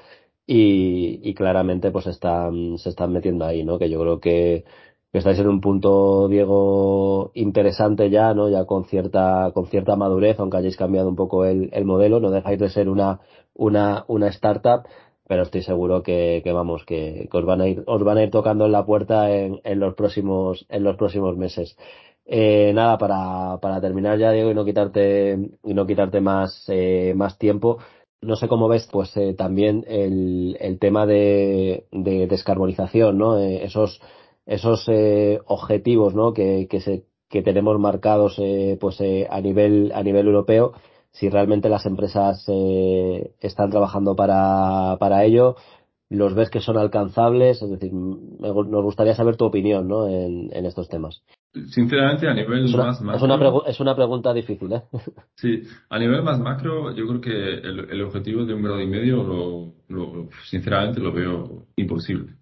y, 0.53 1.21
y 1.23 1.35
claramente 1.35 1.93
pues 1.93 2.09
están, 2.09 2.77
se 2.79 2.89
están 2.89 3.13
metiendo 3.13 3.45
ahí, 3.45 3.65
¿no? 3.65 3.79
Que 3.79 3.89
yo 3.89 4.01
creo 4.01 4.19
que, 4.19 4.65
estáis 5.13 5.39
en 5.39 5.49
un 5.49 5.61
punto, 5.61 6.27
Diego, 6.29 7.31
interesante 7.35 8.11
ya, 8.11 8.35
¿no? 8.35 8.49
Ya 8.49 8.65
con 8.65 8.85
cierta, 8.85 9.53
con 9.55 9.67
cierta 9.69 9.95
madurez, 9.95 10.41
aunque 10.41 10.57
hayáis 10.57 10.77
cambiado 10.77 11.09
un 11.09 11.15
poco 11.15 11.45
el, 11.45 11.71
el 11.73 11.85
modelo, 11.85 12.19
no 12.19 12.33
dejáis 12.33 12.59
de 12.59 12.69
ser 12.69 12.89
una, 12.89 13.21
una, 13.55 14.05
una 14.09 14.27
startup, 14.29 14.89
pero 15.29 15.45
estoy 15.45 15.63
seguro 15.63 16.03
que, 16.03 16.41
que 16.43 16.53
vamos, 16.53 16.85
que, 16.85 17.29
que, 17.31 17.39
os 17.39 17.45
van 17.45 17.61
a 17.61 17.69
ir, 17.69 17.85
os 17.87 18.03
van 18.03 18.19
a 18.19 18.25
ir 18.25 18.31
tocando 18.33 18.67
en 18.67 18.73
la 18.73 18.85
puerta 18.85 19.31
en, 19.31 19.61
en 19.63 19.79
los 19.79 19.95
próximos, 19.95 20.67
en 20.69 20.83
los 20.83 20.97
próximos 20.97 21.37
meses. 21.37 21.77
Eh, 22.27 22.73
nada, 22.75 22.99
para, 22.99 23.59
para 23.61 23.81
terminar 23.81 24.19
ya, 24.19 24.33
Diego, 24.33 24.51
y 24.51 24.55
no 24.55 24.65
quitarte, 24.65 25.39
y 25.65 25.75
no 25.75 25.87
quitarte 25.87 26.21
más, 26.21 26.65
eh, 26.69 27.13
más 27.17 27.39
tiempo, 27.39 27.79
no 28.23 28.37
sé 28.37 28.49
cómo 28.49 28.69
ves, 28.69 28.89
pues 28.91 29.17
eh, 29.17 29.35
también 29.35 29.85
el, 29.89 30.57
el 30.61 30.79
tema 30.79 31.07
de, 31.07 31.87
de 31.93 32.27
descarbonización, 32.27 33.19
¿no? 33.19 33.39
Eh, 33.39 33.65
esos 33.65 34.01
esos 34.47 34.85
eh, 34.89 35.41
objetivos, 35.47 36.15
¿no? 36.15 36.33
Que, 36.33 36.67
que, 36.69 36.81
se, 36.81 37.05
que 37.29 37.43
tenemos 37.43 37.79
marcados, 37.79 38.37
eh, 38.39 38.77
pues 38.81 39.01
eh, 39.01 39.27
a 39.31 39.41
nivel 39.41 39.93
a 39.95 40.03
nivel 40.03 40.27
europeo, 40.27 40.73
si 41.13 41.29
realmente 41.29 41.69
las 41.69 41.87
empresas 41.87 42.45
están 43.41 43.71
trabajando 43.71 44.15
para 44.17 44.97
para 44.99 45.25
ello, 45.25 45.57
los 46.09 46.35
ves 46.35 46.51
que 46.51 46.61
son 46.61 46.79
alcanzables, 46.79 47.63
es 47.63 47.71
decir, 47.71 47.93
nos 47.93 48.85
gustaría 48.85 49.15
saber 49.15 49.37
tu 49.37 49.45
opinión, 49.47 49.89
¿no? 49.89 50.09
En, 50.09 50.51
en 50.53 50.67
estos 50.67 50.89
temas. 50.89 51.23
Sinceramente, 51.53 52.29
a 52.29 52.35
nivel 52.35 52.67
es 52.67 52.75
una, 52.75 52.87
más 52.87 53.03
macro. 53.03 53.17
Es 53.17 53.23
una, 53.23 53.71
es 53.71 53.81
una, 53.81 53.97
pregunta 53.97 54.33
difícil, 54.33 54.73
¿eh? 54.73 54.83
Sí, 55.35 55.63
a 55.89 55.99
nivel 55.99 56.23
más 56.23 56.39
macro, 56.39 56.95
yo 56.95 57.09
creo 57.09 57.21
que 57.21 57.55
el, 57.55 57.91
el 57.91 58.03
objetivo 58.03 58.45
de 58.45 58.55
un 58.55 58.63
grado 58.63 58.81
y 58.81 58.87
medio, 58.87 59.25
lo, 59.25 59.75
lo, 59.89 60.29
sinceramente, 60.45 61.01
lo 61.01 61.13
veo 61.13 61.67
imposible. 61.75 62.35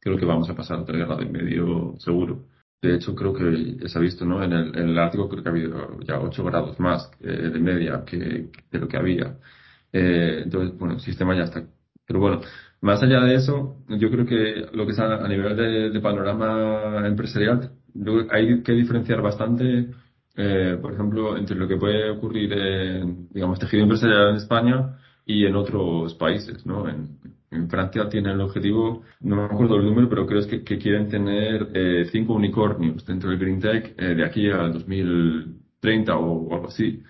Creo 0.00 0.16
que 0.16 0.24
vamos 0.24 0.48
a 0.48 0.54
pasar 0.54 0.78
a 0.78 0.84
tres 0.84 1.06
grados 1.06 1.24
y 1.24 1.28
medio 1.28 1.94
seguro. 1.98 2.46
De 2.80 2.94
hecho, 2.94 3.14
creo 3.14 3.34
que 3.34 3.88
se 3.88 3.98
ha 3.98 4.00
visto, 4.00 4.24
¿no? 4.24 4.42
En 4.42 4.52
el, 4.52 4.78
en 4.78 4.88
el 4.90 4.98
Ártico 4.98 5.28
creo 5.28 5.42
que 5.42 5.48
ha 5.48 5.52
habido 5.52 6.00
ya 6.00 6.20
8 6.20 6.44
grados 6.44 6.78
más 6.80 7.10
eh, 7.20 7.50
de 7.50 7.58
media 7.58 8.02
que, 8.06 8.16
de 8.16 8.78
lo 8.78 8.88
que 8.88 8.96
había. 8.96 9.38
Eh, 9.92 10.42
entonces, 10.44 10.78
bueno, 10.78 10.94
el 10.94 11.00
sistema 11.00 11.34
ya 11.34 11.44
está. 11.44 11.64
Pero 12.06 12.20
bueno, 12.20 12.40
más 12.82 13.02
allá 13.02 13.20
de 13.20 13.34
eso, 13.36 13.76
yo 13.88 14.10
creo 14.10 14.26
que 14.26 14.66
lo 14.72 14.84
que 14.84 14.92
es 14.92 14.98
a, 14.98 15.24
a 15.24 15.28
nivel 15.28 15.56
de, 15.56 15.90
de 15.90 16.00
panorama 16.00 17.06
empresarial, 17.06 17.70
hay 18.30 18.62
que 18.62 18.72
diferenciar 18.72 19.22
bastante, 19.22 19.90
eh, 20.36 20.78
por 20.80 20.92
ejemplo, 20.92 21.36
entre 21.36 21.56
lo 21.56 21.68
que 21.68 21.76
puede 21.76 22.10
ocurrir 22.10 22.52
en, 22.52 23.28
digamos, 23.30 23.58
tejido 23.58 23.84
empresarial 23.84 24.30
en 24.30 24.36
España 24.36 24.98
y 25.24 25.46
en 25.46 25.56
otros 25.56 26.14
países, 26.14 26.64
¿no? 26.66 26.88
En, 26.88 27.18
Francia 27.68 28.08
tienen 28.08 28.32
el 28.32 28.40
objetivo, 28.40 29.04
no 29.20 29.36
me 29.36 29.44
acuerdo 29.44 29.76
el 29.76 29.84
número, 29.84 30.08
pero 30.08 30.26
creo 30.26 30.44
que, 30.44 30.64
que 30.64 30.76
quieren 30.76 31.08
tener 31.08 31.68
eh, 31.72 32.04
cinco 32.10 32.34
unicornios 32.34 33.06
dentro 33.06 33.30
del 33.30 33.38
Green 33.38 33.60
Tech 33.60 33.94
eh, 33.96 34.16
de 34.16 34.24
aquí 34.24 34.50
al 34.50 34.72
2030 34.72 36.16
o, 36.16 36.48
o 36.48 36.54
algo 36.54 36.66
así. 36.66 37.00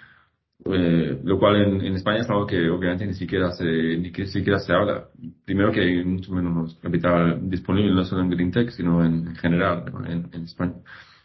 Eh, 0.67 1.21
lo 1.23 1.39
cual 1.39 1.57
en, 1.57 1.81
en, 1.83 1.95
España 1.95 2.21
es 2.21 2.31
algo 2.31 2.47
que 2.47 2.71
obviamente 2.71 3.07
ni 3.07 3.13
siquiera 3.13 3.53
se, 3.53 3.65
ni 3.65 4.11
siquiera 4.27 4.59
se 4.59 4.73
habla. 4.73 5.09
Primero 5.45 5.71
que 5.71 5.81
hay 5.83 6.05
mucho 6.05 6.33
menos 6.33 6.77
capital 6.83 7.39
disponible, 7.51 7.93
no 7.93 8.05
solo 8.05 8.23
en 8.23 8.31
Green 8.31 8.51
Tech, 8.51 8.71
sino 8.71 9.05
en, 9.05 9.37
general 9.37 9.85
en, 10.09 10.31
en, 10.33 10.45
España. 10.45 10.77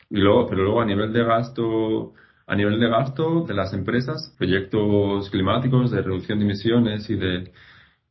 Y 0.09 0.17
luego, 0.19 0.47
pero 0.49 0.63
luego 0.63 0.81
a 0.81 0.85
nivel 0.85 1.13
de 1.13 1.23
gasto, 1.23 2.13
a 2.47 2.55
nivel 2.55 2.79
de 2.81 2.89
gasto 2.89 3.45
de 3.47 3.53
las 3.53 3.73
empresas, 3.73 4.35
proyectos 4.37 5.29
climáticos, 5.29 5.91
de 5.91 6.01
reducción 6.01 6.39
de 6.39 6.45
emisiones 6.45 7.09
y 7.09 7.15
de, 7.15 7.51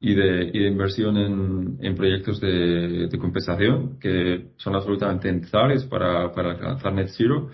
y 0.01 0.14
de, 0.14 0.51
y 0.55 0.59
de 0.61 0.69
inversión 0.69 1.17
en, 1.19 1.79
en 1.81 1.95
proyectos 1.95 2.41
de, 2.41 3.09
de 3.09 3.19
compensación, 3.19 3.99
que 3.99 4.53
son 4.57 4.75
absolutamente 4.75 5.31
necesarios 5.31 5.85
para, 5.85 6.33
para 6.33 6.53
alcanzar 6.53 6.95
net 6.95 7.09
zero, 7.09 7.51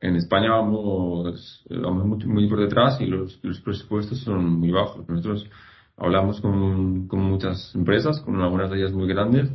en 0.00 0.16
España 0.16 0.50
vamos, 0.50 1.64
vamos 1.68 2.24
muy, 2.26 2.48
por 2.48 2.60
detrás 2.60 3.00
y 3.00 3.06
los, 3.06 3.38
los, 3.42 3.60
presupuestos 3.60 4.20
son 4.20 4.58
muy 4.58 4.70
bajos. 4.70 5.06
Nosotros 5.08 5.48
hablamos 5.96 6.40
con, 6.40 7.06
con 7.06 7.20
muchas 7.20 7.74
empresas, 7.74 8.20
con 8.20 8.40
algunas 8.40 8.70
de 8.70 8.78
ellas 8.78 8.92
muy 8.92 9.06
grandes, 9.06 9.50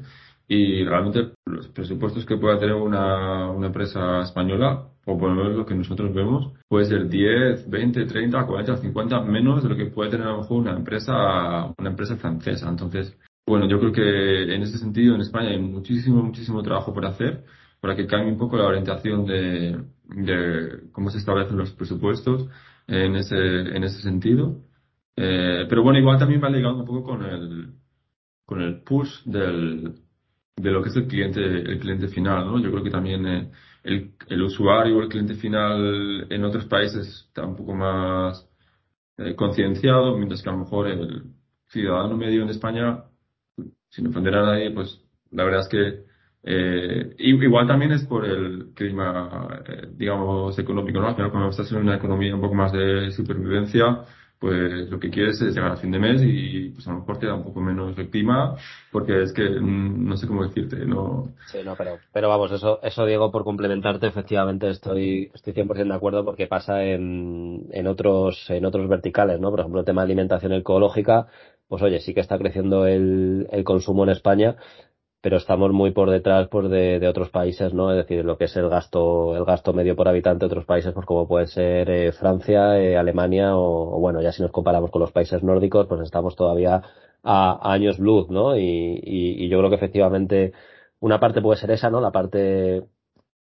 y 0.48 0.84
realmente 0.84 1.32
los 1.46 1.68
presupuestos 1.70 2.26
que 2.26 2.38
pueda 2.38 2.60
tener 2.60 2.76
una, 2.76 3.50
una 3.50 3.68
empresa 3.68 4.22
española, 4.22 4.90
o 5.06 5.18
por 5.18 5.30
lo 5.30 5.36
menos 5.36 5.58
lo 5.58 5.66
que 5.66 5.74
nosotros 5.74 6.14
vemos, 6.14 6.52
puede 6.68 6.86
ser 6.86 7.10
10, 7.10 7.70
20, 7.70 8.06
30, 8.06 8.46
40, 8.46 8.78
50 8.78 9.22
menos 9.22 9.64
de 9.64 9.70
lo 9.70 9.76
que 9.76 9.88
puede 9.88 10.12
tener 10.12 10.28
a 10.28 10.32
lo 10.32 10.38
mejor 10.40 10.62
una 10.62 10.76
empresa, 10.76 11.74
una 11.78 11.90
empresa 11.90 12.18
francesa. 12.18 12.70
Entonces, 12.70 13.18
bueno, 13.48 13.68
yo 13.68 13.80
creo 13.80 13.92
que 13.92 14.56
en 14.56 14.62
ese 14.62 14.78
sentido 14.78 15.16
en 15.16 15.22
España 15.22 15.50
hay 15.50 15.60
muchísimo, 15.60 16.22
muchísimo 16.22 16.62
trabajo 16.62 16.94
por 16.94 17.06
hacer 17.08 17.44
para 17.86 17.96
que 17.96 18.08
cambie 18.08 18.32
un 18.32 18.40
poco 18.40 18.58
la 18.58 18.66
orientación 18.66 19.28
de, 19.28 19.80
de 20.06 20.90
cómo 20.92 21.12
se 21.12 21.20
establecen 21.20 21.56
los 21.56 21.72
presupuestos 21.74 22.50
en 22.88 23.16
ese, 23.16 23.36
en 23.38 23.84
ese 23.84 24.02
sentido. 24.02 24.64
Eh, 25.16 25.68
pero 25.70 25.84
bueno, 25.84 26.00
igual 26.00 26.18
también 26.18 26.42
va 26.44 26.50
ligado 26.50 26.80
un 26.80 26.86
poco 26.88 27.04
con 27.04 27.24
el, 27.24 27.76
con 28.44 28.60
el 28.60 28.82
push 28.82 29.22
del, 29.26 30.00
de 30.56 30.72
lo 30.72 30.82
que 30.82 30.90
es 30.90 30.96
el 30.96 31.06
cliente, 31.06 31.42
el 31.42 31.78
cliente 31.78 32.08
final, 32.08 32.48
¿no? 32.48 32.60
Yo 32.60 32.72
creo 32.72 32.84
que 32.84 32.90
también 32.90 33.24
eh, 33.28 33.52
el, 33.84 34.14
el 34.30 34.42
usuario 34.42 35.04
el 35.04 35.10
cliente 35.10 35.36
final 35.36 36.26
en 36.28 36.44
otros 36.44 36.66
países 36.66 37.28
está 37.28 37.46
un 37.46 37.56
poco 37.56 37.76
más 37.76 38.50
eh, 39.20 39.36
concienciado, 39.36 40.18
mientras 40.18 40.42
que 40.42 40.50
a 40.50 40.54
lo 40.54 40.58
mejor 40.58 40.88
el 40.88 41.26
ciudadano 41.68 42.18
medio 42.18 42.42
en 42.42 42.50
España, 42.50 43.04
sin 43.90 44.08
ofender 44.08 44.34
a 44.38 44.44
nadie, 44.44 44.72
pues 44.72 45.00
la 45.30 45.44
verdad 45.44 45.60
es 45.60 45.68
que 45.68 46.15
eh, 46.48 47.16
igual 47.18 47.66
también 47.68 47.92
es 47.92 48.06
por 48.06 48.24
el 48.24 48.74
clima, 48.76 49.62
eh, 49.68 49.88
digamos, 49.96 50.58
económico, 50.60 51.00
¿no? 51.00 51.08
Al 51.08 51.16
final, 51.16 51.32
cuando 51.32 51.50
estás 51.50 51.72
en 51.72 51.80
una 51.80 51.96
economía 51.96 52.36
un 52.36 52.42
poco 52.42 52.54
más 52.54 52.72
de 52.72 53.10
supervivencia, 53.12 54.04
pues 54.40 54.90
lo 54.92 55.00
que 55.00 55.10
quieres 55.10 55.42
es 55.42 55.56
llegar 55.56 55.72
a 55.72 55.78
fin 55.78 55.90
de 55.90 55.98
mes 55.98 56.22
y 56.24 56.70
pues 56.70 56.88
a 56.88 56.92
lo 56.92 57.00
mejor 57.00 57.18
te 57.18 57.26
da 57.26 57.34
un 57.34 57.44
poco 57.44 57.62
menos 57.62 57.98
el 57.98 58.12
clima, 58.12 58.56
porque 58.92 59.24
es 59.24 59.34
que 59.34 59.50
mm, 59.50 60.08
no 60.08 60.18
sé 60.18 60.28
cómo 60.28 60.44
decirte, 60.44 60.86
no. 60.86 61.30
Sí, 61.48 61.60
no, 61.66 61.76
pero, 61.76 61.98
pero 62.14 62.30
vamos, 62.30 62.52
eso, 62.52 62.80
eso 62.84 63.06
Diego, 63.08 63.32
por 63.32 63.44
complementarte, 63.44 64.06
efectivamente 64.06 64.70
estoy, 64.70 65.32
estoy 65.34 65.54
100% 65.54 65.88
de 65.88 65.96
acuerdo 65.96 66.24
porque 66.24 66.46
pasa 66.46 66.84
en, 66.84 67.66
en 67.72 67.88
otros, 67.88 68.48
en 68.52 68.66
otros 68.66 68.88
verticales, 68.88 69.40
¿no? 69.40 69.50
Por 69.50 69.62
ejemplo, 69.62 69.80
el 69.80 69.86
tema 69.86 70.02
de 70.02 70.06
alimentación 70.06 70.54
ecológica, 70.54 71.26
pues 71.68 71.82
oye, 71.82 72.00
sí 72.02 72.14
que 72.14 72.20
está 72.20 72.38
creciendo 72.38 72.86
el, 72.86 73.48
el 73.52 73.64
consumo 73.64 74.04
en 74.04 74.12
España, 74.12 74.58
pero 75.26 75.38
estamos 75.38 75.72
muy 75.74 75.90
por 75.90 76.12
detrás 76.12 76.48
pues, 76.50 76.70
de, 76.70 77.08
otros 77.08 77.32
países, 77.32 77.74
¿no? 77.74 77.90
Es 77.92 77.98
decir, 77.98 78.24
lo 78.24 78.38
que 78.38 78.44
es 78.44 78.56
el 78.58 78.70
gasto, 78.70 79.36
el 79.36 79.44
gasto 79.44 79.74
medio 79.74 79.96
por 79.96 80.08
habitante 80.08 80.42
de 80.42 80.52
otros 80.52 80.66
países, 80.66 80.94
pues 80.94 81.04
como 81.08 81.28
puede 81.28 81.48
ser 81.48 81.90
eh, 81.90 82.12
Francia, 82.12 82.78
eh, 82.78 82.96
Alemania 82.96 83.58
o, 83.58 84.00
bueno, 84.00 84.22
ya 84.22 84.32
si 84.32 84.44
nos 84.44 84.52
comparamos 84.52 84.92
con 84.92 85.02
los 85.02 85.12
países 85.12 85.42
nórdicos, 85.42 85.88
pues 85.88 86.02
estamos 86.02 86.36
todavía 86.36 86.76
a, 87.24 87.54
a 87.54 87.74
años 87.74 87.98
luz, 87.98 88.30
¿no? 88.30 88.56
Y, 88.56 88.62
y, 88.62 89.44
y, 89.44 89.50
yo 89.50 89.58
creo 89.58 89.72
que 89.72 89.78
efectivamente 89.78 90.54
una 91.00 91.20
parte 91.20 91.42
puede 91.42 91.60
ser 91.60 91.72
esa, 91.72 91.90
¿no? 91.90 92.02
La 92.02 92.12
parte 92.12 92.84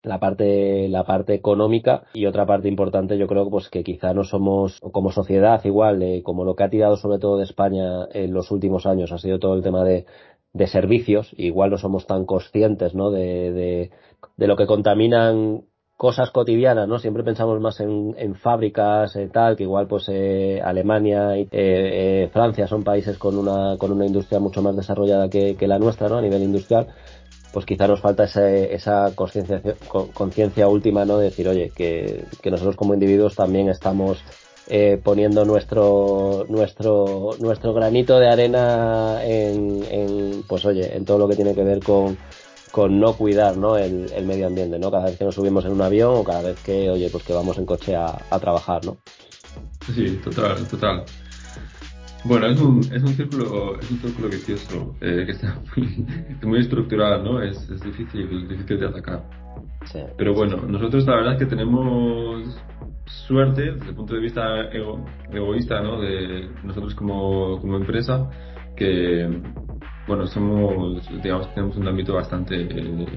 la 0.02 0.18
parte 0.18 0.88
la 0.88 1.04
parte 1.04 1.34
económica 1.34 2.04
y 2.14 2.24
otra 2.24 2.46
parte 2.46 2.68
importante 2.68 3.18
yo 3.18 3.26
creo 3.26 3.50
pues 3.50 3.68
que 3.68 3.84
quizá 3.84 4.14
no 4.14 4.24
somos 4.24 4.80
como 4.92 5.12
sociedad 5.12 5.62
igual 5.64 6.02
eh, 6.02 6.22
como 6.22 6.44
lo 6.44 6.54
que 6.56 6.64
ha 6.64 6.70
tirado 6.70 6.96
sobre 6.96 7.18
todo 7.18 7.36
de 7.36 7.44
España 7.44 8.06
en 8.12 8.32
los 8.32 8.50
últimos 8.50 8.86
años 8.86 9.12
ha 9.12 9.18
sido 9.18 9.38
todo 9.38 9.54
el 9.54 9.62
tema 9.62 9.84
de 9.84 10.06
de 10.52 10.66
servicios, 10.66 11.32
igual 11.36 11.70
no 11.70 11.78
somos 11.78 12.06
tan 12.06 12.26
conscientes, 12.26 12.94
¿no? 12.94 13.10
De, 13.10 13.52
de, 13.52 13.90
de 14.36 14.46
lo 14.46 14.56
que 14.56 14.66
contaminan 14.66 15.62
cosas 16.00 16.30
cotidianas, 16.30 16.88
¿no? 16.88 16.98
Siempre 16.98 17.22
pensamos 17.22 17.60
más 17.60 17.78
en, 17.78 18.14
en 18.16 18.34
fábricas, 18.34 19.14
eh, 19.16 19.28
tal, 19.30 19.54
que 19.54 19.64
igual 19.64 19.86
pues 19.86 20.06
eh, 20.08 20.58
Alemania 20.64 21.36
y 21.36 21.46
eh, 21.52 22.30
Francia 22.32 22.66
son 22.66 22.82
países 22.82 23.18
con 23.18 23.36
una, 23.36 23.76
con 23.76 23.92
una 23.92 24.06
industria 24.06 24.40
mucho 24.40 24.62
más 24.62 24.74
desarrollada 24.74 25.28
que, 25.28 25.56
que 25.56 25.68
la 25.68 25.78
nuestra, 25.78 26.08
¿no? 26.08 26.16
A 26.16 26.22
nivel 26.22 26.42
industrial, 26.42 26.86
pues 27.52 27.66
quizá 27.66 27.86
nos 27.86 28.00
falta 28.00 28.24
ese, 28.24 28.74
esa 28.74 29.14
conciencia 29.14 30.68
última, 30.68 31.04
¿no? 31.04 31.18
De 31.18 31.24
decir, 31.24 31.46
oye, 31.46 31.70
que, 31.76 32.24
que 32.40 32.50
nosotros 32.50 32.76
como 32.76 32.94
individuos 32.94 33.36
también 33.36 33.68
estamos 33.68 34.24
eh, 34.72 35.00
poniendo 35.02 35.44
nuestro 35.44 36.46
nuestro 36.48 37.30
nuestro 37.40 37.74
granito 37.74 38.20
de 38.20 38.28
arena 38.28 39.18
en, 39.24 39.82
en, 39.90 40.44
pues 40.46 40.64
oye 40.64 40.96
en 40.96 41.04
todo 41.04 41.18
lo 41.18 41.28
que 41.28 41.34
tiene 41.34 41.54
que 41.56 41.64
ver 41.64 41.82
con 41.82 42.16
con 42.70 43.00
no 43.00 43.14
cuidar 43.14 43.56
¿no? 43.56 43.76
El, 43.76 44.12
el, 44.12 44.26
medio 44.26 44.46
ambiente 44.46 44.78
no 44.78 44.90
cada 44.92 45.06
vez 45.06 45.18
que 45.18 45.24
nos 45.24 45.34
subimos 45.34 45.64
en 45.64 45.72
un 45.72 45.82
avión 45.82 46.14
o 46.14 46.22
cada 46.22 46.42
vez 46.42 46.60
que 46.62 46.88
oye 46.88 47.10
pues 47.10 47.24
que 47.24 47.32
vamos 47.32 47.58
en 47.58 47.66
coche 47.66 47.96
a, 47.96 48.16
a 48.30 48.38
trabajar 48.38 48.84
no 48.84 48.98
sí 49.92 50.20
total 50.22 50.64
total 50.68 51.04
bueno, 52.22 52.46
es 52.46 52.60
un, 52.60 52.80
es 52.80 53.02
un 53.02 53.14
círculo, 53.14 53.80
es 53.80 53.90
un 53.90 53.98
círculo 53.98 54.28
vicioso 54.28 54.94
eh, 55.00 55.24
que 55.24 55.32
está 55.32 55.58
muy, 55.74 56.06
muy 56.42 56.60
estructurado, 56.60 57.22
¿no? 57.22 57.42
Es, 57.42 57.56
es 57.70 57.80
difícil, 57.80 58.46
difícil 58.46 58.78
de 58.78 58.86
atacar. 58.86 59.24
Sí. 59.86 60.00
Pero 60.18 60.34
bueno, 60.34 60.58
nosotros 60.58 61.06
la 61.06 61.16
verdad 61.16 61.32
es 61.32 61.38
que 61.38 61.46
tenemos 61.46 62.44
suerte 63.26 63.72
desde 63.72 63.90
el 63.90 63.94
punto 63.94 64.14
de 64.14 64.20
vista 64.20 64.62
ego, 64.72 65.04
egoísta, 65.32 65.80
¿no? 65.80 66.00
De 66.00 66.48
nosotros 66.62 66.94
como, 66.94 67.60
empresa, 67.76 68.28
que 68.76 69.28
bueno, 70.06 70.26
somos, 70.26 71.08
digamos, 71.22 71.52
tenemos 71.54 71.76
un 71.76 71.88
ámbito 71.88 72.14
bastante, 72.14 72.66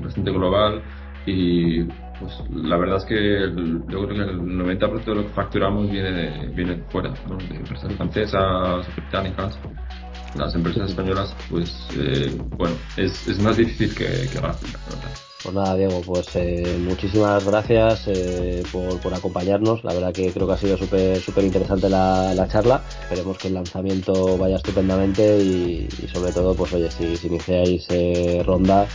bastante 0.01 0.31
global 0.31 0.81
y 1.25 1.83
pues 2.19 2.43
la 2.51 2.77
verdad 2.77 2.97
es 2.97 3.05
que 3.05 3.15
el, 3.15 3.83
yo 3.87 4.05
creo 4.05 4.07
que 4.07 4.31
el 4.31 4.41
90% 4.41 5.03
de 5.03 5.15
lo 5.15 5.23
que 5.23 5.33
facturamos 5.33 5.89
viene 5.89 6.11
de, 6.11 6.47
viene 6.49 6.83
fuera, 6.89 7.13
¿no? 7.27 7.37
de 7.37 7.55
empresas 7.55 7.93
francesas, 7.95 8.95
británicas. 8.95 9.59
Las 10.37 10.55
empresas 10.55 10.89
españolas, 10.89 11.35
pues, 11.49 11.87
eh, 11.95 12.35
bueno, 12.57 12.75
es, 12.97 13.27
es 13.27 13.39
más 13.43 13.55
difícil 13.55 13.93
que, 13.93 14.27
que 14.31 14.41
gasten, 14.41 14.71
verdad. 14.89 15.32
Pues 15.43 15.53
nada, 15.53 15.75
Diego, 15.75 16.01
pues 16.05 16.27
eh, 16.35 16.77
muchísimas 16.79 17.43
gracias 17.43 18.03
eh, 18.07 18.63
por, 18.71 18.97
por, 19.01 19.13
acompañarnos. 19.13 19.83
La 19.83 19.93
verdad 19.93 20.13
que 20.13 20.31
creo 20.31 20.47
que 20.47 20.53
ha 20.53 20.57
sido 20.57 20.77
súper 20.77 21.43
interesante 21.43 21.89
la, 21.89 22.33
la, 22.33 22.47
charla. 22.47 22.81
Esperemos 23.01 23.37
que 23.37 23.49
el 23.49 23.55
lanzamiento 23.55 24.37
vaya 24.37 24.55
estupendamente 24.55 25.37
y, 25.39 25.89
sobre 26.13 26.31
todo, 26.31 26.55
pues 26.55 26.71
oye, 26.71 26.89
si, 26.89 27.27
iniciáis 27.27 27.85
eh, 27.89 28.41
ronda, 28.45 28.87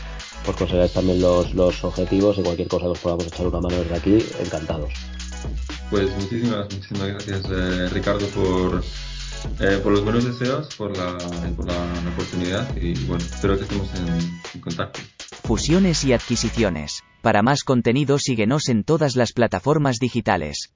pues 0.46 0.56
conseguáis 0.56 0.92
también 0.94 1.20
los, 1.20 1.52
los 1.52 1.84
objetivos 1.84 2.38
y 2.38 2.42
cualquier 2.42 2.68
cosa 2.68 2.86
que 2.86 2.92
os 2.92 2.98
podamos 2.98 3.26
echar 3.26 3.46
una 3.46 3.60
mano 3.60 3.76
desde 3.76 3.96
aquí, 3.96 4.18
encantados. 4.42 4.90
Pues 5.90 6.10
muchísimas, 6.16 6.64
muchísimas 6.72 7.08
gracias 7.08 7.42
eh, 7.50 7.88
Ricardo 7.90 8.26
por, 8.28 8.82
eh, 9.60 9.80
por 9.82 9.92
los 9.92 10.02
buenos 10.02 10.24
deseos, 10.24 10.74
por 10.76 10.96
la, 10.96 11.18
por 11.54 11.66
la, 11.66 12.10
oportunidad 12.10 12.74
y 12.74 12.94
bueno, 13.04 13.22
espero 13.22 13.56
que 13.56 13.64
estemos 13.64 13.88
en 14.54 14.60
contacto. 14.62 15.00
Fusiones 15.48 16.04
y 16.04 16.12
adquisiciones. 16.12 17.04
Para 17.22 17.40
más 17.40 17.64
contenido 17.64 18.18
síguenos 18.18 18.68
en 18.68 18.84
todas 18.84 19.16
las 19.16 19.32
plataformas 19.32 19.96
digitales. 19.98 20.74